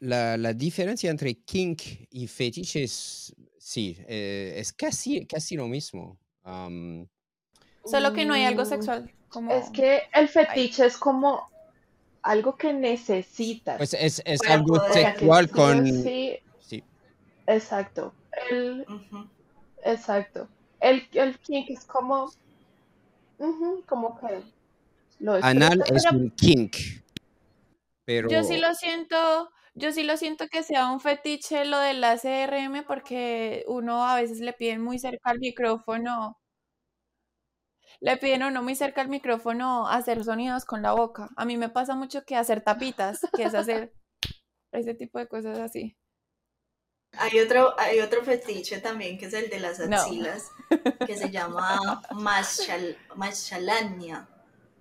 la, 0.00 0.36
la 0.36 0.52
diferencia 0.52 1.10
entre 1.10 1.34
kink 1.34 1.82
y 2.10 2.28
fetiche 2.28 2.84
es, 2.84 3.34
sí, 3.58 3.96
eh, 4.06 4.54
es 4.56 4.72
casi, 4.72 5.26
casi 5.26 5.56
lo 5.56 5.66
mismo. 5.66 6.16
Am, 6.44 7.08
Solo 7.84 8.12
que 8.12 8.24
no 8.24 8.34
hay 8.34 8.44
algo 8.44 8.62
Mm, 8.62 8.66
sexual. 8.66 9.10
Como... 9.28 9.52
Es 9.52 9.70
que 9.70 10.02
el 10.14 10.28
fetiche 10.28 10.86
es 10.86 10.96
como 10.96 11.50
algo 12.22 12.56
que 12.56 12.72
necesitas. 12.72 13.78
pues 13.78 13.94
es, 13.94 14.22
algo 14.48 14.78
sexual 14.92 15.50
con... 15.50 15.84
sí- 15.86 16.38
Sí, 16.60 16.84
exacto. 17.48 18.14
El. 18.50 18.86
Exacto. 19.82 20.48
El, 20.80 21.06
el 21.12 21.38
kink 21.38 21.70
es 21.70 21.84
como, 21.84 22.32
como 23.86 24.18
que 24.18 24.42
lo 25.20 25.34
anal 25.34 25.82
es 25.86 26.04
pero 26.04 26.18
un 26.18 26.30
kink, 26.30 26.76
pero... 28.04 28.28
Yo 28.28 28.42
sí 28.42 28.56
lo 28.56 28.74
siento, 28.74 29.50
yo 29.74 29.92
sí 29.92 30.02
lo 30.02 30.16
siento 30.16 30.48
que 30.48 30.64
sea 30.64 30.90
un 30.90 30.98
fetiche 30.98 31.64
lo 31.64 31.78
del 31.78 32.02
ACRM 32.02 32.84
porque 32.84 33.64
uno 33.68 34.04
a 34.04 34.16
veces 34.16 34.40
le 34.40 34.52
piden 34.52 34.82
muy 34.82 34.98
cerca 34.98 35.30
al 35.30 35.38
micrófono, 35.38 36.40
le 38.00 38.16
piden 38.16 38.42
uno 38.42 38.64
muy 38.64 38.74
cerca 38.74 39.00
al 39.00 39.08
micrófono 39.08 39.86
hacer 39.86 40.24
sonidos 40.24 40.64
con 40.64 40.82
la 40.82 40.92
boca. 40.92 41.28
A 41.36 41.44
mí 41.44 41.56
me 41.56 41.68
pasa 41.68 41.94
mucho 41.94 42.24
que 42.24 42.34
hacer 42.34 42.62
tapitas, 42.62 43.20
que 43.36 43.44
es 43.44 43.54
hacer 43.54 43.92
ese 44.72 44.94
tipo 44.94 45.20
de 45.20 45.28
cosas 45.28 45.60
así. 45.60 45.96
Hay 47.18 47.38
otro, 47.40 47.78
hay 47.78 48.00
otro 48.00 48.24
fetiche 48.24 48.78
también 48.80 49.18
que 49.18 49.26
es 49.26 49.34
el 49.34 49.50
de 49.50 49.60
las 49.60 49.78
No. 49.80 49.96
axilas, 49.96 50.50
que 51.06 51.16
se 51.16 51.30
llama 51.30 52.02
machal, 52.12 52.96
machalania, 53.16 54.26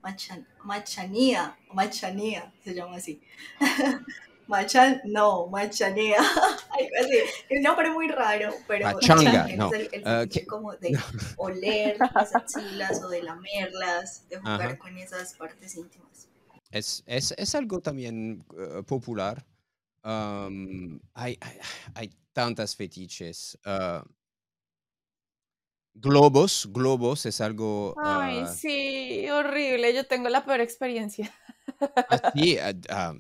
machan- 0.02 0.46
machanía, 0.64 1.58
machanía, 1.74 2.54
se 2.64 2.74
llama 2.74 2.98
así. 2.98 3.22
Machan, 4.48 5.00
no, 5.06 5.48
machanía, 5.48 6.18
algo 6.20 6.96
así. 7.00 7.18
Es 7.48 7.58
un 7.58 7.64
nombre 7.64 7.90
muy 7.92 8.10
raro, 8.10 8.54
pero 8.68 8.86
Machanga, 8.92 9.32
también 9.32 9.58
no. 9.60 9.68
es 9.68 9.80
el, 9.80 9.90
el 9.94 10.02
Ah, 10.06 10.20
fetiche 10.22 10.40
¿qué? 10.42 10.46
como 10.48 10.74
de 10.76 11.00
oler 11.38 11.96
las 12.14 12.36
axilas 12.36 13.02
o 13.02 13.08
de 13.08 13.24
lamerlas, 13.24 14.28
de 14.28 14.38
jugar 14.40 14.62
Ajá. 14.62 14.78
con 14.78 14.98
esas 14.98 15.36
partes 15.36 15.76
íntimas. 15.76 16.28
Es, 16.70 17.02
es, 17.06 17.34
es 17.38 17.56
algo 17.56 17.80
también 17.80 18.44
eh, 18.58 18.84
popular. 18.84 19.46
Am, 20.04 21.00
hay, 21.14 21.38
hay, 21.40 21.58
hay 21.94 22.10
tantas 22.34 22.76
fetiches. 22.76 23.58
ah, 23.66 24.04
globos, 25.94 26.70
globos 26.72 27.26
es 27.26 27.42
algo 27.42 27.96
Ay, 28.02 28.44
ah, 28.44 28.48
sí, 28.48 29.30
horrible. 29.30 29.94
Yo 29.94 30.06
tengo 30.06 30.30
la 30.30 30.46
peor 30.46 30.62
experiencia. 30.62 31.34
así. 32.10 32.58
ah, 32.58 32.74
ah, 32.90 33.14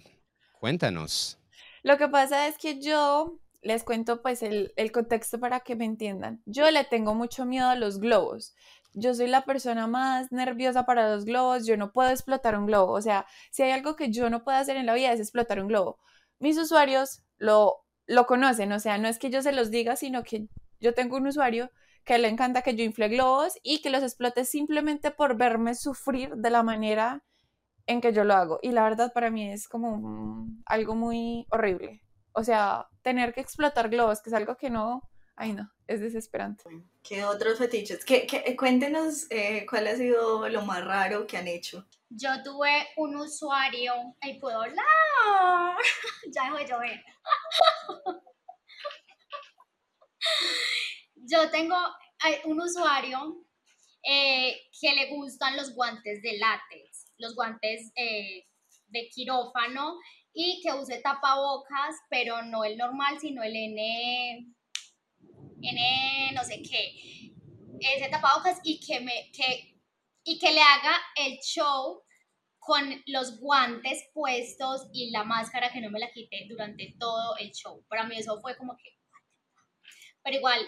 cuéntanos. 0.60 1.38
Lo 1.84 1.98
que 1.98 2.08
pasa 2.08 2.48
es 2.48 2.58
que 2.58 2.80
yo 2.80 3.40
les 3.62 3.84
cuento 3.84 4.22
pues 4.22 4.44
el, 4.44 4.74
el 4.76 4.92
contexto 4.92 5.40
para 5.40 5.62
que 5.62 5.76
me 5.76 5.86
entiendan. 5.86 6.42
Yo 6.46 6.70
le 6.72 6.84
tengo 6.84 7.14
mucho 7.14 7.46
miedo 7.46 7.68
a 7.68 7.76
los 7.76 8.00
globos. 8.00 8.56
Yo 8.94 9.14
soy 9.14 9.28
la 9.28 9.46
persona 9.46 9.88
más 9.88 10.32
nerviosa 10.32 10.86
para 10.86 11.14
los 11.14 11.26
globos. 11.26 11.66
Yo 11.66 11.78
no 11.78 11.92
puedo 11.92 12.10
explotar 12.10 12.58
un 12.58 12.66
globo. 12.66 12.94
O 12.94 13.02
sea, 13.02 13.26
si 13.52 13.64
hay 13.64 13.72
algo 13.72 13.96
que 13.96 14.12
yo 14.12 14.30
no 14.30 14.44
puedo 14.44 14.58
hacer 14.58 14.78
en 14.78 14.86
la 14.86 14.94
vida 14.94 15.14
es 15.14 15.20
explotar 15.20 15.62
un 15.62 15.68
globo. 15.68 16.00
Mis 16.40 16.58
usuarios 16.58 17.24
lo, 17.38 17.86
lo 18.12 18.26
conocen. 18.26 18.72
O 18.74 18.80
sea, 18.80 18.98
no 18.98 19.08
es 19.08 19.20
que 19.20 19.30
yo 19.30 19.42
se 19.42 19.52
los 19.54 19.72
diga, 19.72 19.96
sino 19.96 20.24
que 20.24 20.48
yo 20.80 20.94
tengo 20.94 21.18
un 21.18 21.28
usuario 21.28 21.72
que 22.04 22.18
le 22.18 22.28
encanta 22.28 22.62
que 22.64 22.76
yo 22.76 22.84
infle 22.84 23.10
globos 23.10 23.54
y 23.64 23.82
que 23.82 23.90
los 23.92 24.04
explote 24.04 24.46
simplemente 24.46 25.12
por 25.12 25.38
verme 25.38 25.76
sufrir 25.76 26.34
de 26.36 26.50
la 26.50 26.64
manera 26.64 27.24
en 27.88 28.02
que 28.02 28.14
yo 28.14 28.24
lo 28.24 28.34
hago. 28.36 28.60
Y 28.62 28.72
la 28.72 28.84
verdad 28.84 29.12
para 29.14 29.30
mí 29.30 29.52
es 29.52 29.68
como 29.68 30.48
algo 30.66 30.96
muy 30.96 31.46
horrible. 31.52 32.02
O 32.34 32.44
sea, 32.44 32.88
tener 33.02 33.34
que 33.34 33.42
explotar 33.42 33.90
globos, 33.90 34.22
que 34.22 34.30
es 34.30 34.34
algo 34.34 34.56
que 34.56 34.70
no, 34.70 35.02
ay 35.36 35.54
no, 35.54 35.70
es 35.88 36.00
desesperante. 36.02 36.64
¿Qué 37.04 37.24
otros 37.26 37.58
fetiches? 37.58 38.06
¿Qué, 38.06 38.26
qué- 38.26 38.56
cuéntenos 38.56 39.28
eh, 39.30 39.66
cuál 39.70 39.88
ha 39.88 39.96
sido 39.96 40.48
lo 40.50 40.62
más 40.64 40.84
raro 40.86 41.28
que 41.28 41.38
han 41.38 41.48
hecho. 41.48 41.86
Yo 42.14 42.44
tuve 42.44 42.90
un 42.98 43.16
usuario, 43.16 43.94
ahí 44.20 44.38
puedo 44.38 44.62
hablar, 44.62 44.84
ya 46.36 46.44
dejó 46.44 46.58
de 46.58 46.68
llover. 46.68 47.02
Yo 51.16 51.50
tengo 51.50 51.78
un 52.46 52.60
usuario 52.60 53.46
eh, 54.04 54.60
que 54.80 54.94
le 54.94 55.10
gustan 55.16 55.56
los 55.56 55.74
guantes 55.74 56.22
de 56.22 56.38
látex, 56.38 57.14
los 57.18 57.34
guantes 57.34 57.94
eh, 57.96 58.46
de 58.88 59.08
quirófano 59.08 59.98
y 60.34 60.60
que 60.62 60.74
use 60.74 61.00
tapabocas, 61.00 61.96
pero 62.10 62.42
no 62.42 62.66
el 62.66 62.78
normal, 62.78 63.20
sino 63.22 63.42
el 63.42 63.56
N, 63.56 64.54
N 65.62 66.32
no 66.34 66.44
sé 66.44 66.62
qué, 66.62 67.32
ese 67.80 68.10
tapabocas 68.10 68.60
y 68.64 68.82
que, 68.86 69.00
me, 69.00 69.32
que, 69.32 69.71
y 70.24 70.38
que 70.40 70.52
le 70.52 70.62
haga 70.62 70.96
el 71.16 71.38
show 71.40 72.04
con 72.60 73.02
los 73.08 73.40
guantes 73.40 74.04
puestos 74.14 74.88
y 74.94 75.10
la 75.12 75.24
máscara 75.24 75.72
que 75.72 75.82
no 75.82 75.90
me 75.90 76.00
la 76.00 76.12
quité 76.12 76.46
durante 76.48 76.94
todo 77.00 77.36
el 77.38 77.52
show. 77.52 77.84
Para 77.90 78.04
mí 78.04 78.16
eso 78.18 78.40
fue 78.40 78.56
como 78.56 78.78
que... 78.78 78.98
Pero 80.24 80.38
igual, 80.38 80.64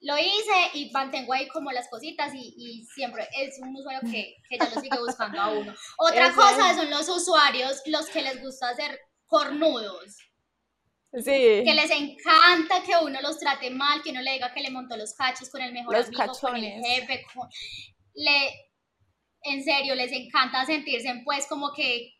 lo 0.00 0.18
hice 0.18 0.70
y 0.74 0.90
mantengo 0.90 1.32
ahí 1.32 1.46
como 1.48 1.70
las 1.70 1.88
cositas 1.88 2.34
y, 2.34 2.54
y 2.56 2.84
siempre 2.86 3.28
es 3.36 3.56
un 3.60 3.74
usuario 3.76 4.00
que, 4.10 4.36
que 4.48 4.58
ya 4.58 4.68
lo 4.68 4.80
sigue 4.80 4.98
buscando 4.98 5.40
a 5.40 5.50
uno. 5.50 5.72
Otra 5.98 6.34
cosa 6.34 6.74
son 6.74 6.90
los 6.90 7.08
usuarios, 7.08 7.82
los 7.86 8.08
que 8.08 8.22
les 8.22 8.42
gusta 8.42 8.70
hacer 8.70 8.98
cornudos, 9.26 10.16
Sí. 11.12 11.22
que 11.64 11.72
les 11.74 11.90
encanta 11.90 12.82
que 12.84 12.92
uno 13.02 13.20
los 13.22 13.38
trate 13.38 13.70
mal, 13.70 14.02
que 14.02 14.10
uno 14.10 14.20
le 14.20 14.32
diga 14.32 14.52
que 14.52 14.60
le 14.60 14.70
montó 14.70 14.94
los 14.96 15.14
cachos 15.14 15.48
con 15.48 15.62
el 15.62 15.72
mejor 15.72 15.94
Los 15.96 16.06
amigo, 16.08 16.18
con 16.38 16.56
el 16.56 16.62
cachones. 16.80 16.86
jefe, 16.86 17.26
con- 17.32 17.48
le, 18.14 18.67
en 19.50 19.64
serio, 19.64 19.94
les 19.94 20.12
encanta 20.12 20.64
sentirse 20.64 21.22
pues 21.24 21.46
como 21.46 21.72
que, 21.74 22.14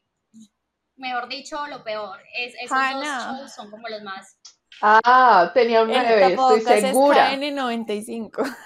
mejor 0.97 1.29
dicho, 1.29 1.67
lo 1.67 1.83
peor. 1.85 2.21
Es, 2.37 2.55
esos 2.61 2.77
Hannah. 2.77 3.27
dos 3.27 3.41
shows 3.41 3.55
son 3.55 3.71
como 3.71 3.89
los 3.89 4.03
más... 4.03 4.39
Ah, 4.81 5.51
tenía 5.55 5.83
un 5.83 5.91
El 5.91 5.97
9, 5.97 6.13
estoy 6.13 6.31
tapabocas 6.37 6.75
es 6.77 6.81
segura. 6.83 7.33
KN95. 7.33 8.57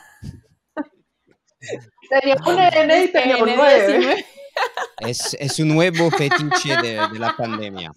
Tenía 2.10 2.36
un 2.44 2.58
N 2.58 3.04
y 3.04 3.08
tenía 3.12 3.36
un 3.36 3.56
9. 3.56 4.16
KN19. 4.16 4.26
Es, 5.00 5.34
es 5.34 5.58
un 5.58 5.68
nuevo 5.68 6.10
fetiche 6.10 6.76
de, 6.76 7.08
de 7.08 7.18
la 7.18 7.34
pandemia. 7.36 7.90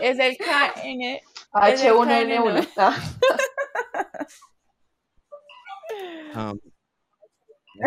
Es 0.00 0.18
el 0.18 0.36
KN. 0.38 1.20
H1N1. 1.52 2.68
Ah, 6.34 6.54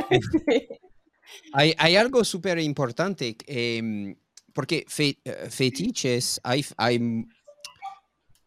Um, 0.09 0.19
hay, 1.53 1.73
hay 1.77 1.95
algo 1.95 2.23
súper 2.23 2.59
importante, 2.59 3.35
em, 3.47 4.15
porque 4.53 4.85
fe- 4.87 5.19
eh, 5.23 5.47
fetiches, 5.49 6.39
hay, 6.43 6.65
hay, 6.77 7.25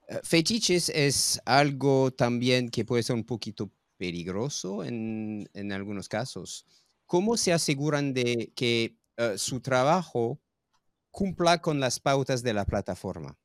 eh, 0.09 0.21
fetiches 0.23 0.89
es 0.91 1.41
algo 1.45 2.11
también 2.13 2.69
que 2.71 2.85
puede 2.85 3.03
ser 3.03 3.17
un 3.17 3.25
poquito 3.25 3.71
peligroso 3.97 4.85
en, 4.85 5.49
en 5.55 5.73
algunos 5.73 6.09
casos. 6.09 6.65
¿Cómo 7.07 7.37
se 7.37 7.53
aseguran 7.53 8.13
de 8.13 8.53
que 8.55 8.97
eh, 9.17 9.35
su 9.39 9.61
trabajo 9.61 10.41
cumpla 11.11 11.61
con 11.61 11.81
las 11.81 12.01
pautas 12.01 12.43
de 12.43 12.55
la 12.55 12.65
plataforma? 12.65 13.37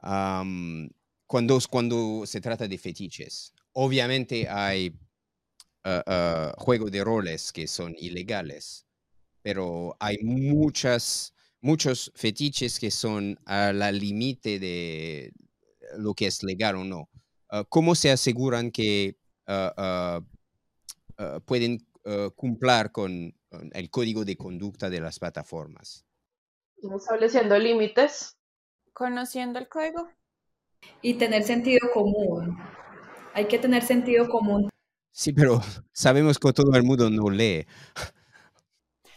Am, 0.00 0.88
cuando, 1.26 1.58
cuando 1.70 2.22
se 2.26 2.40
trata 2.40 2.68
de 2.68 2.78
fetiches. 2.78 3.52
Obviamente 3.72 4.48
hay 4.48 4.94
uh, 5.84 6.10
uh, 6.10 6.52
juegos 6.56 6.90
de 6.90 7.04
roles 7.04 7.52
que 7.52 7.66
son 7.66 7.94
ilegales, 7.98 8.86
pero 9.42 9.96
hay 10.00 10.18
muchas, 10.22 11.34
muchos 11.60 12.12
fetiches 12.14 12.78
que 12.78 12.90
son 12.90 13.38
a 13.46 13.72
la 13.72 13.92
límite 13.92 14.58
de 14.58 15.32
lo 15.96 16.14
que 16.14 16.26
es 16.26 16.42
legal 16.42 16.76
o 16.76 16.84
no. 16.84 17.08
Uh, 17.50 17.64
¿Cómo 17.68 17.94
se 17.94 18.10
aseguran 18.10 18.70
que 18.70 19.16
uh, 19.46 19.80
uh, 19.80 20.18
uh, 21.22 21.40
pueden 21.46 21.86
uh, 22.04 22.30
cumplir 22.34 22.90
con, 22.92 23.34
con 23.48 23.70
el 23.72 23.88
código 23.90 24.24
de 24.24 24.36
conducta 24.36 24.90
de 24.90 25.00
las 25.00 25.18
plataformas? 25.18 26.04
Estableciendo 26.76 27.58
límites. 27.58 28.36
Conociendo 28.92 29.58
el 29.58 29.68
código. 29.68 30.08
Y 31.02 31.14
tener 31.14 31.42
sentido 31.42 31.90
común. 31.92 32.58
Hay 33.34 33.48
que 33.48 33.58
tener 33.58 33.82
sentido 33.82 34.28
común. 34.28 34.68
Sí, 35.18 35.32
pero 35.32 35.60
sabemos 35.92 36.38
que 36.38 36.52
todo 36.52 36.72
el 36.76 36.84
mundo 36.84 37.10
no 37.10 37.28
lee. 37.28 37.66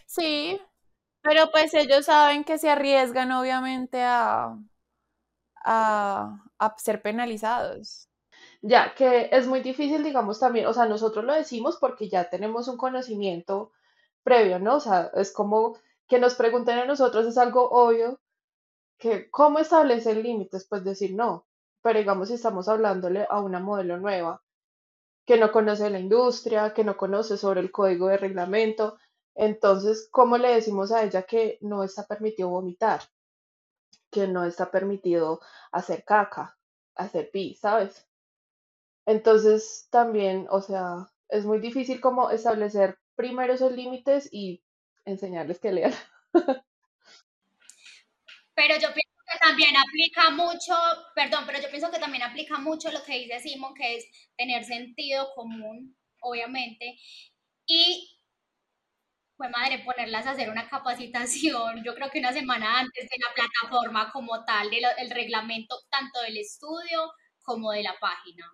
Sí, 0.05 0.59
pero 1.21 1.49
pues 1.51 1.73
ellos 1.73 2.05
saben 2.05 2.43
que 2.43 2.57
se 2.57 2.69
arriesgan 2.69 3.31
obviamente 3.31 4.01
a, 4.03 4.57
a, 5.63 6.43
a 6.59 6.75
ser 6.77 7.01
penalizados. 7.01 8.07
Ya, 8.61 8.93
que 8.95 9.29
es 9.31 9.47
muy 9.47 9.61
difícil, 9.61 10.03
digamos, 10.03 10.39
también, 10.39 10.65
o 10.67 10.73
sea, 10.73 10.85
nosotros 10.85 11.25
lo 11.25 11.33
decimos 11.33 11.77
porque 11.79 12.09
ya 12.09 12.29
tenemos 12.29 12.67
un 12.67 12.77
conocimiento 12.77 13.71
previo, 14.23 14.59
¿no? 14.59 14.77
O 14.77 14.79
sea, 14.79 15.11
es 15.15 15.31
como 15.31 15.77
que 16.07 16.19
nos 16.19 16.35
pregunten 16.35 16.77
a 16.79 16.85
nosotros, 16.85 17.25
es 17.27 17.37
algo 17.37 17.69
obvio, 17.69 18.19
que 18.99 19.29
cómo 19.31 19.59
establecen 19.59 20.23
límites, 20.23 20.67
pues 20.69 20.83
decir 20.83 21.15
no, 21.15 21.47
pero 21.81 21.99
digamos, 21.99 22.29
si 22.29 22.35
estamos 22.35 22.69
hablándole 22.69 23.27
a 23.29 23.41
una 23.41 23.59
modelo 23.59 23.97
nueva, 23.97 24.43
que 25.25 25.37
no 25.37 25.51
conoce 25.51 25.89
la 25.89 25.99
industria, 25.99 26.73
que 26.73 26.83
no 26.83 26.97
conoce 26.97 27.37
sobre 27.37 27.61
el 27.61 27.71
código 27.71 28.07
de 28.07 28.17
reglamento, 28.17 28.97
entonces, 29.35 30.09
¿cómo 30.11 30.37
le 30.37 30.49
decimos 30.49 30.91
a 30.91 31.03
ella 31.03 31.23
que 31.23 31.57
no 31.61 31.83
está 31.83 32.05
permitido 32.05 32.49
vomitar? 32.49 33.01
Que 34.09 34.27
no 34.27 34.45
está 34.45 34.71
permitido 34.71 35.39
hacer 35.71 36.03
caca, 36.03 36.57
hacer 36.95 37.31
pi, 37.31 37.55
¿sabes? 37.55 38.07
Entonces, 39.05 39.87
también, 39.89 40.47
o 40.49 40.61
sea, 40.61 41.11
es 41.29 41.45
muy 41.45 41.59
difícil 41.59 42.01
como 42.01 42.29
establecer 42.29 42.99
primero 43.15 43.53
esos 43.53 43.71
límites 43.71 44.27
y 44.31 44.63
enseñarles 45.05 45.59
que 45.59 45.71
lean. 45.71 45.93
Pero 48.53 48.75
yo 48.75 48.93
pienso 48.93 49.10
que 49.31 49.39
también 49.39 49.75
aplica 49.77 50.29
mucho, 50.31 50.73
perdón, 51.15 51.43
pero 51.45 51.61
yo 51.61 51.69
pienso 51.69 51.91
que 51.91 51.99
también 51.99 52.23
aplica 52.23 52.57
mucho 52.57 52.91
lo 52.91 53.03
que 53.03 53.19
dice 53.19 53.39
Simon, 53.39 53.73
que 53.73 53.97
es 53.97 54.05
tener 54.37 54.63
sentido 54.63 55.29
común, 55.35 55.95
obviamente, 56.21 56.97
y 57.65 58.17
pues 59.37 59.49
madre, 59.49 59.83
ponerlas 59.83 60.27
a 60.27 60.31
hacer 60.31 60.51
una 60.51 60.69
capacitación, 60.69 61.83
yo 61.83 61.95
creo 61.95 62.11
que 62.11 62.19
una 62.19 62.31
semana 62.31 62.79
antes 62.79 63.09
de 63.09 63.17
la 63.17 63.33
plataforma 63.33 64.11
como 64.11 64.45
tal, 64.45 64.69
del 64.69 64.83
el 64.99 65.09
reglamento 65.09 65.75
tanto 65.89 66.21
del 66.21 66.37
estudio 66.37 67.11
como 67.41 67.71
de 67.71 67.81
la 67.81 67.95
página. 67.99 68.45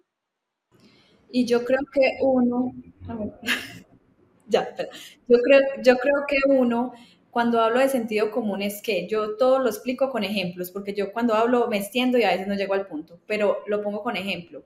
Y 1.30 1.46
yo 1.46 1.66
creo 1.66 1.82
que 1.92 2.18
uno, 2.22 2.72
ya, 4.48 4.62
espera. 4.62 4.90
yo 5.28 5.38
creo, 5.44 5.62
yo 5.84 5.98
creo 5.98 6.26
que 6.26 6.38
uno, 6.48 6.94
cuando 7.38 7.62
hablo 7.62 7.80
de 7.82 7.88
sentido 7.88 8.32
común 8.32 8.64
es 8.64 8.82
que 8.82 9.08
yo 9.08 9.38
todo 9.38 9.60
lo 9.60 9.70
explico 9.70 10.10
con 10.10 10.24
ejemplos, 10.24 10.72
porque 10.72 10.96
yo 10.96 11.14
cuando 11.14 11.36
hablo 11.36 11.68
me 11.68 11.78
extiendo 11.78 12.18
y 12.18 12.24
a 12.24 12.32
veces 12.32 12.48
no 12.48 12.56
llego 12.56 12.74
al 12.74 12.88
punto, 12.88 13.20
pero 13.28 13.60
lo 13.68 13.84
pongo 13.84 14.02
con 14.02 14.16
ejemplo. 14.16 14.64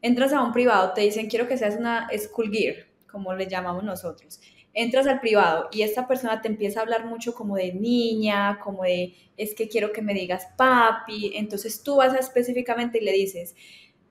Entras 0.00 0.32
a 0.32 0.40
un 0.40 0.52
privado, 0.52 0.92
te 0.92 1.00
dicen 1.00 1.28
quiero 1.28 1.48
que 1.48 1.58
seas 1.58 1.74
una 1.74 2.08
school 2.16 2.52
gear, 2.52 2.76
como 3.10 3.34
le 3.34 3.48
llamamos 3.48 3.82
nosotros. 3.82 4.40
Entras 4.72 5.08
al 5.08 5.18
privado 5.18 5.68
y 5.72 5.82
esta 5.82 6.06
persona 6.06 6.40
te 6.40 6.46
empieza 6.46 6.78
a 6.78 6.84
hablar 6.84 7.06
mucho 7.06 7.34
como 7.34 7.56
de 7.56 7.72
niña, 7.72 8.60
como 8.62 8.84
de 8.84 9.12
es 9.36 9.52
que 9.56 9.66
quiero 9.66 9.90
que 9.90 10.00
me 10.00 10.14
digas 10.14 10.46
papi, 10.56 11.32
entonces 11.34 11.82
tú 11.82 11.96
vas 11.96 12.14
a 12.14 12.18
específicamente 12.18 12.98
y 12.98 13.04
le 13.04 13.10
dices, 13.14 13.56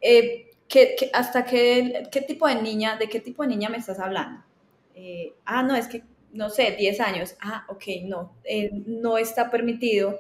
eh, 0.02 0.52
¿qué, 0.68 0.96
qué, 1.00 1.12
hasta 1.14 1.46
qué, 1.46 2.10
qué, 2.12 2.20
tipo 2.20 2.46
de 2.46 2.62
niña, 2.62 2.98
de 2.98 3.08
qué 3.08 3.22
tipo 3.22 3.44
de 3.44 3.48
niña 3.48 3.70
me 3.70 3.78
estás 3.78 4.00
hablando? 4.00 4.44
Eh, 4.96 5.34
ah, 5.46 5.64
no, 5.64 5.78
es 5.78 5.88
que, 5.88 6.04
no 6.36 6.50
sé, 6.50 6.76
10 6.78 7.00
años. 7.00 7.36
Ah, 7.42 7.66
ok, 7.70 7.84
no, 8.04 8.34
eh, 8.44 8.70
no 8.86 9.18
está 9.18 9.50
permitido 9.50 10.20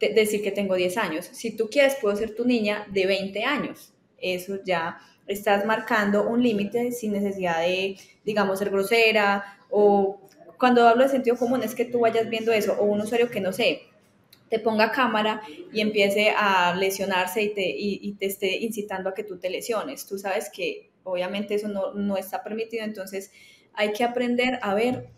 decir 0.00 0.42
que 0.42 0.50
tengo 0.52 0.74
10 0.74 0.96
años. 0.98 1.28
Si 1.32 1.56
tú 1.56 1.68
quieres, 1.70 1.96
puedo 2.00 2.16
ser 2.16 2.34
tu 2.34 2.44
niña 2.44 2.86
de 2.90 3.06
20 3.06 3.44
años. 3.44 3.92
Eso 4.18 4.58
ya 4.64 4.98
estás 5.26 5.64
marcando 5.64 6.28
un 6.28 6.42
límite 6.42 6.92
sin 6.92 7.12
necesidad 7.12 7.60
de, 7.60 7.96
digamos, 8.24 8.58
ser 8.58 8.70
grosera 8.70 9.58
o 9.70 10.20
cuando 10.58 10.86
hablo 10.88 11.02
de 11.04 11.10
sentido 11.10 11.36
común 11.36 11.62
es 11.62 11.74
que 11.74 11.84
tú 11.84 12.00
vayas 12.00 12.28
viendo 12.30 12.52
eso 12.52 12.74
o 12.78 12.84
un 12.84 13.00
usuario 13.00 13.30
que 13.30 13.40
no 13.40 13.52
sé, 13.52 13.82
te 14.48 14.58
ponga 14.58 14.92
cámara 14.92 15.42
y 15.72 15.80
empiece 15.80 16.30
a 16.30 16.74
lesionarse 16.76 17.42
y 17.42 17.54
te, 17.54 17.68
y, 17.68 18.00
y 18.02 18.12
te 18.14 18.26
esté 18.26 18.56
incitando 18.58 19.10
a 19.10 19.14
que 19.14 19.24
tú 19.24 19.38
te 19.38 19.50
lesiones. 19.50 20.06
Tú 20.06 20.18
sabes 20.18 20.50
que 20.50 20.90
obviamente 21.04 21.54
eso 21.54 21.68
no, 21.68 21.92
no 21.94 22.16
está 22.16 22.42
permitido, 22.42 22.84
entonces 22.84 23.32
hay 23.74 23.92
que 23.92 24.04
aprender 24.04 24.58
a 24.62 24.74
ver 24.74 25.08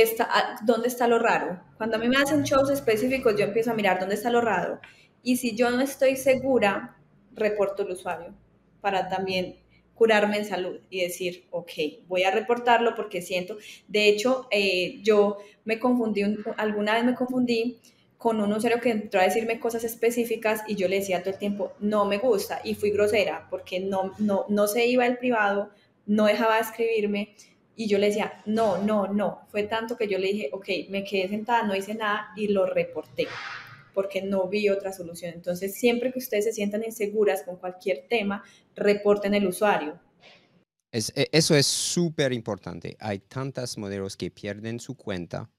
está, 0.00 0.56
dónde 0.64 0.88
está 0.88 1.06
lo 1.08 1.18
raro. 1.18 1.60
Cuando 1.76 1.96
a 1.96 1.98
mí 1.98 2.08
me 2.08 2.16
hacen 2.16 2.42
shows 2.42 2.70
específicos, 2.70 3.36
yo 3.36 3.44
empiezo 3.44 3.70
a 3.70 3.74
mirar 3.74 4.00
dónde 4.00 4.14
está 4.14 4.30
lo 4.30 4.40
raro. 4.40 4.80
Y 5.22 5.36
si 5.36 5.54
yo 5.54 5.70
no 5.70 5.80
estoy 5.80 6.16
segura, 6.16 6.96
reporto 7.34 7.82
el 7.82 7.92
usuario 7.92 8.34
para 8.80 9.08
también 9.08 9.56
curarme 9.94 10.38
en 10.38 10.44
salud 10.44 10.80
y 10.90 11.02
decir, 11.02 11.46
ok, 11.50 11.70
voy 12.08 12.24
a 12.24 12.30
reportarlo 12.30 12.94
porque 12.94 13.22
siento, 13.22 13.56
de 13.86 14.08
hecho, 14.08 14.48
eh, 14.50 15.00
yo 15.02 15.38
me 15.64 15.78
confundí, 15.78 16.24
un, 16.24 16.42
alguna 16.56 16.94
vez 16.94 17.04
me 17.04 17.14
confundí 17.14 17.78
con 18.18 18.40
un 18.40 18.52
usuario 18.52 18.80
que 18.80 18.90
entró 18.90 19.20
a 19.20 19.24
decirme 19.24 19.60
cosas 19.60 19.84
específicas 19.84 20.62
y 20.66 20.76
yo 20.76 20.88
le 20.88 20.96
decía 20.96 21.20
todo 21.20 21.30
el 21.30 21.38
tiempo, 21.38 21.72
no 21.80 22.04
me 22.04 22.18
gusta, 22.18 22.60
y 22.64 22.74
fui 22.74 22.90
grosera 22.90 23.46
porque 23.50 23.80
no, 23.80 24.12
no, 24.18 24.46
no 24.48 24.66
se 24.66 24.86
iba 24.86 25.06
el 25.06 25.18
privado, 25.18 25.70
no 26.06 26.26
dejaba 26.26 26.56
de 26.56 26.62
escribirme, 26.62 27.34
y 27.76 27.88
yo 27.88 27.98
le 27.98 28.08
decía, 28.08 28.42
no, 28.46 28.78
no, 28.78 29.06
no, 29.06 29.46
fue 29.50 29.64
tanto 29.64 29.96
que 29.96 30.08
yo 30.08 30.18
le 30.18 30.28
dije, 30.28 30.50
ok, 30.52 30.68
me 30.90 31.04
quedé 31.04 31.28
sentada, 31.28 31.62
no 31.64 31.74
hice 31.74 31.94
nada 31.94 32.28
y 32.36 32.48
lo 32.48 32.66
reporté 32.66 33.26
porque 33.94 34.22
no 34.22 34.48
vi 34.48 34.68
otra 34.68 34.92
solución. 34.92 35.34
Entonces, 35.34 35.74
siempre 35.74 36.12
que 36.12 36.18
ustedes 36.18 36.44
se 36.44 36.52
sientan 36.52 36.84
inseguras 36.84 37.42
con 37.42 37.56
cualquier 37.56 38.06
tema, 38.08 38.42
reporten 38.74 39.34
el 39.34 39.46
usuario. 39.46 40.00
Es, 40.90 41.12
eso 41.14 41.54
es 41.54 41.66
súper 41.66 42.32
importante. 42.32 42.96
Hay 43.00 43.18
tantas 43.20 43.78
modelos 43.78 44.16
que 44.16 44.30
pierden 44.30 44.80
su 44.80 44.96
cuenta 44.96 45.50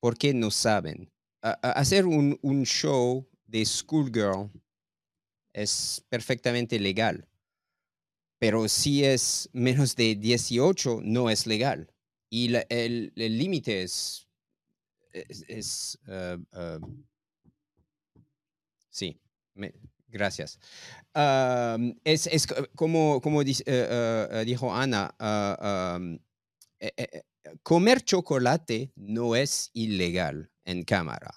porque 0.00 0.34
no 0.34 0.50
saben. 0.50 1.10
Hacer 1.42 2.06
un, 2.06 2.38
un, 2.42 2.64
show 2.64 3.26
de 3.46 3.64
schoolgirl 3.64 4.50
es 5.52 6.04
perfectamente 6.08 6.78
legal. 6.80 7.27
Pero 8.38 8.68
si 8.68 9.04
es 9.04 9.48
menos 9.52 9.96
de 9.96 10.14
18, 10.14 11.00
no 11.02 11.30
es 11.30 11.46
legal. 11.46 11.92
Y 12.30 12.54
el 12.68 13.12
límite 13.16 13.82
es, 13.82 14.28
es, 15.12 15.98
uh, 16.06 16.58
uh, 16.58 17.04
sí, 18.90 19.20
gracias. 20.08 20.58
es, 22.04 22.26
es, 22.26 22.46
como, 22.74 23.20
como 23.20 23.38
uh, 23.38 24.44
dijo 24.44 24.74
Ana, 24.74 25.14
um, 25.96 26.18
eh, 26.80 26.92
eh, 26.96 27.22
comer 27.62 28.02
chocolate 28.02 28.92
no 28.96 29.34
es 29.34 29.70
ilegal 29.72 30.50
en 30.64 30.84
cámara, 30.84 31.34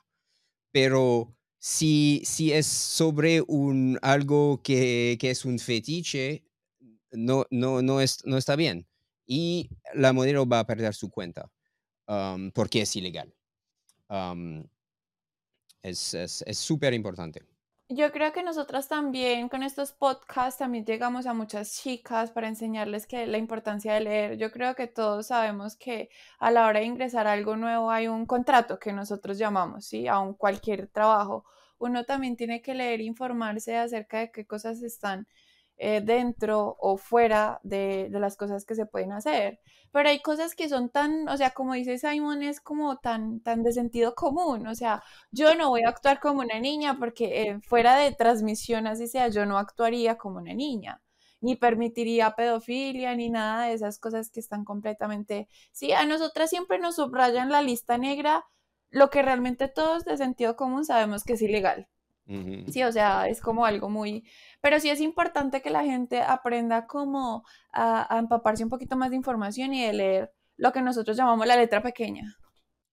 pero 0.72 1.36
si, 1.58 2.22
si 2.26 2.52
es 2.52 2.68
sobre 2.68 3.42
un, 3.42 3.98
algo 4.02 4.62
que, 4.64 5.18
que 5.20 5.32
es 5.32 5.46
un 5.46 5.60
fetiche, 5.60 6.44
no, 7.12 7.46
no, 7.50 7.82
no, 7.82 8.02
es, 8.02 8.26
no 8.26 8.38
está 8.38 8.56
bien. 8.56 8.88
Y 9.26 9.70
la 9.94 10.14
modelo 10.14 10.48
va 10.48 10.60
a 10.60 10.68
perder 10.68 10.94
su 10.94 11.10
cuenta 11.10 11.50
porque 12.54 12.82
es 12.82 12.96
ilegal. 12.96 13.34
es 15.84 16.58
súper 16.58 16.94
importante. 16.94 17.46
Yo 17.94 18.10
creo 18.14 18.32
que 18.32 18.42
nosotras 18.42 18.88
también 18.88 19.50
con 19.50 19.64
estos 19.64 19.92
podcasts 19.92 20.60
también 20.60 20.86
llegamos 20.86 21.26
a 21.26 21.34
muchas 21.34 21.74
chicas 21.74 22.32
para 22.32 22.48
enseñarles 22.48 23.06
que 23.06 23.28
la 23.28 23.38
importancia 23.38 23.94
de 23.94 24.00
leer. 24.00 24.38
Yo 24.38 24.50
creo 24.50 24.76
que 24.76 24.88
todos 24.88 25.28
sabemos 25.28 25.76
que 25.76 26.10
a 26.40 26.52
la 26.52 26.68
hora 26.68 26.80
de 26.80 26.86
ingresar 26.86 27.28
a 27.28 27.34
algo 27.34 27.58
nuevo 27.58 27.92
hay 27.92 28.08
un 28.08 28.26
contrato 28.26 28.80
que 28.80 28.94
nosotros 28.94 29.38
llamamos, 29.38 29.86
¿sí? 29.86 30.08
A 30.08 30.20
un 30.20 30.36
cualquier 30.36 30.88
trabajo. 30.88 31.44
Uno 31.80 32.06
también 32.06 32.38
tiene 32.38 32.62
que 32.62 32.76
leer 32.76 33.02
informarse 33.02 33.76
acerca 33.76 34.20
de 34.20 34.32
qué 34.32 34.46
cosas 34.48 34.82
están 34.84 35.28
eh, 35.84 36.00
dentro 36.00 36.78
o 36.80 36.96
fuera 36.96 37.60
de, 37.64 38.08
las 38.12 38.38
cosas 38.38 38.66
que 38.66 38.76
se 38.76 38.86
pueden 38.86 39.12
hacer. 39.12 39.60
Pero 39.92 40.10
hay 40.10 40.22
cosas 40.22 40.54
que 40.54 40.70
son 40.70 40.90
tan, 40.90 41.28
o 41.28 41.38
sea, 41.38 41.52
como 41.52 41.74
dice 41.74 41.98
Simon, 41.98 42.44
es 42.44 42.62
como 42.62 42.98
tan, 42.98 43.42
tan 43.42 43.64
de 43.64 43.74
sentido 43.74 44.14
común. 44.14 44.68
O 44.68 44.76
sea, 44.76 45.02
yo 45.32 45.56
no 45.56 45.70
voy 45.70 45.82
a 45.84 45.90
actuar 45.90 46.20
como 46.20 46.42
una 46.42 46.60
niña 46.60 46.98
porque 47.00 47.42
eh, 47.42 47.60
fuera 47.64 47.96
de 47.96 48.12
transmisión, 48.14 48.86
así 48.86 49.08
sea, 49.08 49.30
yo 49.30 49.48
no 49.48 49.58
actuaría 49.58 50.18
como 50.20 50.38
una 50.38 50.54
niña 50.54 51.02
ni 51.42 51.56
permitiría 51.56 52.36
pedofilia, 52.36 53.16
ni 53.16 53.32
nada 53.32 53.66
de 53.66 53.74
esas 53.74 53.98
cosas 53.98 54.30
que 54.30 54.40
están 54.40 54.64
completamente... 54.64 55.48
Sí, 55.72 55.92
a 55.94 56.06
nosotras 56.06 56.52
siempre 56.52 56.78
nos 56.78 56.98
subrayan 56.98 57.50
la 57.50 57.64
lista 57.64 57.98
negra 57.98 58.46
lo 58.92 59.10
que 59.10 59.24
realmente 59.24 59.68
todos 59.68 60.06
de 60.06 60.18
sentido 60.18 60.56
común 60.56 60.86
sabemos 60.86 61.24
que 61.24 61.34
es 61.34 61.42
ilegal. 61.42 61.88
Sí, 62.72 62.84
o 62.84 62.92
sea, 62.92 63.28
es 63.28 63.42
como 63.42 63.66
algo 63.66 63.90
muy... 63.90 64.24
Pero 64.62 64.80
sí 64.80 64.90
es 64.90 65.02
importante 65.02 65.62
que 65.62 65.70
la 65.70 65.84
gente 65.84 66.22
aprenda 66.22 66.88
como 66.88 67.44
a, 67.74 68.18
empaparse 68.20 68.64
un 68.64 68.70
poquito 68.70 68.96
más 68.96 69.10
de 69.10 69.18
información 69.18 69.74
y 69.74 69.86
de 69.86 69.94
leer 69.94 70.34
lo 70.58 70.72
que 70.72 70.82
nosotros 70.82 71.18
llamamos 71.18 71.46
la 71.48 71.58
letra 71.58 71.82
pequeña. 71.82 72.38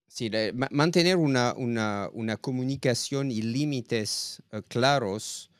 Sí, 0.09 0.31
mantener 0.71 1.17
una, 1.17 1.55
una, 1.55 2.09
una, 2.15 2.39
comunicación 2.39 3.31
y 3.31 3.43
límites 3.43 4.43
eh, 4.51 4.63
claros 4.67 5.51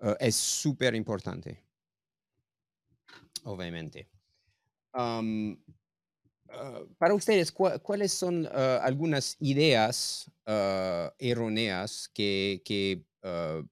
eh, 0.00 0.14
es 0.20 0.36
súper 0.36 0.94
importante, 0.94 1.64
obviamente. 3.44 4.10
Eh, 4.94 5.56
para 6.98 7.14
ustedes, 7.14 7.50
¿cuáles 7.50 8.12
son 8.12 8.46
algunas 8.46 9.36
ideas 9.40 10.30
erróneas 11.18 12.08
que, 12.14 12.62
que 12.64 13.02
uh, 13.24 13.66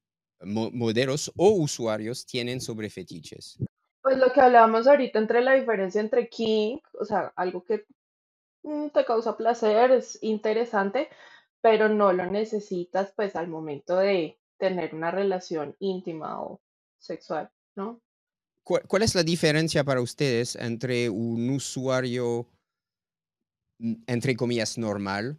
modelos 0.45 1.33
o 1.37 1.51
usuarios 1.51 2.27
tienen 2.27 2.61
sobre 2.61 2.91
fetiches? 2.91 3.59
Pues 4.03 4.19
lo 4.19 4.33
que 4.33 4.41
hablábamos 4.41 4.87
ahorita 4.87 5.19
entre 5.19 5.43
la 5.43 5.55
diferencia 5.55 6.01
entre 6.01 6.29
king, 6.29 6.79
o 6.99 7.05
sea, 7.05 7.33
algo 7.37 7.65
que 7.65 7.87
mm, 8.65 8.89
te 8.89 9.05
causa 9.05 9.37
placer, 9.37 9.93
es 9.93 10.19
interesante, 10.23 11.09
pero 11.61 11.89
no 11.89 12.13
lo 12.13 12.27
necesitas 12.27 13.13
pues 13.15 13.37
al 13.37 13.49
momento 13.49 13.97
de 13.97 14.39
tener 14.59 14.95
una 14.95 15.11
relación 15.11 15.77
íntima 15.79 16.43
o 16.43 16.61
sexual, 16.99 17.51
¿no? 17.77 18.01
¿Cuál, 18.65 19.03
es 19.03 19.15
la 19.17 19.25
diferencia 19.25 19.83
para 19.83 20.01
ustedes 20.01 20.55
entre 20.55 21.11
un 21.11 21.51
usuario, 21.51 22.47
mm, 23.79 24.05
entre 24.07 24.37
comillas, 24.37 24.79
normal 24.79 25.39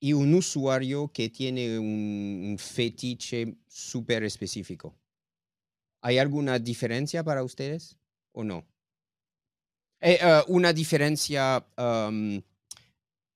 y 0.00 0.12
un 0.12 0.34
usuario 0.34 1.10
que 1.12 1.28
tiene 1.28 1.78
un, 1.78 2.56
fetiche 2.58 3.56
súper 3.66 4.24
específico. 4.24 4.94
¿Hay 6.02 6.18
alguna 6.18 6.58
diferencia 6.58 7.24
para 7.24 7.42
ustedes 7.42 7.98
o 8.32 8.44
no? 8.44 8.64
Eh, 10.00 10.18
ah, 10.22 10.44
una 10.46 10.72
diferencia 10.72 11.66
en, 11.76 12.44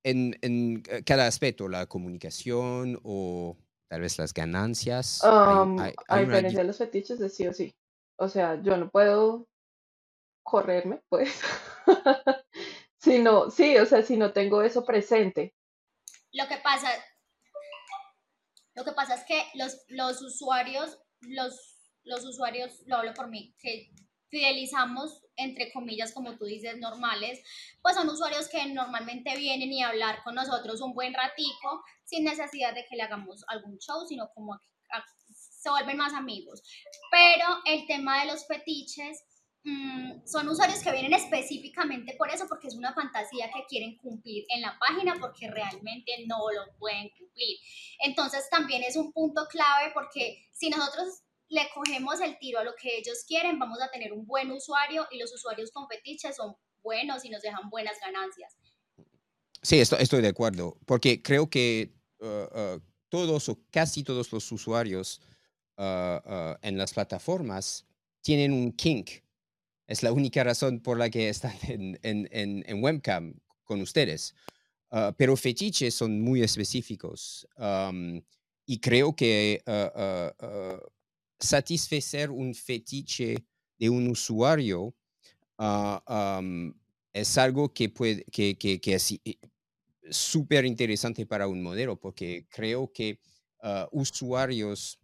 en, 0.03 0.81
cada 1.05 1.27
aspecto, 1.27 1.67
la 1.67 1.85
comunicación 1.87 2.99
o 3.03 3.57
tal 3.89 4.01
vez 4.01 4.17
las 4.17 4.33
ganancias. 4.33 5.21
a 5.23 5.93
diferencia 6.19 6.59
de 6.59 6.65
los 6.65 6.77
fetiches, 6.77 7.19
de 7.19 7.29
sí 7.29 7.47
o 7.47 7.53
sí. 7.53 7.75
O 8.17 8.29
sea, 8.29 8.61
yo 8.61 8.77
no 8.77 8.89
puedo 8.89 9.47
correrme, 10.43 11.01
pues. 11.09 11.41
si 12.97 13.19
no, 13.19 13.51
sí, 13.51 13.77
o 13.77 13.85
sea, 13.85 14.01
si 14.01 14.17
no 14.17 14.31
tengo 14.31 14.61
eso 14.61 14.85
presente, 14.85 15.53
lo 16.33 16.47
que 16.47 16.57
pasa, 16.57 16.89
lo 18.75 18.83
que 18.83 18.91
pasa 18.91 19.15
es 19.15 19.23
que 19.25 19.45
los, 19.53 19.77
los 19.87 20.21
usuarios, 20.21 20.99
los, 21.21 21.77
los 22.03 22.25
usuarios, 22.25 22.81
lo 22.87 22.97
hablo 22.97 23.13
por 23.13 23.29
mí, 23.29 23.55
que 23.59 23.91
fidelizamos, 24.29 25.21
entre 25.35 25.71
comillas, 25.71 26.11
como 26.11 26.35
tú 26.37 26.45
dices, 26.45 26.77
normales, 26.79 27.39
pues 27.83 27.95
son 27.95 28.09
usuarios 28.09 28.49
que 28.49 28.65
normalmente 28.65 29.37
vienen 29.37 29.71
y 29.71 29.83
hablar 29.83 30.23
con 30.23 30.33
nosotros 30.33 30.81
un 30.81 30.95
buen 30.95 31.13
ratico 31.13 31.83
sin 32.03 32.23
necesidad 32.23 32.73
de 32.73 32.85
que 32.85 32.95
le 32.95 33.03
hagamos 33.03 33.45
algún 33.47 33.77
show, 33.77 34.05
sino 34.07 34.29
como 34.33 34.59
se 35.33 35.69
vuelven 35.69 35.97
más 35.97 36.13
amigos. 36.13 36.63
Pero 37.11 37.45
el 37.65 37.85
tema 37.85 38.21
de 38.21 38.31
los 38.31 38.45
fetiches 38.47 39.23
Mm, 39.65 40.25
son 40.25 40.49
usuarios 40.49 40.79
que 40.79 40.91
vienen 40.91 41.13
específicamente 41.13 42.15
por 42.17 42.29
eso, 42.29 42.45
porque 42.49 42.67
es 42.67 42.75
una 42.75 42.93
fantasía 42.93 43.49
que 43.53 43.65
quieren 43.67 43.97
cumplir 43.97 44.45
en 44.49 44.61
la 44.61 44.77
página 44.77 45.15
porque 45.19 45.49
realmente 45.49 46.25
no 46.27 46.51
lo 46.51 46.77
pueden 46.77 47.09
cumplir. 47.17 47.57
Entonces 47.99 48.49
también 48.49 48.83
es 48.83 48.97
un 48.97 49.13
punto 49.13 49.47
clave 49.49 49.91
porque 49.93 50.49
si 50.51 50.69
nosotros 50.69 51.23
le 51.47 51.69
cogemos 51.73 52.19
el 52.19 52.37
tiro 52.39 52.59
a 52.59 52.63
lo 52.63 52.73
que 52.75 52.97
ellos 52.97 53.23
quieren, 53.25 53.57
vamos 53.57 53.79
a 53.81 53.89
tener 53.89 54.11
un 54.11 54.25
buen 54.25 54.51
usuario 54.51 55.07
y 55.11 55.17
los 55.17 55.33
usuarios 55.33 55.71
con 55.71 55.87
fetiches 55.87 56.35
son 56.35 56.55
buenos 56.81 57.23
y 57.23 57.29
nos 57.29 57.41
dejan 57.41 57.69
buenas 57.69 57.97
ganancias. 58.01 58.57
Sí, 59.61 59.79
estoy, 59.79 60.01
estoy 60.01 60.21
de 60.21 60.27
acuerdo, 60.27 60.77
porque 60.85 61.21
creo 61.21 61.49
que 61.49 61.93
uh, 62.19 62.25
uh, 62.25 62.81
todos 63.07 63.47
o 63.47 63.57
casi 63.71 64.03
todos 64.03 64.29
los 64.33 64.51
usuarios 64.51 65.21
uh, 65.77 66.57
en 66.61 66.77
las 66.77 66.93
plataformas 66.93 67.85
tienen 68.21 68.51
un 68.51 68.73
kink 68.73 69.22
es 69.93 70.03
la 70.03 70.11
única 70.11 70.43
razón 70.43 70.79
por 70.79 70.97
la 70.97 71.09
que 71.09 71.29
están 71.29 71.53
en, 71.67 71.99
en, 72.01 72.27
en, 72.67 72.83
webcam 72.83 73.35
con 73.63 73.79
ustedes. 73.81 74.35
Ah, 74.91 75.13
pero 75.17 75.35
fetiches 75.35 75.93
son 75.95 76.21
muy 76.21 76.43
específicos. 76.43 77.47
y 78.65 78.79
creo 78.79 79.15
que 79.15 79.61
uh, 79.65 80.45
uh, 80.45 80.79
satisfacer 81.39 82.29
un 82.29 82.53
fetiche 82.53 83.45
de 83.79 83.89
un 83.89 84.07
usuario 84.07 84.95
es 87.13 87.37
algo 87.37 87.73
que, 87.73 87.89
puede, 87.89 88.23
que, 88.31 88.55
que, 88.55 88.79
que 88.79 88.95
es 88.95 89.19
súper 90.09 90.65
interesante 90.65 91.25
para 91.25 91.47
un 91.47 91.61
modelo, 91.61 91.99
porque 91.99 92.45
creo 92.49 92.91
que 92.91 93.19
usuarios 93.91 94.99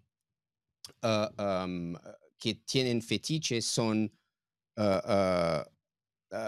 que 2.40 2.54
tienen 2.66 3.02
fetiches 3.02 3.66
son 3.66 4.12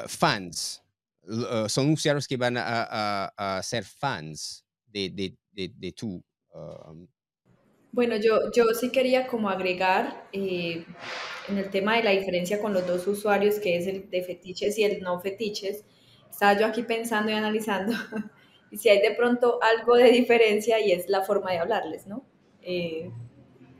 fans. 0.07 0.84
son 1.67 1.91
usuarios 1.91 2.27
que 2.27 2.38
van 2.38 2.55
a, 2.57 3.61
ser 3.63 3.84
fans 3.84 4.65
de, 4.86 5.09
de, 5.09 5.73
de, 5.75 5.91
tú. 5.91 6.23
Um. 6.53 7.07
Bueno, 7.93 8.15
yo, 8.15 8.51
yo 8.53 8.73
sí 8.73 8.89
quería 8.89 9.27
como 9.27 9.49
agregar 9.49 10.27
eh, 10.32 10.86
en 11.49 11.57
el 11.57 11.69
tema 11.69 11.97
de 11.97 12.03
la 12.03 12.11
diferencia 12.11 12.61
con 12.61 12.73
los 12.73 12.88
dos 12.88 13.05
usuarios, 13.05 13.59
que 13.59 13.75
es 13.75 13.88
el 13.88 14.09
de 14.09 14.23
fetiches 14.23 14.77
y 14.77 14.86
el 14.86 15.01
no 15.01 15.19
fetiches. 15.19 15.84
Estaba 16.29 16.57
yo 16.57 16.65
aquí 16.65 16.84
pensando 16.84 17.32
y 17.32 17.36
analizando 17.36 17.93
y 18.71 18.77
si 18.77 18.88
hay 18.88 19.01
de 19.01 19.11
pronto 19.11 19.59
algo 19.61 19.97
de 19.97 20.09
diferencia 20.11 20.79
y 20.79 20.93
es 20.93 21.09
la 21.09 21.21
forma 21.21 21.51
de 21.51 21.59
hablarles, 21.59 22.07
¿no? 22.07 22.25
Eh, 22.61 23.11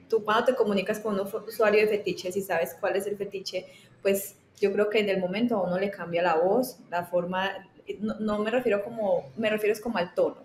tú 0.09 0.25
cuando 0.25 0.43
te 0.43 0.55
comunicas 0.55 0.99
con 0.99 1.17
un 1.17 1.21
usuario 1.47 1.79
de 1.79 1.87
fetiches 1.87 2.35
y 2.35 2.41
sabes 2.41 2.75
cuál 2.77 2.97
es 2.97 3.07
el 3.07 3.15
fetiche, 3.15 3.65
pues 4.01 4.35
yo 4.62 4.72
creo 4.72 4.89
que 4.89 4.99
en 4.99 5.09
el 5.09 5.20
momento 5.20 5.57
a 5.57 5.64
uno 5.64 5.80
le 5.80 5.89
cambia 5.89 6.22
la 6.22 6.36
voz, 6.36 6.78
la 6.91 7.03
forma, 7.03 7.68
no, 7.99 8.39
me 8.39 8.51
refiero 8.51 8.84
como, 8.84 9.32
me 9.36 9.49
refiero 9.49 9.74
es 9.74 9.82
como 9.82 9.97
al 9.97 10.14
tono. 10.14 10.43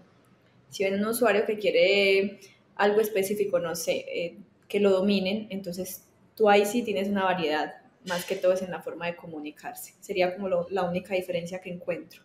Si 0.71 0.83
ven 0.83 0.95
un 0.95 1.07
usuario 1.07 1.45
que 1.45 1.59
quiere 1.59 2.41
algo 2.77 3.01
específico, 3.01 3.59
no 3.59 3.77
sé, 3.77 4.07
eh, 4.09 4.39
que 4.69 4.81
lo 4.81 4.91
dominen, 4.91 5.47
entonces 5.51 6.05
tú 6.35 6.49
ahí 6.49 6.65
sí 6.65 6.83
tienes 6.83 7.09
una 7.09 7.25
variedad 7.25 7.75
más 8.07 8.25
que 8.25 8.37
todo 8.37 8.53
es 8.53 8.63
en 8.63 8.71
la 8.71 8.81
forma 8.81 9.07
de 9.07 9.17
comunicarse. 9.17 9.95
Sería 10.01 10.35
como 10.35 10.49
la 10.71 10.85
única 10.85 11.15
diferencia 11.15 11.61
que 11.61 11.71
encuentro 11.71 12.23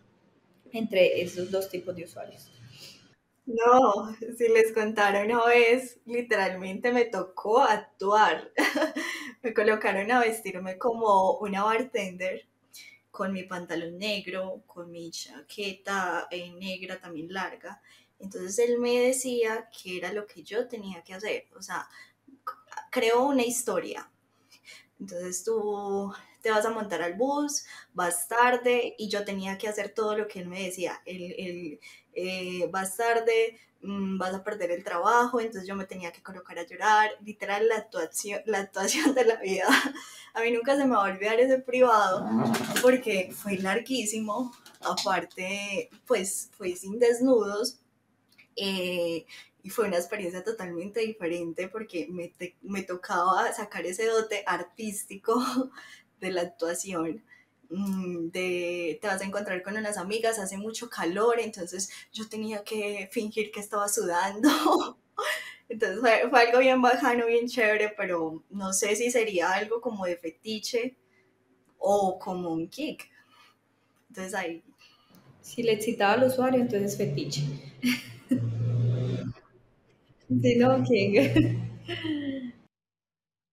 entre 0.72 1.20
esos 1.20 1.50
dos 1.50 1.68
tipos 1.68 1.94
de 1.94 2.04
usuarios. 2.04 2.50
No, 3.46 4.14
si 4.38 4.48
les 4.48 4.72
contara 4.72 5.24
una 5.24 5.44
vez, 5.46 6.00
literalmente 6.06 6.92
me 6.92 7.04
tocó 7.06 7.60
actuar. 7.60 8.52
me 9.42 9.52
colocaron 9.52 10.10
a 10.12 10.20
vestirme 10.20 10.78
como 10.78 11.38
una 11.38 11.64
bartender 11.64 12.42
con 13.10 13.32
mi 13.32 13.44
pantalón 13.44 13.98
negro, 13.98 14.62
con 14.66 14.90
mi 14.92 15.10
chaqueta 15.10 16.28
eh, 16.30 16.52
negra 16.52 17.00
también 17.00 17.32
larga. 17.32 17.82
Entonces 18.20 18.58
él 18.60 18.78
me 18.78 19.00
decía 19.00 19.68
que 19.70 19.98
era 19.98 20.12
lo 20.12 20.26
que 20.26 20.42
yo 20.44 20.68
tenía 20.68 21.02
que 21.02 21.14
hacer. 21.14 21.46
O 21.56 21.62
sea, 21.62 21.88
creo 22.90 23.22
una 23.26 23.42
historia. 23.44 24.10
Entonces 25.00 25.44
tú 25.44 26.12
te 26.42 26.50
vas 26.50 26.64
a 26.66 26.70
montar 26.70 27.02
al 27.02 27.14
bus, 27.14 27.64
vas 27.94 28.28
tarde 28.28 28.94
y 28.98 29.08
yo 29.08 29.24
tenía 29.24 29.58
que 29.58 29.68
hacer 29.68 29.90
todo 29.94 30.16
lo 30.16 30.28
que 30.28 30.40
él 30.40 30.48
me 30.48 30.64
decía. 30.64 31.00
Él, 31.06 31.80
eh, 32.14 32.68
vas 32.70 32.96
tarde, 32.96 33.58
mm, 33.82 34.18
vas 34.18 34.34
a 34.34 34.44
perder 34.44 34.70
el 34.70 34.84
trabajo, 34.84 35.40
entonces 35.40 35.68
yo 35.68 35.74
me 35.76 35.86
tenía 35.86 36.12
que 36.12 36.22
colocar 36.22 36.58
a 36.58 36.66
llorar, 36.66 37.10
literal 37.24 37.68
la 37.68 37.76
actuación, 37.76 38.42
la 38.46 38.58
actuación 38.60 39.14
de 39.14 39.24
la 39.24 39.36
vida. 39.36 39.66
A 40.34 40.40
mí 40.40 40.50
nunca 40.50 40.76
se 40.76 40.84
me 40.86 40.96
va 40.96 41.06
a 41.06 41.12
olvidar 41.12 41.38
ese 41.40 41.58
privado 41.58 42.26
porque 42.80 43.32
fue 43.34 43.58
larguísimo, 43.58 44.50
aparte 44.80 45.90
pues 46.06 46.50
fue 46.56 46.74
sin 46.74 46.98
desnudos. 46.98 47.78
Eh, 48.56 49.26
y 49.62 49.70
fue 49.70 49.86
una 49.86 49.96
experiencia 49.96 50.42
totalmente 50.42 51.00
diferente 51.00 51.68
porque 51.68 52.08
me, 52.10 52.32
me 52.62 52.82
tocaba 52.82 53.52
sacar 53.52 53.86
ese 53.86 54.06
dote 54.06 54.42
artístico 54.46 55.40
de 56.20 56.30
la 56.32 56.42
actuación. 56.42 57.22
Mm, 57.74 58.28
de 58.28 58.98
te 59.00 59.08
vas 59.08 59.22
a 59.22 59.24
encontrar 59.24 59.62
con 59.62 59.78
unas 59.78 59.96
amigas, 59.96 60.38
hace 60.38 60.58
mucho 60.58 60.90
calor, 60.90 61.40
entonces 61.40 61.90
yo 62.12 62.28
tenía 62.28 62.62
que 62.64 63.08
fingir 63.10 63.50
que 63.50 63.60
estaba 63.60 63.88
sudando. 63.88 64.48
Entonces 65.70 66.00
fue, 66.00 66.28
fue, 66.28 66.40
algo 66.42 66.58
bien 66.58 66.82
bajano, 66.82 67.26
bien 67.26 67.48
chévere, 67.48 67.94
pero 67.96 68.44
no 68.50 68.74
sé 68.74 68.94
si 68.94 69.10
sería 69.10 69.52
algo 69.52 69.80
como 69.80 70.04
de 70.04 70.18
fetiche 70.18 70.98
o 71.78 72.18
como 72.18 72.50
un 72.50 72.68
kick. 72.68 73.10
Entonces 74.10 74.34
ahí. 74.34 74.62
Si 75.40 75.62
le 75.62 75.72
excitaba 75.72 76.12
al 76.12 76.24
usuario, 76.24 76.60
entonces 76.60 76.98
fetiche. 76.98 77.42
si 80.42 80.56
no, 80.56 80.84
king. 80.84 81.62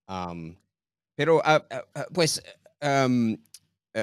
Um, 0.09 0.57
pero, 1.15 1.37
uh, 1.37 1.61
uh, 1.71 2.03
pues, 2.13 2.41
um, 2.81 3.37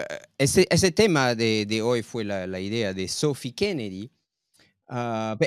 uh, 0.01 0.15
ese, 0.39 0.67
ese, 0.71 0.91
tema 0.93 1.35
de, 1.35 1.67
de, 1.67 1.83
hoy 1.83 2.03
fue 2.03 2.25
la, 2.25 2.47
la 2.47 2.61
idea 2.61 2.93
de 2.93 3.09
Sophie 3.09 3.55
Kennedy. 3.55 4.11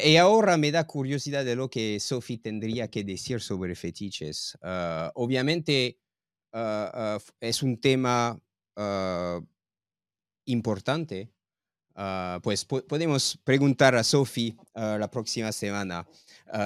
y 0.03 0.15
ahora 0.17 0.57
me 0.57 0.71
da 0.71 0.85
curiosidad 0.85 1.45
de 1.45 1.55
lo 1.55 1.69
que 1.69 1.99
Sophie 1.99 2.39
tendría 2.39 2.89
que 2.89 3.03
decir 3.03 3.41
sobre 3.41 3.75
fetiches. 3.75 4.57
obviamente, 5.15 5.99
es 7.39 7.63
un 7.63 7.79
tema 7.79 8.37
importante. 10.45 11.31
pues 12.43 12.65
po 12.65 12.85
podemos 12.85 13.39
preguntar 13.43 13.95
a 13.95 14.03
Sophie 14.03 14.57
la 14.75 15.09
próxima 15.09 15.51
semana 15.53 16.05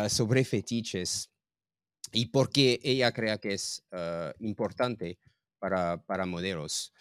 sobre 0.07 0.43
fetiches 0.43 1.29
y 2.13 2.27
por 2.27 2.49
qué 2.49 2.79
ella 2.83 3.11
cree 3.11 3.37
que 3.39 3.53
es 3.53 3.83
uh, 3.91 4.31
importante 4.39 5.19
para, 5.59 5.97
para 6.05 6.25
modelos. 6.25 6.93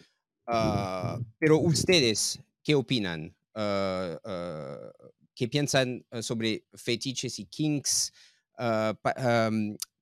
Uh, 0.52 1.24
pero 1.38 1.58
ustedes, 1.58 2.38
¿qué 2.62 2.74
opinan? 2.74 3.34
Uh, 3.54 4.18
¿Qué 5.34 5.48
piensan 5.48 6.04
sobre 6.20 6.66
fetiches 6.74 7.38
y 7.38 7.46
kinks? 7.46 8.12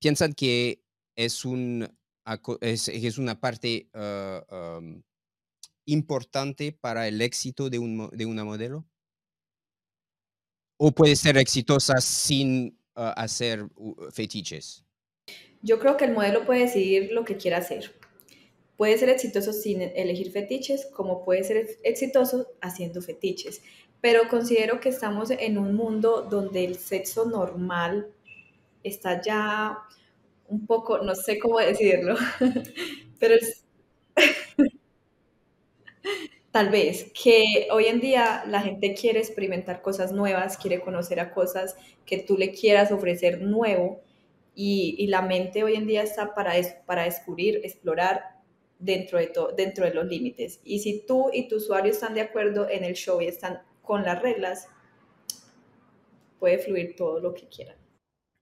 ¿Piensan 0.01 0.33
que 0.35 0.83
es, 1.15 1.45
un, 1.45 1.89
es, 2.61 2.89
es 2.89 3.19
una 3.19 3.41
parte 3.41 3.89
importante 5.85 6.73
para 6.73 7.07
el 7.07 7.23
éxito 7.23 7.71
de, 7.71 7.79
un, 7.79 8.11
de 8.13 8.27
una 8.27 8.45
modelo? 8.45 8.85
¿O 10.77 10.91
puede 10.91 11.15
ser 11.15 11.39
exitosa 11.39 12.01
sin 12.01 12.77
hacer 12.95 13.69
fetiches? 14.13 14.85
Yo 15.63 15.79
creo 15.79 15.97
que 15.97 16.07
el 16.07 16.13
modelo 16.13 16.45
puede 16.45 16.63
decidir 16.63 17.13
lo 17.13 17.25
que 17.25 17.37
quiera 17.37 17.59
hacer. 17.59 18.00
Puede 18.81 18.97
ser 18.97 19.11
exitoso 19.11 19.53
sin 19.53 19.83
elegir 19.83 20.33
fetiches, 20.33 20.87
como 20.87 21.23
puede 21.23 21.45
ser 21.45 21.77
exitoso 21.83 22.47
haciendo 22.63 23.03
fetiches. 23.03 23.61
Pero 24.01 24.27
considero 24.31 24.81
que 24.81 24.89
estamos 24.89 25.31
en 25.31 25.59
un 25.59 25.75
mundo 25.75 26.23
donde 26.23 26.65
el 26.65 26.79
sexo 26.79 27.27
normal 27.27 28.11
está 28.83 29.21
ya 29.21 29.81
un 30.49 30.67
poco, 30.67 30.97
no 30.97 31.15
sé 31.15 31.39
cómo 31.39 31.59
decirlo, 31.59 32.17
pero 33.21 33.35
es, 33.35 33.67
tal 36.51 36.71
vez 36.71 37.13
que 37.13 37.69
hoy 37.73 37.85
en 37.85 38.01
día 38.01 38.45
la 38.47 38.63
gente 38.63 38.95
quiere 38.95 39.19
experimentar 39.19 39.83
cosas 39.83 40.11
nuevas, 40.11 40.57
quiere 40.57 40.81
conocer 40.81 41.21
a 41.21 41.35
cosas 41.35 41.77
que 42.07 42.17
tú 42.17 42.39
le 42.39 42.51
quieras 42.51 42.93
ofrecer 42.93 43.43
nuevo 43.43 44.01
y, 44.55 45.07
la 45.09 45.21
mente 45.21 45.65
hoy 45.65 45.75
en 45.75 45.87
día 45.87 46.03
está 46.03 46.35
para, 46.35 46.55
para 46.87 47.03
descubrir, 47.05 47.61
explorar 47.63 48.40
dentro 48.81 49.19
de, 49.19 49.33
dentro 49.57 49.85
de 49.85 49.95
los 49.95 50.07
límites. 50.07 50.61
Y 50.65 50.81
si 50.81 51.07
tú 51.07 51.31
y 51.33 51.49
tu 51.49 51.57
usuario 51.57 51.93
están 51.93 52.15
de 52.15 52.23
acuerdo 52.23 52.69
en 52.69 52.83
el 52.83 52.95
show 52.95 53.21
y 53.21 53.27
están 53.27 53.63
con 53.83 54.03
las 54.03 54.21
reglas, 54.21 54.69
puede 56.39 56.59
fluir 56.59 56.97
todo 56.97 57.21
lo 57.21 57.35
que 57.35 57.49
quieran. 57.49 57.77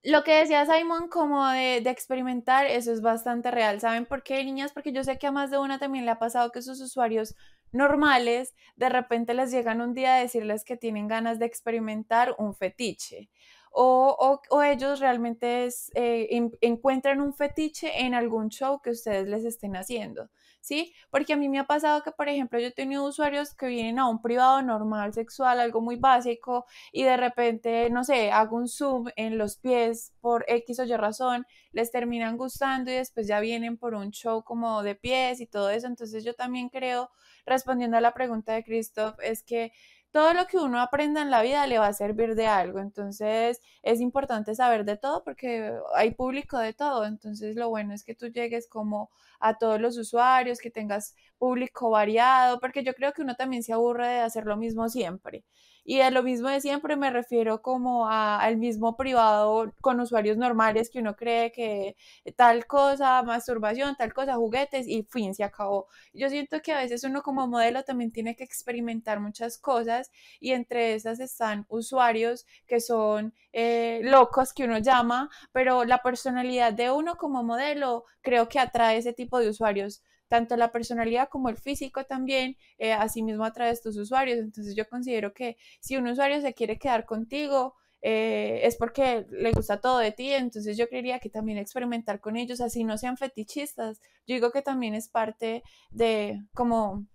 Lo 0.05 0.22
que 0.22 0.39
decía 0.39 0.64
Simon 0.64 1.09
como 1.09 1.47
de, 1.49 1.80
de, 1.82 1.91
experimentar, 1.91 2.66
eso 2.66 2.93
es 2.93 3.03
bastante 3.03 3.51
real. 3.51 3.80
¿Saben 3.80 4.07
por 4.07 4.22
qué, 4.22 4.43
niñas? 4.45 4.72
Porque 4.72 4.93
yo 4.93 5.03
sé 5.03 5.18
que 5.18 5.26
a 5.26 5.32
más 5.32 5.51
de 5.51 5.59
una 5.59 5.80
también 5.80 6.05
le 6.05 6.12
ha 6.12 6.18
pasado 6.20 6.53
que 6.53 6.62
sus 6.62 6.80
usuarios 6.80 7.34
normales 7.72 8.55
de 8.76 8.89
repente 8.89 9.34
les 9.34 9.51
llegan 9.51 9.80
un 9.80 9.95
día 9.95 10.14
a 10.14 10.20
decirles 10.20 10.64
que 10.64 10.76
tienen 10.76 11.09
ganas 11.09 11.39
de 11.39 11.47
experimentar 11.47 12.34
un 12.39 12.55
fetiche 12.55 13.28
o, 13.72 14.40
o, 14.50 14.62
ellos 14.62 15.00
realmente 15.00 15.68
eh, 15.94 16.50
encuentran 16.60 17.20
un 17.20 17.34
fetiche 17.34 18.00
en 18.00 18.14
algún 18.14 18.48
show 18.48 18.80
que 18.80 18.90
ustedes 18.90 19.28
les 19.28 19.44
estén 19.44 19.76
haciendo, 19.76 20.30
¿sí? 20.60 20.94
Porque 21.10 21.32
a 21.32 21.36
mí 21.36 21.48
me 21.48 21.58
ha 21.58 21.66
pasado 21.66 22.02
que, 22.02 22.12
por 22.12 22.28
ejemplo, 22.28 22.58
yo 22.58 22.68
he 22.68 22.72
tenido 22.72 23.04
usuarios 23.04 23.54
que 23.54 23.66
vienen 23.66 23.98
a 23.98 24.08
un 24.08 24.20
privado 24.20 24.62
normal, 24.62 25.12
sexual, 25.14 25.60
algo 25.60 25.80
muy 25.80 25.96
básico, 25.96 26.66
y 26.92 27.04
de 27.04 27.16
repente, 27.16 27.90
no 27.90 28.04
sé, 28.04 28.30
hago 28.30 28.56
un 28.56 28.68
zoom 28.68 29.08
en 29.16 29.38
los 29.38 29.56
pies 29.56 30.12
por 30.20 30.44
X 30.48 30.80
o 30.80 30.84
Y 30.84 30.96
razón, 30.96 31.46
les 31.72 31.90
terminan 31.90 32.36
gustando 32.36 32.90
y 32.90 32.94
después 32.94 33.26
ya 33.26 33.40
vienen 33.40 33.76
por 33.76 33.94
un 33.94 34.10
show 34.10 34.42
como 34.42 34.82
de 34.82 34.94
pies 34.94 35.40
y 35.40 35.46
todo 35.46 35.70
eso. 35.70 35.86
Entonces 35.86 36.24
yo 36.24 36.34
también 36.34 36.68
creo, 36.68 37.10
respondiendo 37.46 37.96
a 37.96 38.00
la 38.00 38.14
pregunta 38.14 38.52
de 38.54 38.64
Christoph, 38.64 39.18
es 39.22 39.42
que 39.42 39.72
todo 40.11 40.32
lo 40.34 40.46
que 40.46 40.56
uno 40.56 40.80
aprenda 40.80 41.22
en 41.22 41.30
la 41.30 41.42
vida 41.42 41.66
le 41.66 41.78
va 41.78 41.88
a 41.88 41.92
servir 41.92 42.34
de 42.34 42.46
algo. 42.46 42.80
Entonces 42.80 43.61
es 43.82 44.00
importante 44.00 44.54
saber 44.54 44.84
de 44.84 44.96
todo 44.96 45.22
porque 45.24 45.72
hay 45.94 46.12
público 46.12 46.59
de 46.59 46.72
todo. 46.72 47.04
Entonces 47.04 47.56
lo 47.56 47.68
bueno 47.68 47.94
es 47.94 48.04
que 48.04 48.14
tú 48.14 48.28
llegues 48.28 48.68
como 48.68 49.11
a 49.40 49.59
todos 49.59 49.80
los 49.80 49.96
usuarios, 49.98 50.61
que 50.61 50.70
tengas 50.70 51.14
público 51.38 51.90
variado, 51.90 52.59
porque 52.61 52.82
yo 52.82 52.94
creo 52.94 53.12
que 53.12 53.22
uno 53.22 53.36
también 53.36 53.62
se 53.62 53.72
aburre 53.72 54.09
de 54.09 54.20
hacer 54.20 54.44
lo 54.46 54.56
mismo 54.56 54.88
siempre. 54.88 55.44
Y 55.89 56.03
a 56.03 56.11
lo 56.11 56.22
mismo 56.22 56.51
de 56.51 56.61
siempre 56.61 56.97
me 56.97 57.09
refiero 57.09 57.62
como 57.62 58.11
al 58.11 58.59
mismo 58.59 58.95
privado 58.95 59.72
con 59.80 59.99
usuarios 60.01 60.36
normales 60.36 60.91
que 60.91 60.99
uno 60.99 61.16
cree 61.16 61.51
que 61.51 61.97
tal 62.36 62.66
cosa, 62.66 63.22
masturbación, 63.22 63.97
tal 63.97 64.12
cosa, 64.12 64.34
juguetes 64.34 64.86
y 64.86 65.05
fin, 65.05 65.34
se 65.34 65.45
acabó. 65.45 65.89
Yo 66.12 66.28
siento 66.28 66.61
que 66.61 66.72
a 66.72 66.76
veces 66.76 67.05
uno 67.05 67.22
como 67.22 67.47
modelo 67.49 67.84
también 67.84 68.12
tiene 68.12 68.36
que 68.36 68.45
experimentar 68.45 69.18
muchas 69.18 69.57
cosas 69.57 70.11
y 70.41 70.53
entre 70.53 70.93
esas 70.93 71.20
están 71.20 71.64
usuarios 71.70 72.45
que 72.66 72.80
son 72.80 73.32
eh, 73.55 74.01
locos 74.03 74.53
que 74.53 74.64
uno 74.64 74.76
llama, 74.80 75.30
pero 75.53 75.86
la 75.86 76.03
personalidad 76.03 76.74
de 76.74 76.91
uno 76.91 77.16
como 77.16 77.43
modelo 77.43 78.05
creo 78.20 78.47
que 78.51 78.59
atrae 78.59 78.99
ese 78.99 79.14
tipo 79.14 79.39
de 79.39 79.49
usuarios 79.49 80.03
tanto 80.29 80.57
la 80.57 80.72
personalidad 80.72 81.29
como 81.29 81.49
el 81.49 81.57
físico 81.57 82.05
también, 82.05 82.57
eh, 82.79 82.93
asimismo 82.93 83.45
a 83.45 83.53
través 83.53 83.79
de 83.79 83.91
tus 83.91 83.99
usuarios. 83.99 84.39
Entonces 84.39 84.76
yo 84.76 84.89
considero 84.89 85.33
que 85.33 85.57
si 85.81 85.97
un 85.97 86.07
usuario 86.07 86.41
se 86.41 86.55
quiere 86.55 86.79
quedar 86.79 87.05
contigo, 87.07 87.74
eh, 88.01 88.61
es 88.62 88.76
porque 88.76 89.26
le 89.31 89.51
gusta 89.53 89.81
todo 89.81 89.99
de 89.99 90.12
ti, 90.12 90.33
entonces 90.33 90.76
yo 90.76 90.89
creería 90.89 91.18
que 91.18 91.31
también 91.31 91.59
experimentar 91.59 92.20
con 92.20 92.37
ellos, 92.37 92.61
así 92.61 92.85
no 92.85 92.97
sean 92.97 93.16
fetichistas, 93.16 94.01
yo 94.26 94.35
digo 94.35 94.53
que 94.53 94.62
también 94.62 94.95
es 94.95 95.09
parte 95.09 95.64
de 95.91 96.41
como 96.55 97.07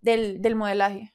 del, 0.00 0.40
del 0.40 0.56
modelaje. 0.56 1.12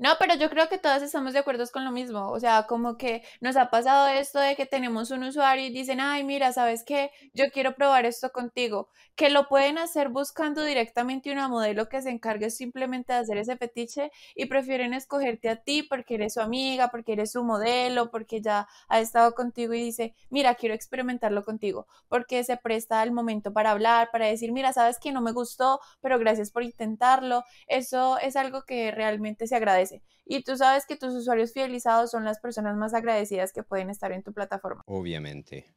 No, 0.00 0.12
pero 0.18 0.34
yo 0.34 0.48
creo 0.48 0.66
que 0.70 0.78
todas 0.78 1.02
estamos 1.02 1.34
de 1.34 1.40
acuerdo 1.40 1.62
con 1.70 1.84
lo 1.84 1.90
mismo. 1.92 2.30
O 2.30 2.40
sea, 2.40 2.62
como 2.66 2.96
que 2.96 3.22
nos 3.42 3.56
ha 3.56 3.68
pasado 3.68 4.08
esto 4.08 4.38
de 4.40 4.56
que 4.56 4.64
tenemos 4.64 5.10
un 5.10 5.24
usuario 5.24 5.66
y 5.66 5.70
dicen, 5.70 6.00
ay, 6.00 6.24
mira, 6.24 6.52
¿sabes 6.54 6.84
qué? 6.84 7.10
Yo 7.34 7.50
quiero 7.52 7.74
probar 7.74 8.06
esto 8.06 8.32
contigo. 8.32 8.88
Que 9.14 9.28
lo 9.28 9.46
pueden 9.46 9.76
hacer 9.76 10.08
buscando 10.08 10.64
directamente 10.64 11.30
una 11.30 11.48
modelo 11.48 11.90
que 11.90 12.00
se 12.00 12.08
encargue 12.08 12.48
simplemente 12.48 13.12
de 13.12 13.18
hacer 13.18 13.36
ese 13.36 13.58
fetiche 13.58 14.10
y 14.34 14.46
prefieren 14.46 14.94
escogerte 14.94 15.50
a 15.50 15.56
ti 15.56 15.82
porque 15.82 16.14
eres 16.14 16.32
su 16.32 16.40
amiga, 16.40 16.88
porque 16.90 17.12
eres 17.12 17.32
su 17.32 17.44
modelo, 17.44 18.10
porque 18.10 18.40
ya 18.40 18.66
ha 18.88 19.00
estado 19.00 19.34
contigo 19.34 19.74
y 19.74 19.84
dice, 19.84 20.14
mira, 20.30 20.54
quiero 20.54 20.74
experimentarlo 20.74 21.44
contigo. 21.44 21.86
Porque 22.08 22.42
se 22.42 22.56
presta 22.56 23.02
el 23.02 23.12
momento 23.12 23.52
para 23.52 23.72
hablar, 23.72 24.08
para 24.10 24.24
decir, 24.26 24.50
mira, 24.52 24.72
¿sabes 24.72 24.98
que 24.98 25.12
no 25.12 25.20
me 25.20 25.32
gustó? 25.32 25.78
Pero 26.00 26.18
gracias 26.18 26.50
por 26.50 26.62
intentarlo. 26.62 27.44
Eso 27.66 28.16
es 28.18 28.36
algo 28.36 28.62
que 28.64 28.90
realmente 28.92 29.46
se 29.46 29.56
agradece 29.56 29.89
y 30.24 30.42
tú 30.44 30.56
sabes 30.56 30.86
que 30.86 30.96
tus 30.96 31.14
usuarios 31.14 31.52
fidelizados 31.52 32.10
son 32.10 32.24
las 32.24 32.38
personas 32.38 32.76
más 32.76 32.94
agradecidas 32.94 33.52
que 33.52 33.62
pueden 33.62 33.90
estar 33.90 34.12
en 34.12 34.22
tu 34.22 34.32
plataforma. 34.32 34.82
Obviamente. 34.86 35.74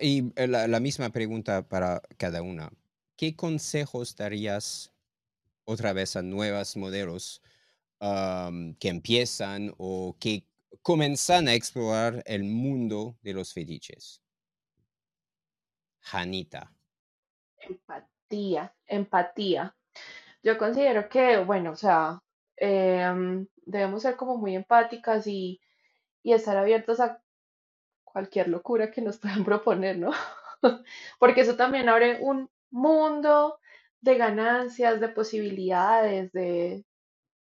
y 0.00 0.32
eh, 0.36 0.46
la, 0.46 0.80
misma 0.80 1.10
pregunta 1.10 1.66
para 1.66 2.02
cada 2.18 2.42
una. 2.42 2.70
¿Qué 3.16 3.34
consejos 3.36 4.16
darías 4.16 4.92
otra 5.64 5.92
vez 5.92 6.16
a 6.16 6.22
nuevos 6.22 6.76
modelos 6.76 7.42
que 8.80 8.88
empiezan 8.88 9.72
o 9.78 10.16
que 10.18 10.44
comienzan 10.82 11.46
a 11.46 11.54
explorar 11.54 12.22
el 12.26 12.44
mundo 12.44 13.16
de 13.22 13.32
los 13.32 13.52
fetiches? 13.52 14.22
Janita. 16.00 16.74
Empatía, 17.58 18.74
empatía. 18.86 19.76
Yo 20.42 20.58
considero 20.58 21.08
que, 21.08 21.38
bueno, 21.38 21.72
o 21.72 21.76
sea, 21.76 22.20
em, 22.56 23.46
debemos 23.64 24.02
ser 24.02 24.16
como 24.16 24.36
muy 24.36 24.54
empáticas 24.56 25.26
y, 25.26 25.60
y 26.22 26.32
estar 26.32 26.56
abiertos 26.56 27.00
a 27.00 27.22
cualquier 28.04 28.48
locura 28.48 28.90
que 28.90 29.02
nos 29.02 29.18
puedan 29.20 29.44
proponer, 29.44 29.98
¿no? 29.98 30.12
Porque 31.18 31.42
eso 31.42 31.56
también 31.56 31.88
abre 31.88 32.18
un 32.20 32.50
mundo 32.70 33.58
de 34.00 34.16
ganancias, 34.16 35.00
de 35.00 35.08
posibilidades, 35.08 36.32
de 36.32 36.84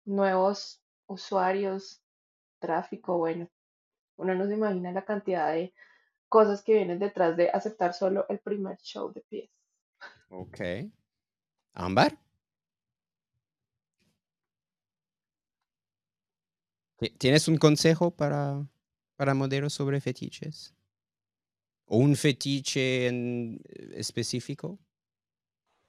nuevos 0.04 0.82
usuarios, 1.06 2.02
tráfico, 2.58 3.18
bueno, 3.18 3.48
uno 4.16 4.34
no 4.34 4.46
se 4.46 4.54
imagina 4.54 4.92
la 4.92 5.04
cantidad 5.04 5.52
de 5.52 5.74
cosas 6.28 6.62
que 6.62 6.74
vienen 6.74 6.98
detrás 6.98 7.36
de 7.36 7.50
aceptar 7.50 7.92
solo 7.92 8.26
el 8.28 8.38
primer 8.38 8.78
show 8.78 9.12
de 9.12 9.20
pies. 9.22 9.50
Ok. 10.30 10.60
Ámbar. 11.74 12.21
¿Tienes 17.10 17.48
un 17.48 17.56
consejo 17.56 18.10
para, 18.12 18.64
para 19.16 19.34
modelos 19.34 19.72
sobre 19.72 20.00
fetiches? 20.00 20.74
¿O 21.86 21.96
un 21.96 22.14
fetiche 22.14 23.08
en 23.08 23.60
eh, 23.64 23.94
específico? 23.96 24.78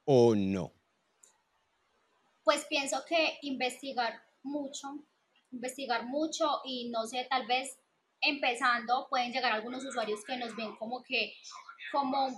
¿O 0.05 0.34
no? 0.36 0.74
Pues 2.43 2.66
pienso 2.66 3.03
que 3.07 3.38
investigar 3.43 4.22
mucho, 4.41 5.05
investigar 5.51 6.05
mucho 6.05 6.61
y 6.66 6.89
no 6.89 7.05
sé, 7.05 7.28
tal 7.30 7.45
vez 7.47 7.78
empezando 8.20 9.07
pueden 9.09 9.32
llegar 9.32 9.53
algunos 9.53 9.86
usuarios 9.86 10.24
que 10.26 10.38
nos 10.38 10.55
ven 10.55 10.76
como 10.78 11.03
que, 11.03 11.34
como, 11.91 12.36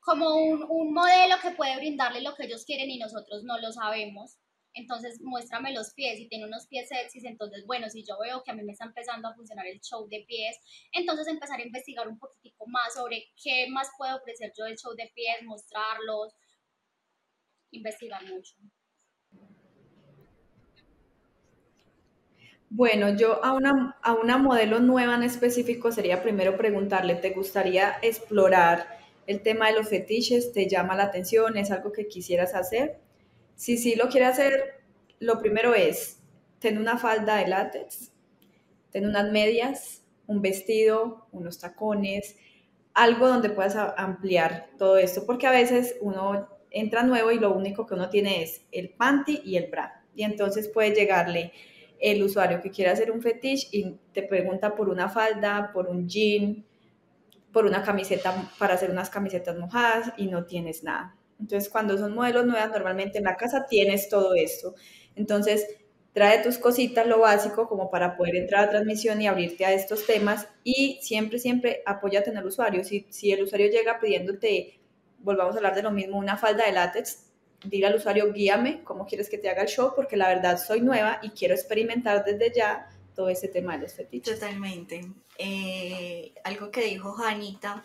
como 0.00 0.36
un, 0.36 0.64
un 0.68 0.94
modelo 0.94 1.36
que 1.42 1.50
puede 1.50 1.76
brindarle 1.76 2.22
lo 2.22 2.34
que 2.34 2.44
ellos 2.44 2.64
quieren 2.64 2.90
y 2.90 2.98
nosotros 2.98 3.42
no 3.42 3.58
lo 3.58 3.72
sabemos 3.72 4.38
entonces 4.74 5.20
muéstrame 5.20 5.72
los 5.72 5.92
pies, 5.94 6.20
y 6.20 6.28
tiene 6.28 6.46
unos 6.46 6.66
pies 6.66 6.88
sexys, 6.88 7.24
entonces 7.24 7.64
bueno, 7.66 7.88
si 7.88 8.04
yo 8.04 8.18
veo 8.18 8.42
que 8.42 8.50
a 8.50 8.54
mí 8.54 8.62
me 8.62 8.72
está 8.72 8.84
empezando 8.84 9.28
a 9.28 9.34
funcionar 9.34 9.66
el 9.66 9.80
show 9.80 10.06
de 10.08 10.24
pies, 10.26 10.56
entonces 10.92 11.26
empezar 11.28 11.60
a 11.60 11.64
investigar 11.64 12.08
un 12.08 12.18
poquitico 12.18 12.66
más 12.66 12.94
sobre 12.94 13.24
qué 13.42 13.66
más 13.70 13.88
puedo 13.96 14.16
ofrecer 14.16 14.52
yo 14.56 14.64
del 14.64 14.76
show 14.76 14.94
de 14.94 15.10
pies, 15.14 15.42
mostrarlos, 15.44 16.34
investigar 17.70 18.22
mucho. 18.24 18.54
Bueno, 22.70 23.16
yo 23.16 23.44
a 23.44 23.52
una, 23.52 23.96
a 24.02 24.14
una 24.14 24.36
modelo 24.36 24.80
nueva 24.80 25.14
en 25.14 25.22
específico 25.22 25.92
sería 25.92 26.22
primero 26.22 26.56
preguntarle, 26.56 27.14
¿te 27.14 27.30
gustaría 27.30 27.98
explorar 28.02 28.98
el 29.28 29.42
tema 29.42 29.68
de 29.68 29.74
los 29.74 29.88
fetiches? 29.88 30.52
¿Te 30.52 30.68
llama 30.68 30.96
la 30.96 31.04
atención? 31.04 31.56
¿Es 31.56 31.70
algo 31.70 31.92
que 31.92 32.08
quisieras 32.08 32.54
hacer? 32.54 33.03
Si 33.54 33.76
sí 33.76 33.94
lo 33.94 34.08
quiere 34.08 34.26
hacer, 34.26 34.82
lo 35.20 35.40
primero 35.40 35.74
es 35.74 36.20
tener 36.58 36.80
una 36.80 36.98
falda 36.98 37.36
de 37.36 37.48
látex, 37.48 38.12
tener 38.90 39.08
unas 39.08 39.30
medias, 39.30 40.02
un 40.26 40.40
vestido, 40.42 41.26
unos 41.32 41.58
tacones, 41.58 42.36
algo 42.94 43.28
donde 43.28 43.50
puedas 43.50 43.76
ampliar 43.96 44.68
todo 44.78 44.98
esto, 44.98 45.26
porque 45.26 45.46
a 45.46 45.50
veces 45.50 45.96
uno 46.00 46.48
entra 46.70 47.02
nuevo 47.02 47.30
y 47.30 47.38
lo 47.38 47.54
único 47.54 47.86
que 47.86 47.94
uno 47.94 48.08
tiene 48.08 48.42
es 48.42 48.62
el 48.72 48.90
panty 48.90 49.42
y 49.44 49.56
el 49.56 49.70
bra. 49.70 50.04
Y 50.14 50.22
entonces 50.22 50.68
puede 50.68 50.94
llegarle 50.94 51.52
el 52.00 52.22
usuario 52.22 52.60
que 52.60 52.70
quiere 52.70 52.90
hacer 52.90 53.10
un 53.10 53.22
fetiche 53.22 53.68
y 53.72 53.96
te 54.12 54.22
pregunta 54.22 54.74
por 54.74 54.88
una 54.88 55.08
falda, 55.08 55.70
por 55.72 55.88
un 55.88 56.08
jean, 56.08 56.64
por 57.52 57.66
una 57.66 57.82
camiseta 57.82 58.50
para 58.58 58.74
hacer 58.74 58.90
unas 58.90 59.10
camisetas 59.10 59.56
mojadas 59.56 60.12
y 60.16 60.26
no 60.26 60.44
tienes 60.44 60.82
nada. 60.82 61.16
Entonces, 61.40 61.68
cuando 61.70 61.98
son 61.98 62.14
modelos 62.14 62.46
nuevas, 62.46 62.70
normalmente 62.70 63.18
en 63.18 63.24
la 63.24 63.36
casa 63.36 63.66
tienes 63.68 64.08
todo 64.08 64.34
esto. 64.34 64.74
Entonces, 65.16 65.66
trae 66.12 66.42
tus 66.42 66.58
cositas, 66.58 67.06
lo 67.06 67.20
básico, 67.20 67.68
como 67.68 67.90
para 67.90 68.16
poder 68.16 68.36
entrar 68.36 68.64
a 68.64 68.70
transmisión 68.70 69.20
y 69.20 69.26
abrirte 69.26 69.66
a 69.66 69.72
estos 69.72 70.06
temas. 70.06 70.48
Y 70.62 71.00
siempre, 71.02 71.38
siempre 71.38 71.82
apóyate 71.84 72.30
en 72.30 72.38
el 72.38 72.46
usuario. 72.46 72.84
Si, 72.84 73.06
si 73.10 73.32
el 73.32 73.42
usuario 73.42 73.68
llega 73.68 74.00
pidiéndote, 74.00 74.80
volvamos 75.18 75.54
a 75.54 75.58
hablar 75.58 75.74
de 75.74 75.82
lo 75.82 75.90
mismo, 75.90 76.18
una 76.18 76.36
falda 76.36 76.66
de 76.66 76.72
látex, 76.72 77.26
dile 77.64 77.86
al 77.86 77.96
usuario, 77.96 78.32
guíame 78.32 78.84
cómo 78.84 79.06
quieres 79.06 79.28
que 79.28 79.38
te 79.38 79.48
haga 79.48 79.62
el 79.62 79.68
show, 79.68 79.92
porque 79.96 80.16
la 80.16 80.28
verdad 80.28 80.58
soy 80.58 80.80
nueva 80.80 81.18
y 81.22 81.30
quiero 81.30 81.54
experimentar 81.54 82.24
desde 82.24 82.52
ya 82.54 82.88
todo 83.14 83.28
ese 83.28 83.48
tema 83.48 83.76
de 83.76 83.82
los 83.82 83.94
fetiches. 83.94 84.38
Totalmente. 84.38 85.00
Eh, 85.38 86.32
algo 86.44 86.70
que 86.70 86.82
dijo 86.82 87.12
Janita, 87.12 87.84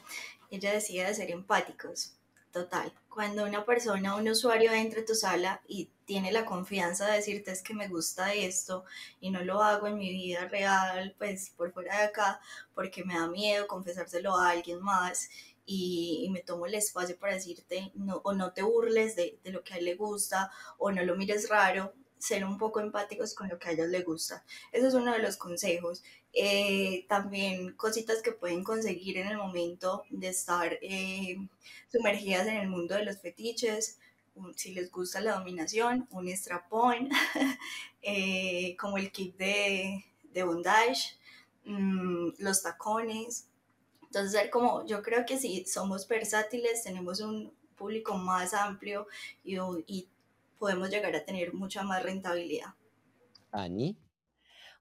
ella 0.51 0.71
decía 0.71 1.07
de 1.07 1.13
ser 1.13 1.31
empáticos 1.31 2.18
total. 2.51 2.93
Cuando 3.09 3.43
una 3.45 3.65
persona, 3.65 4.15
un 4.15 4.27
usuario 4.29 4.71
entra 4.71 5.01
a 5.01 5.05
tu 5.05 5.15
sala 5.15 5.61
y 5.67 5.89
tiene 6.05 6.31
la 6.31 6.45
confianza 6.45 7.05
de 7.07 7.17
decirte 7.17 7.51
es 7.51 7.61
que 7.61 7.73
me 7.73 7.87
gusta 7.87 8.33
esto 8.33 8.85
y 9.19 9.29
no 9.31 9.43
lo 9.43 9.61
hago 9.61 9.87
en 9.87 9.97
mi 9.97 10.09
vida 10.09 10.47
real, 10.47 11.15
pues 11.17 11.51
por 11.51 11.71
fuera 11.71 11.97
de 11.97 12.03
acá, 12.05 12.39
porque 12.73 13.03
me 13.03 13.15
da 13.15 13.27
miedo 13.27 13.67
confesárselo 13.67 14.35
a 14.35 14.49
alguien 14.49 14.81
más 14.81 15.29
y, 15.65 16.27
me 16.31 16.41
tomo 16.41 16.65
el 16.65 16.75
espacio 16.75 17.17
para 17.19 17.35
decirte 17.35 17.91
no, 17.95 18.21
o 18.23 18.33
no 18.33 18.53
te 18.53 18.63
burles 18.63 19.15
de, 19.15 19.39
de 19.43 19.51
lo 19.51 19.63
que 19.63 19.75
a 19.75 19.77
él 19.77 19.85
le 19.85 19.95
gusta 19.95 20.51
o 20.77 20.91
no 20.91 21.03
lo 21.03 21.15
mires 21.15 21.49
raro, 21.49 21.93
ser 22.19 22.45
un 22.45 22.57
poco 22.57 22.81
empáticos 22.81 23.33
con 23.33 23.49
lo 23.49 23.57
que 23.57 23.69
a 23.69 23.71
ellos 23.71 23.87
les 23.87 24.05
gusta. 24.05 24.43
Eso 24.71 24.87
es 24.87 24.93
uno 24.93 25.13
de 25.13 25.19
los 25.19 25.37
consejos. 25.37 26.03
Eh, 26.33 27.05
también 27.07 27.73
cositas 27.73 28.21
que 28.21 28.33
pueden 28.33 28.63
conseguir 28.63 29.17
en 29.17 29.27
el 29.27 29.37
momento 29.37 30.03
de 30.09 30.27
estar 30.27 30.77
eh, 30.81 31.37
sumergidas 31.91 32.47
en 32.47 32.57
el 32.57 32.67
mundo 32.69 32.95
de 32.95 33.05
los 33.05 33.19
fetiches. 33.19 33.99
Si 34.55 34.73
les 34.73 34.91
gusta 34.91 35.19
la 35.21 35.35
dominación, 35.35 36.07
un 36.11 36.29
strapón, 36.29 37.09
eh, 38.01 38.75
como 38.77 38.97
el 38.97 39.11
kit 39.11 39.35
de, 39.37 40.05
de 40.31 40.43
bondage, 40.43 41.17
mm, 41.65 42.29
los 42.39 42.61
tacones. 42.61 43.47
Entonces, 44.03 44.49
como 44.51 44.85
yo 44.85 45.01
creo 45.03 45.25
que 45.25 45.37
si 45.37 45.65
somos 45.65 46.07
versátiles, 46.07 46.83
tenemos 46.83 47.21
un 47.21 47.53
público 47.75 48.15
más 48.15 48.53
amplio 48.53 49.07
y, 49.43 49.57
y 49.87 50.07
podemos 50.59 50.89
llegar 50.91 51.15
a 51.15 51.25
tener 51.25 51.53
mucha 51.53 51.81
más 51.81 52.03
rentabilidad. 52.03 52.75
Ani. 53.51 53.97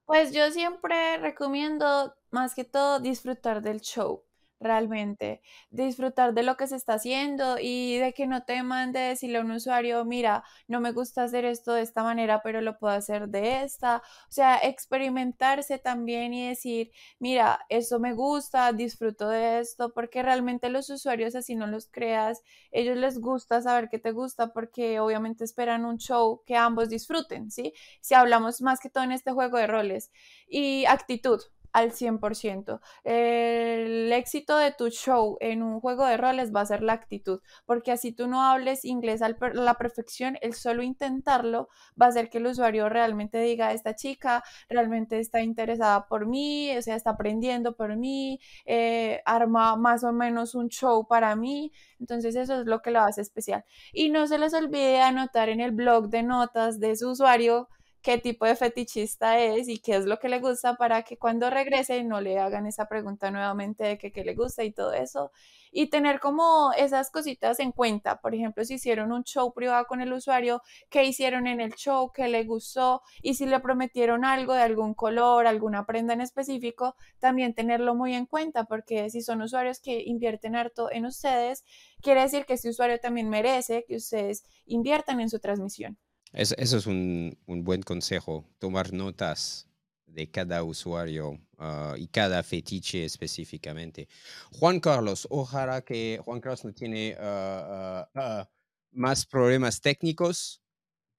Pues 0.05 0.31
yo 0.31 0.51
siempre 0.51 1.17
recomiendo 1.17 2.15
más 2.29 2.53
que 2.53 2.63
todo 2.63 2.99
disfrutar 2.99 3.61
del 3.61 3.81
show 3.81 4.23
realmente, 4.59 5.41
disfrutar 5.71 6.33
de 6.33 6.43
lo 6.43 6.57
que 6.57 6.67
se 6.67 6.75
está 6.75 6.93
haciendo 6.95 7.57
y 7.59 7.97
de 7.97 8.13
que 8.13 8.27
no 8.27 8.43
te 8.43 8.61
mande 8.63 8.99
decirle 8.99 9.39
a 9.39 9.41
un 9.41 9.51
usuario, 9.51 10.03
mira, 10.05 10.43
no 10.67 10.81
me 10.81 10.91
gusta 10.91 11.23
hacer 11.23 11.45
esto 11.45 11.73
de 11.73 11.81
esta 11.81 12.03
manera, 12.03 12.41
pero 12.43 12.61
lo 12.61 12.77
puedo 12.77 12.93
hacer 12.93 13.29
de 13.29 13.63
esta. 13.63 13.97
O 13.97 14.31
sea, 14.31 14.57
experimentarse 14.57 15.77
también 15.79 16.33
y 16.33 16.47
decir, 16.49 16.91
mira, 17.19 17.65
eso 17.69 17.99
me 17.99 18.13
gusta, 18.13 18.73
disfruto 18.73 19.29
de 19.29 19.59
esto, 19.59 19.93
porque 19.93 20.23
realmente 20.23 20.69
los 20.69 20.89
usuarios 20.89 21.35
así 21.35 21.55
no 21.55 21.67
los 21.67 21.87
creas, 21.87 22.41
ellos 22.71 22.97
les 22.97 23.19
gusta 23.19 23.61
saber 23.61 23.89
que 23.89 23.99
te 23.99 24.11
gusta 24.11 24.53
porque 24.53 24.99
obviamente 24.99 25.43
esperan 25.43 25.85
un 25.85 25.97
show 25.97 26.43
que 26.45 26.55
ambos 26.55 26.89
disfruten, 26.89 27.51
¿sí? 27.51 27.73
Si 28.01 28.13
hablamos 28.13 28.61
más 28.61 28.79
que 28.79 28.89
todo 28.89 29.03
en 29.03 29.11
este 29.11 29.31
juego 29.31 29.57
de 29.57 29.67
roles 29.67 30.11
y 30.47 30.85
actitud, 30.85 31.41
al 31.73 31.91
100%. 31.91 32.79
El 33.03 34.11
éxito 34.11 34.57
de 34.57 34.71
tu 34.71 34.89
show 34.89 35.37
en 35.39 35.63
un 35.63 35.79
juego 35.79 36.05
de 36.05 36.17
roles 36.17 36.53
va 36.53 36.61
a 36.61 36.65
ser 36.65 36.81
la 36.83 36.93
actitud, 36.93 37.41
porque 37.65 37.91
así 37.91 38.11
tú 38.11 38.27
no 38.27 38.43
hables 38.43 38.85
inglés 38.85 39.21
a 39.21 39.29
la 39.53 39.73
perfección, 39.75 40.37
el 40.41 40.53
solo 40.53 40.83
intentarlo 40.83 41.69
va 41.99 42.07
a 42.07 42.09
hacer 42.09 42.29
que 42.29 42.39
el 42.39 42.47
usuario 42.47 42.89
realmente 42.89 43.39
diga, 43.39 43.73
esta 43.73 43.95
chica 43.95 44.43
realmente 44.69 45.19
está 45.19 45.41
interesada 45.41 46.07
por 46.07 46.25
mí, 46.25 46.75
o 46.77 46.81
sea, 46.81 46.95
está 46.95 47.11
aprendiendo 47.11 47.75
por 47.75 47.95
mí, 47.97 48.39
eh, 48.65 49.21
arma 49.25 49.75
más 49.75 50.03
o 50.03 50.11
menos 50.11 50.55
un 50.55 50.69
show 50.69 51.07
para 51.07 51.35
mí, 51.35 51.71
entonces 51.99 52.35
eso 52.35 52.61
es 52.61 52.65
lo 52.65 52.81
que 52.81 52.91
lo 52.91 53.01
hace 53.01 53.21
especial. 53.21 53.63
Y 53.93 54.09
no 54.09 54.27
se 54.27 54.37
les 54.37 54.53
olvide 54.53 55.01
anotar 55.01 55.49
en 55.49 55.59
el 55.59 55.71
blog 55.71 56.09
de 56.09 56.23
notas 56.23 56.79
de 56.79 56.95
su 56.95 57.09
usuario 57.11 57.69
qué 58.01 58.17
tipo 58.17 58.45
de 58.45 58.55
fetichista 58.55 59.39
es 59.39 59.67
y 59.67 59.79
qué 59.79 59.95
es 59.97 60.05
lo 60.05 60.19
que 60.19 60.29
le 60.29 60.39
gusta 60.39 60.75
para 60.75 61.03
que 61.03 61.17
cuando 61.17 61.49
regrese 61.49 62.03
no 62.03 62.21
le 62.21 62.39
hagan 62.39 62.65
esa 62.65 62.87
pregunta 62.87 63.29
nuevamente 63.31 63.83
de 63.83 63.97
qué 63.97 64.23
le 64.23 64.35
gusta 64.35 64.63
y 64.63 64.71
todo 64.71 64.93
eso. 64.93 65.31
Y 65.71 65.87
tener 65.87 66.19
como 66.19 66.71
esas 66.77 67.11
cositas 67.11 67.59
en 67.59 67.71
cuenta. 67.71 68.21
Por 68.21 68.33
ejemplo, 68.33 68.63
si 68.65 68.75
hicieron 68.75 69.11
un 69.11 69.23
show 69.23 69.53
privado 69.53 69.85
con 69.85 70.01
el 70.01 70.13
usuario, 70.13 70.61
qué 70.89 71.03
hicieron 71.03 71.45
en 71.45 71.59
el 71.61 71.73
show, 71.75 72.11
qué 72.11 72.27
le 72.27 72.43
gustó 72.43 73.01
y 73.21 73.35
si 73.35 73.45
le 73.45 73.59
prometieron 73.59 74.25
algo 74.25 74.53
de 74.53 74.63
algún 74.63 74.93
color, 74.93 75.45
alguna 75.45 75.85
prenda 75.85 76.13
en 76.13 76.21
específico, 76.21 76.95
también 77.19 77.53
tenerlo 77.53 77.95
muy 77.95 78.15
en 78.15 78.25
cuenta 78.25 78.63
porque 78.63 79.09
si 79.09 79.21
son 79.21 79.41
usuarios 79.41 79.79
que 79.79 80.01
invierten 80.03 80.55
harto 80.55 80.91
en 80.91 81.05
ustedes, 81.05 81.63
quiere 82.01 82.21
decir 82.21 82.45
que 82.45 82.53
este 82.53 82.69
usuario 82.69 82.99
también 82.99 83.29
merece 83.29 83.85
que 83.87 83.97
ustedes 83.97 84.43
inviertan 84.65 85.19
en 85.19 85.29
su 85.29 85.39
transmisión. 85.39 85.97
Eso 86.33 86.77
es 86.77 86.85
un, 86.85 87.37
buen 87.47 87.81
consejo, 87.81 88.45
tomar 88.59 88.93
notas 88.93 89.67
de 90.05 90.29
cada 90.29 90.63
usuario 90.63 91.39
ah, 91.57 91.95
y 91.97 92.07
cada 92.07 92.43
fetiche 92.43 93.05
específicamente. 93.05 94.07
Juan 94.51 94.79
Carlos, 94.79 95.27
ojalá 95.29 95.81
que 95.81 96.19
Juan 96.23 96.39
Carlos 96.39 96.65
no 96.65 96.73
tiene 96.73 97.15
ah, 97.19 98.09
ah, 98.15 98.49
más 98.91 99.25
problemas 99.25 99.81
técnicos. 99.81 100.61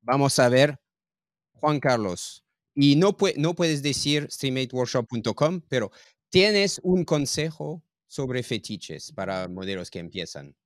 Vamos 0.03 0.39
a 0.39 0.49
ver, 0.49 0.79
Juan 1.55 1.81
Carlos. 1.81 2.45
Y 2.75 2.97
no, 2.97 3.17
no 3.37 3.55
puedes 3.55 3.83
decir 3.83 4.29
streamateworkshop.com, 4.31 5.61
pero 5.69 5.91
tienes 6.31 6.81
un 6.83 7.05
consejo 7.05 7.83
sobre 8.07 8.43
fetiches 8.43 9.13
para 9.13 9.49
modelos 9.49 9.91
que 9.91 9.99
empiezan. 9.99 10.57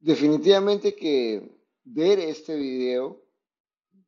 Definitivamente 0.00 0.96
que 0.96 1.61
ver 1.84 2.20
este 2.20 2.56
video, 2.56 3.22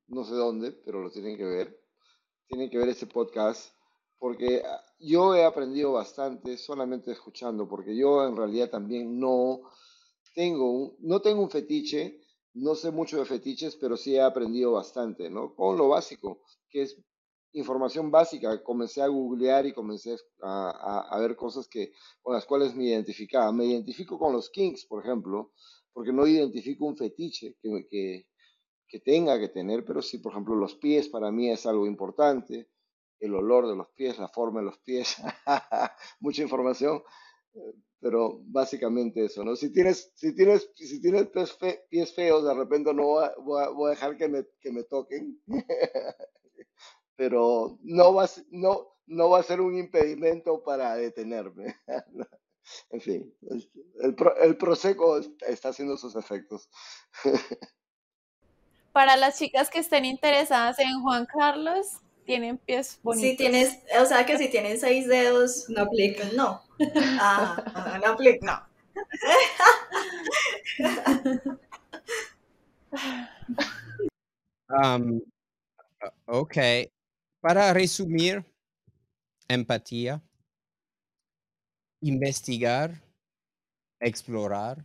no 0.07 0.25
sé 0.25 0.35
dónde, 0.35 0.73
pero 0.73 1.03
lo 1.03 1.11
tienen 1.11 1.37
que 1.37 1.45
ver, 1.45 1.81
tienen 2.47 2.71
que 2.71 2.79
ver 2.79 2.89
este 2.89 3.07
podcast, 3.07 3.75
porque 4.19 4.63
ah, 4.65 4.85
yo 4.99 5.35
he 5.35 5.45
aprendido 5.45 5.93
bastante 5.93 6.57
solamente 6.57 7.13
escuchando, 7.13 7.69
porque 7.69 7.97
yo 7.97 8.27
en 8.27 8.37
realidad 8.37 8.71
también 8.71 9.19
no 9.19 9.63
tengo 10.35 10.71
un, 10.71 10.97
no 11.01 11.21
tengo 11.21 11.43
un 11.43 11.51
fetiche, 11.51 12.21
no 12.55 12.75
sé 12.75 12.91
mucho 12.91 13.19
de 13.19 13.25
fetiches, 13.25 13.77
pero 13.77 13.97
sí 13.97 14.15
he 14.15 14.21
aprendido 14.21 14.73
bastante, 14.73 15.29
¿no? 15.31 15.55
Con 15.55 15.77
lo 15.77 15.89
básico, 15.89 16.41
que 16.71 16.83
es 16.83 16.97
información 17.55 18.11
básica. 18.11 18.63
Comencé 18.63 19.03
a 19.03 19.09
googlear 19.09 19.67
y 19.67 19.73
comencé 19.73 20.17
a, 20.43 21.09
a, 21.11 21.19
ver 21.21 21.37
cosas 21.37 21.69
que, 21.69 21.93
con 22.23 22.35
las 22.35 22.45
cuales 22.45 22.75
me 22.75 22.85
identificaba. 22.85 23.51
Me 23.53 23.65
identifico 23.67 24.19
con 24.19 24.33
los 24.33 24.51
kings, 24.51 24.87
por 24.87 25.05
ejemplo, 25.05 25.53
porque 25.95 26.13
no 26.13 26.27
identifico 26.27 26.85
un 26.85 26.97
fetiche 26.97 27.57
que, 27.63 27.87
que, 27.89 28.27
que, 28.87 29.01
tenga 29.01 29.39
que 29.39 29.49
tener, 29.49 29.85
pero 29.85 30.03
sí, 30.03 30.19
por 30.19 30.33
ejemplo, 30.33 30.57
los 30.57 30.75
pies 30.75 31.09
para 31.09 31.31
mí 31.31 31.51
es 31.51 31.65
algo 31.65 31.87
importante, 31.87 32.69
el 33.21 33.35
olor 33.35 33.69
de 33.69 33.77
los 33.77 33.89
pies, 33.91 34.19
la 34.19 34.29
forma 34.29 34.61
de 34.61 34.67
los 34.67 34.79
pies, 34.81 35.17
mucha 36.21 36.43
información, 36.43 37.03
pero 38.01 38.41
básicamente 38.43 39.25
eso, 39.25 39.45
¿no? 39.45 39.57
Si 39.57 39.73
tienes, 39.73 40.13
si 40.17 40.35
tienes, 40.35 40.71
si 40.75 41.01
tienes 41.01 41.29
pies, 41.89 42.15
feos, 42.15 42.45
de 42.45 42.55
repente 42.55 42.93
no 42.93 43.05
voy 43.05 43.25
a, 43.25 43.35
voy 43.39 43.87
a, 43.87 43.91
dejar 43.91 44.17
que 44.17 44.29
me, 44.29 44.45
que 44.61 44.73
me 44.73 44.83
toquen, 44.83 45.41
pero 47.17 47.79
no 47.83 48.13
va, 48.13 48.29
no, 48.51 48.89
no 49.07 49.31
va 49.31 49.39
a 49.39 49.45
ser 49.45 49.61
un 49.61 49.79
impedimento 49.79 50.63
para 50.65 50.97
detenerme. 50.97 51.77
en 52.91 53.01
fin, 53.01 53.35
el, 53.51 54.17
el 54.43 54.57
Prosecco 54.57 55.19
está 55.47 55.71
haciendo 55.71 55.97
sus 55.97 56.17
efectos. 56.17 56.69
Para 58.93 59.17
las 59.17 59.39
chicas 59.39 59.71
que 59.71 59.81
estén 59.81 60.05
interesadas 60.05 60.79
en 60.79 61.03
Juan 61.03 61.27
Carlos, 61.27 61.87
tienen 62.25 62.59
pies 62.59 63.01
bonitos. 63.03 63.31
Si 63.31 63.37
tienes, 63.37 63.79
o 64.01 64.07
sea 64.07 64.25
que 64.25 64.39
si 64.39 64.49
tienen 64.49 64.79
seis 64.79 65.09
dedos, 65.09 65.69
no 65.69 65.83
aplica, 65.83 66.25
no. 66.35 66.63
Ah, 67.21 68.01
no 68.05 68.13
aplica, 68.13 68.47
no. 68.47 68.75
Um, 74.69 75.21
ok. 76.27 76.57
Para 77.41 77.73
resumir, 77.73 78.45
empatía, 79.49 80.23
investigar, 82.09 83.03
explorar. 83.99 84.85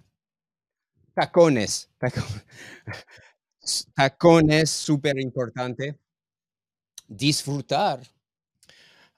Tacones. 1.13 1.89
Tacones, 3.95 4.69
súper 4.69 5.19
importante. 5.19 5.99
Disfrutar 7.07 8.01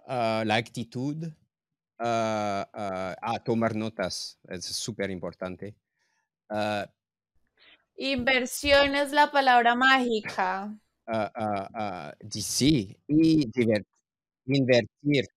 ah, 0.07 0.43
la 0.45 0.55
actitud. 0.55 1.31
a 2.03 2.67
ah, 2.73 3.15
ah, 3.21 3.43
tomar 3.43 3.75
notas, 3.75 4.39
es 4.49 4.65
súper 4.65 5.11
importante. 5.11 5.75
Inversión 7.97 8.95
es 8.95 9.11
la 9.11 9.31
palabra 9.31 9.75
mágica. 9.75 10.75
sí, 12.41 12.97
y 13.07 13.47
invertir. 14.45 15.27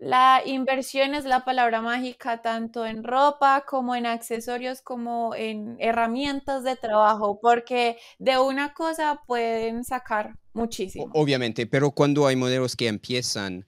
La 0.00 0.40
inversión 0.46 1.14
es 1.14 1.26
la 1.26 1.44
palabra 1.44 1.82
mágica 1.82 2.40
tanto 2.40 2.86
en 2.86 3.04
ropa 3.04 3.66
como 3.68 3.94
en 3.94 4.06
accesorios 4.06 4.80
como 4.80 5.34
en 5.34 5.76
herramientas 5.78 6.64
de 6.64 6.74
trabajo, 6.74 7.38
porque 7.38 7.98
de 8.18 8.38
una 8.38 8.72
cosa 8.72 9.20
pueden 9.26 9.84
sacar 9.84 10.38
muchísimo. 10.54 11.10
Obviamente, 11.12 11.66
pero 11.66 11.90
cuando 11.90 12.26
hay 12.26 12.34
modelos 12.34 12.76
que 12.76 12.88
empiezan, 12.88 13.66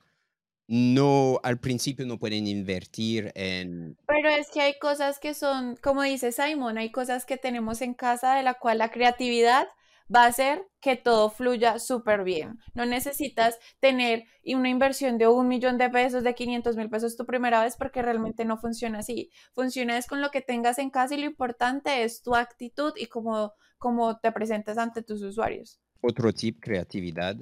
no, 0.69 1.39
al 1.43 1.61
principio 1.61 2.07
no 2.07 2.19
pueden 2.19 2.47
invertir 2.47 3.31
en... 3.35 3.99
Pero 4.07 4.31
es 4.31 4.51
que 4.51 4.63
hay 4.63 4.79
cosas 4.79 5.19
que 5.19 5.35
son, 5.35 5.77
como 5.77 6.01
dice 6.01 6.33
Simon, 6.33 6.79
hay 6.79 6.91
cosas 6.91 7.27
que 7.27 7.37
tenemos 7.37 7.83
en 7.83 7.93
casa 7.93 8.37
de 8.37 8.43
la 8.43 8.55
cual 8.55 8.79
la 8.79 8.91
creatividad 8.91 9.69
va 10.15 10.25
a 10.25 10.29
hacer 10.29 10.67
que 10.81 10.97
todo 10.97 11.31
fluya 11.31 11.79
súper 11.79 12.25
bien. 12.25 12.59
No 12.75 12.87
necesitas 12.87 13.59
tener 13.81 14.25
una 14.45 14.69
inversión 14.69 15.19
de 15.19 15.29
un 15.29 15.49
millón 15.49 15.79
de 15.79 15.91
pesos, 15.91 16.25
de 16.25 16.35
500 16.35 16.77
mil 16.77 16.91
pesos 16.91 17.17
tu 17.17 17.25
primera 17.25 17.63
vez 17.63 17.77
porque 17.77 18.03
realmente 18.03 18.45
no 18.45 18.59
funciona 18.59 18.99
así. 18.99 19.31
Funciona 19.55 19.97
es 19.97 20.07
con 20.07 20.21
lo 20.21 20.31
que 20.31 20.41
tengas 20.41 20.79
en 20.79 20.91
casa 20.91 21.15
y 21.15 21.21
lo 21.21 21.27
importante 21.27 22.03
es 22.03 22.23
tu 22.23 22.35
actitud 22.35 22.93
y 22.97 23.07
cómo, 23.07 23.53
cómo 23.79 24.19
te 24.19 24.33
presentas 24.33 24.79
ante 24.79 25.03
tus 25.03 25.23
usuarios. 25.23 25.81
Otro 26.01 26.33
tip, 26.33 26.59
creatividad. 26.61 27.37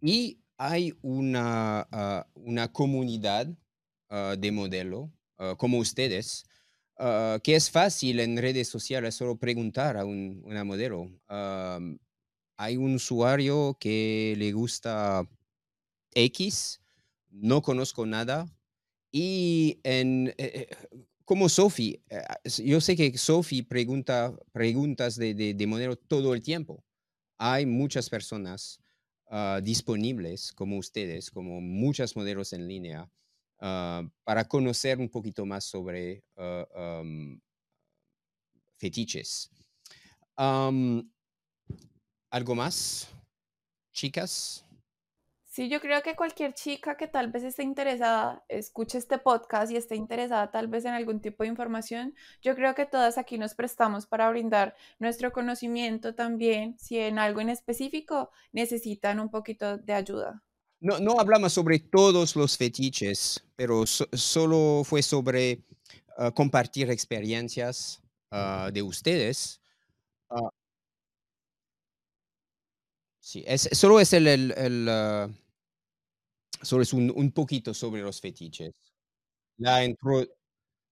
Y 0.00 0.40
hay 0.56 0.94
una, 1.02 1.86
ah, 1.90 2.26
una 2.34 2.72
comunidad 2.72 3.48
ah, 4.08 4.34
de 4.38 4.52
modelo 4.52 5.12
ah, 5.38 5.54
como 5.56 5.78
ustedes 5.78 6.44
que 7.42 7.54
es 7.54 7.70
fácil 7.70 8.20
en 8.20 8.38
redes 8.38 8.68
sociales 8.68 9.14
solo 9.14 9.36
preguntar 9.36 9.98
a 9.98 10.06
un, 10.06 10.40
una 10.46 10.64
modelo 10.64 11.10
hay 12.56 12.76
un 12.76 12.94
usuario 12.94 13.76
que 13.78 14.34
le 14.38 14.52
gusta 14.52 15.28
X, 16.14 16.80
no 17.30 17.62
conozco 17.62 18.06
nada, 18.06 18.48
y 19.12 19.78
en, 19.82 20.28
eh, 20.28 20.34
eh, 20.38 20.68
como 21.24 21.48
Sophie, 21.48 22.00
eh, 22.08 22.22
yo 22.64 22.80
sé 22.80 22.96
que 22.96 23.18
Sophie 23.18 23.64
pregunta 23.64 24.34
preguntas 24.52 25.16
de, 25.16 25.34
de, 25.34 25.66
modelo 25.66 25.96
todo 25.96 26.34
el 26.34 26.42
tiempo. 26.42 26.84
Hay 27.38 27.66
muchas 27.66 28.08
personas 28.08 28.78
ah, 29.28 29.60
disponibles 29.62 30.52
como 30.52 30.78
ustedes, 30.78 31.30
como 31.30 31.60
muchos 31.60 32.16
modelos 32.16 32.52
en 32.52 32.68
línea, 32.68 33.10
ah, 33.60 34.08
para 34.24 34.46
conocer 34.46 34.98
un 34.98 35.08
poquito 35.08 35.44
más 35.44 35.64
sobre 35.64 36.22
ah, 36.36 37.02
fetiches. 38.78 39.50
¿Algo 42.30 42.54
más, 42.54 43.08
chicas? 43.92 44.64
Sí, 45.44 45.68
yo 45.70 45.80
creo 45.80 46.02
que 46.02 46.14
cualquier 46.16 46.52
chica 46.54 46.96
que 46.98 47.08
tal 47.08 47.30
vez 47.32 47.42
esté 47.42 47.62
interesada, 47.62 48.44
escuche 48.48 48.98
este 48.98 49.18
podcast 49.18 49.72
y 49.72 49.76
esté 49.76 49.96
interesada 49.96 50.50
tal 50.50 50.68
vez 50.68 50.84
en 50.84 50.92
algún 50.92 51.20
tipo 51.20 51.42
de 51.44 51.48
información, 51.48 52.14
yo 52.42 52.54
creo 52.54 52.74
que 52.74 52.84
todas 52.86 53.16
aquí 53.18 53.38
nos 53.38 53.54
prestamos 53.54 54.06
para 54.06 54.28
brindar 54.30 54.76
nuestro 54.98 55.32
conocimiento 55.32 56.14
también, 56.14 56.78
si 56.78 56.98
en 56.98 57.18
algo 57.18 57.40
en 57.40 57.48
específico 57.48 58.30
necesitan 58.52 59.18
un 59.20 59.30
poquito 59.30 59.78
de 59.78 59.94
ayuda. 59.94 60.42
no, 60.80 60.98
no 61.00 61.18
hablamos 61.20 61.52
sobre 61.52 61.78
todos 61.78 62.36
los 62.36 62.56
fetiches, 62.56 63.42
pero 63.56 63.86
so- 63.86 64.06
solo 64.12 64.82
fue 64.84 65.02
sobre 65.02 65.64
ah, 66.18 66.30
compartir 66.32 66.90
experiencias 66.90 68.02
ah, 68.30 68.70
de 68.72 68.82
ustedes. 68.82 69.60
Ah, 70.30 70.50
sí, 73.26 73.42
es, 73.46 73.68
solo 73.72 73.98
es 74.00 74.12
el, 74.12 74.86
ah, 74.88 75.28
solo 76.62 76.82
es 76.82 76.92
un, 76.92 77.12
un 77.14 77.30
poquito 77.32 77.74
sobre 77.74 78.02
los 78.02 78.20
fetiches. 78.20 78.74
La, 79.58 79.84
intro- 79.84 80.28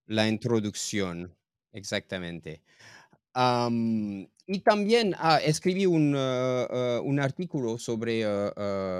la 0.06 0.28
introducción, 0.28 1.34
exactamente. 1.72 2.62
Am, 3.34 4.28
y 4.46 4.60
también 4.60 5.14
ah, 5.18 5.40
escribí 5.44 5.86
un, 5.86 6.14
ah, 6.16 7.00
un 7.04 7.20
artículo 7.20 7.78
sobre 7.78 8.24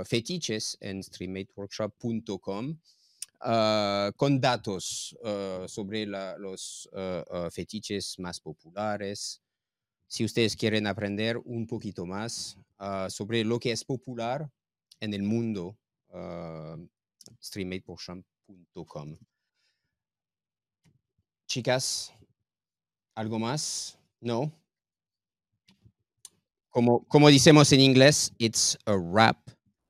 fetiches 0.06 0.78
en 0.80 1.02
streammateworkshop.com 1.02 2.78
con 4.16 4.40
datos 4.40 5.16
sobre 5.68 6.06
los 6.06 6.90
fetiches 7.52 8.18
más 8.18 8.40
populares. 8.40 9.43
Si 10.06 10.24
ustedes 10.24 10.56
quieren 10.56 10.86
aprender 10.86 11.38
un 11.44 11.66
poquito 11.66 12.06
más 12.06 12.58
ah, 12.78 13.08
sobre 13.10 13.44
lo 13.44 13.58
que 13.58 13.72
es 13.72 13.84
popular 13.84 14.50
en 15.00 15.14
el 15.14 15.22
mundo, 15.22 15.76
streammateworkshop.com. 17.42 19.16
Chicas, 21.46 22.12
¿algo 23.14 23.38
más? 23.38 23.98
No. 24.20 24.52
Como, 26.70 27.04
como 27.06 27.28
decimos 27.28 27.72
en 27.72 27.80
inglés, 27.80 28.32
it's 28.38 28.76
a 28.86 28.96
wrap. 28.96 29.36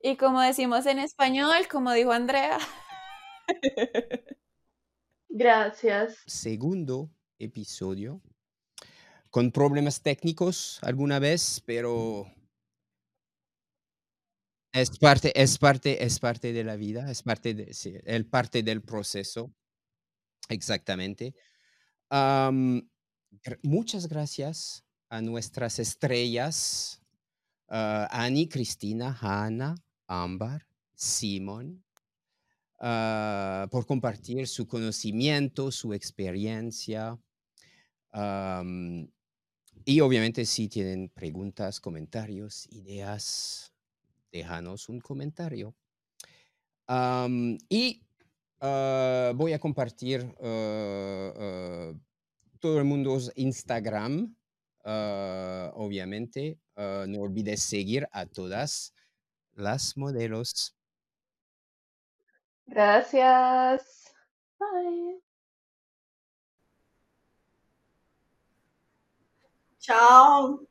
Y 0.01 0.17
como 0.17 0.41
decimos 0.41 0.85
en 0.87 0.99
español, 0.99 1.67
como 1.71 1.93
dijo 1.93 2.13
Andrea. 2.13 2.59
Gracias. 5.31 6.19
Segundo 6.27 7.11
episodio. 7.39 8.21
Con 9.35 9.51
problemas 9.51 10.01
técnicos 10.01 10.79
alguna 10.81 11.19
vez, 11.19 11.61
pero 11.67 12.25
es 14.73 14.97
parte, 14.97 15.33
es 15.35 15.59
parte, 15.59 16.05
es 16.05 16.21
parte 16.21 16.53
de 16.53 16.63
la 16.63 16.77
vida, 16.77 17.11
es 17.11 17.25
parte 17.25 17.67
el 18.05 18.27
parte 18.27 18.63
del 18.63 18.81
proceso. 18.83 19.53
Exactamente. 20.49 21.35
Muchas 23.65 24.07
gracias 24.07 24.85
a 25.09 25.21
nuestras 25.21 25.81
estrellas, 25.81 27.03
ah, 27.67 28.07
Ani, 28.13 28.49
Cristina, 28.49 29.19
Hanna, 29.21 29.75
Ámbar, 30.07 30.65
Simón, 30.95 31.85
ah, 32.79 33.67
por 33.69 33.85
compartir 33.85 34.47
su 34.47 34.69
conocimiento, 34.69 35.73
su 35.73 35.93
experiencia. 35.93 37.19
Y 39.85 40.01
obviamente 40.01 40.47
si 40.47 40.69
tienen 40.69 41.11
preguntas, 41.11 41.81
comentarios, 41.81 42.67
ideas, 42.71 43.75
déjanos 44.33 44.89
un 44.89 45.01
comentario. 45.01 45.75
Y 47.69 48.03
ah, 48.61 49.33
voy 49.35 49.53
a 49.53 49.59
compartir 49.59 50.35
ah, 50.43 51.33
ah, 51.37 51.93
todo 52.61 52.79
el 52.79 52.85
mundo 52.85 53.19
Instagram, 53.37 54.35
obviamente. 55.75 56.59
No 56.77 57.21
olvides 57.21 57.63
seguir 57.63 58.09
a 58.11 58.27
todas 58.27 58.95
las 59.53 59.97
modelos. 59.97 60.75
Gracias. 62.67 64.13
Bye. 64.59 65.24
Chao. 69.85 70.67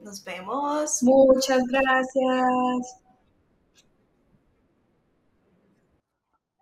Nos 0.00 0.24
vemos. 0.24 1.02
Muchas 1.04 1.62
gracias. 1.68 2.96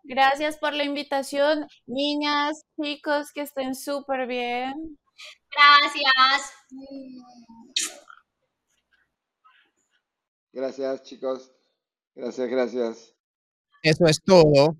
Gracias 0.04 0.58
por 0.58 0.74
la 0.74 0.84
invitación, 0.84 1.66
niñas, 1.86 2.62
chicos, 2.78 3.32
que 3.32 3.40
estén 3.40 3.74
súper 3.74 4.26
bien. 4.26 4.98
Gracias. 5.50 6.52
Gracias, 10.52 11.02
chicos. 11.04 11.52
Gracias, 12.14 12.50
gracias. 12.50 13.14
Eso 13.82 14.04
es 14.04 14.20
todo. 14.22 14.76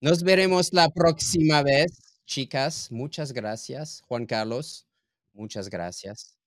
Nos 0.00 0.22
veremos 0.22 0.72
la 0.72 0.88
próxima 0.88 1.62
vez, 1.62 2.22
chicas. 2.24 2.90
Muchas 2.90 3.32
gracias. 3.32 4.02
Juan 4.08 4.24
Carlos, 4.24 4.86
muchas 5.34 5.68
gracias. 5.70 6.39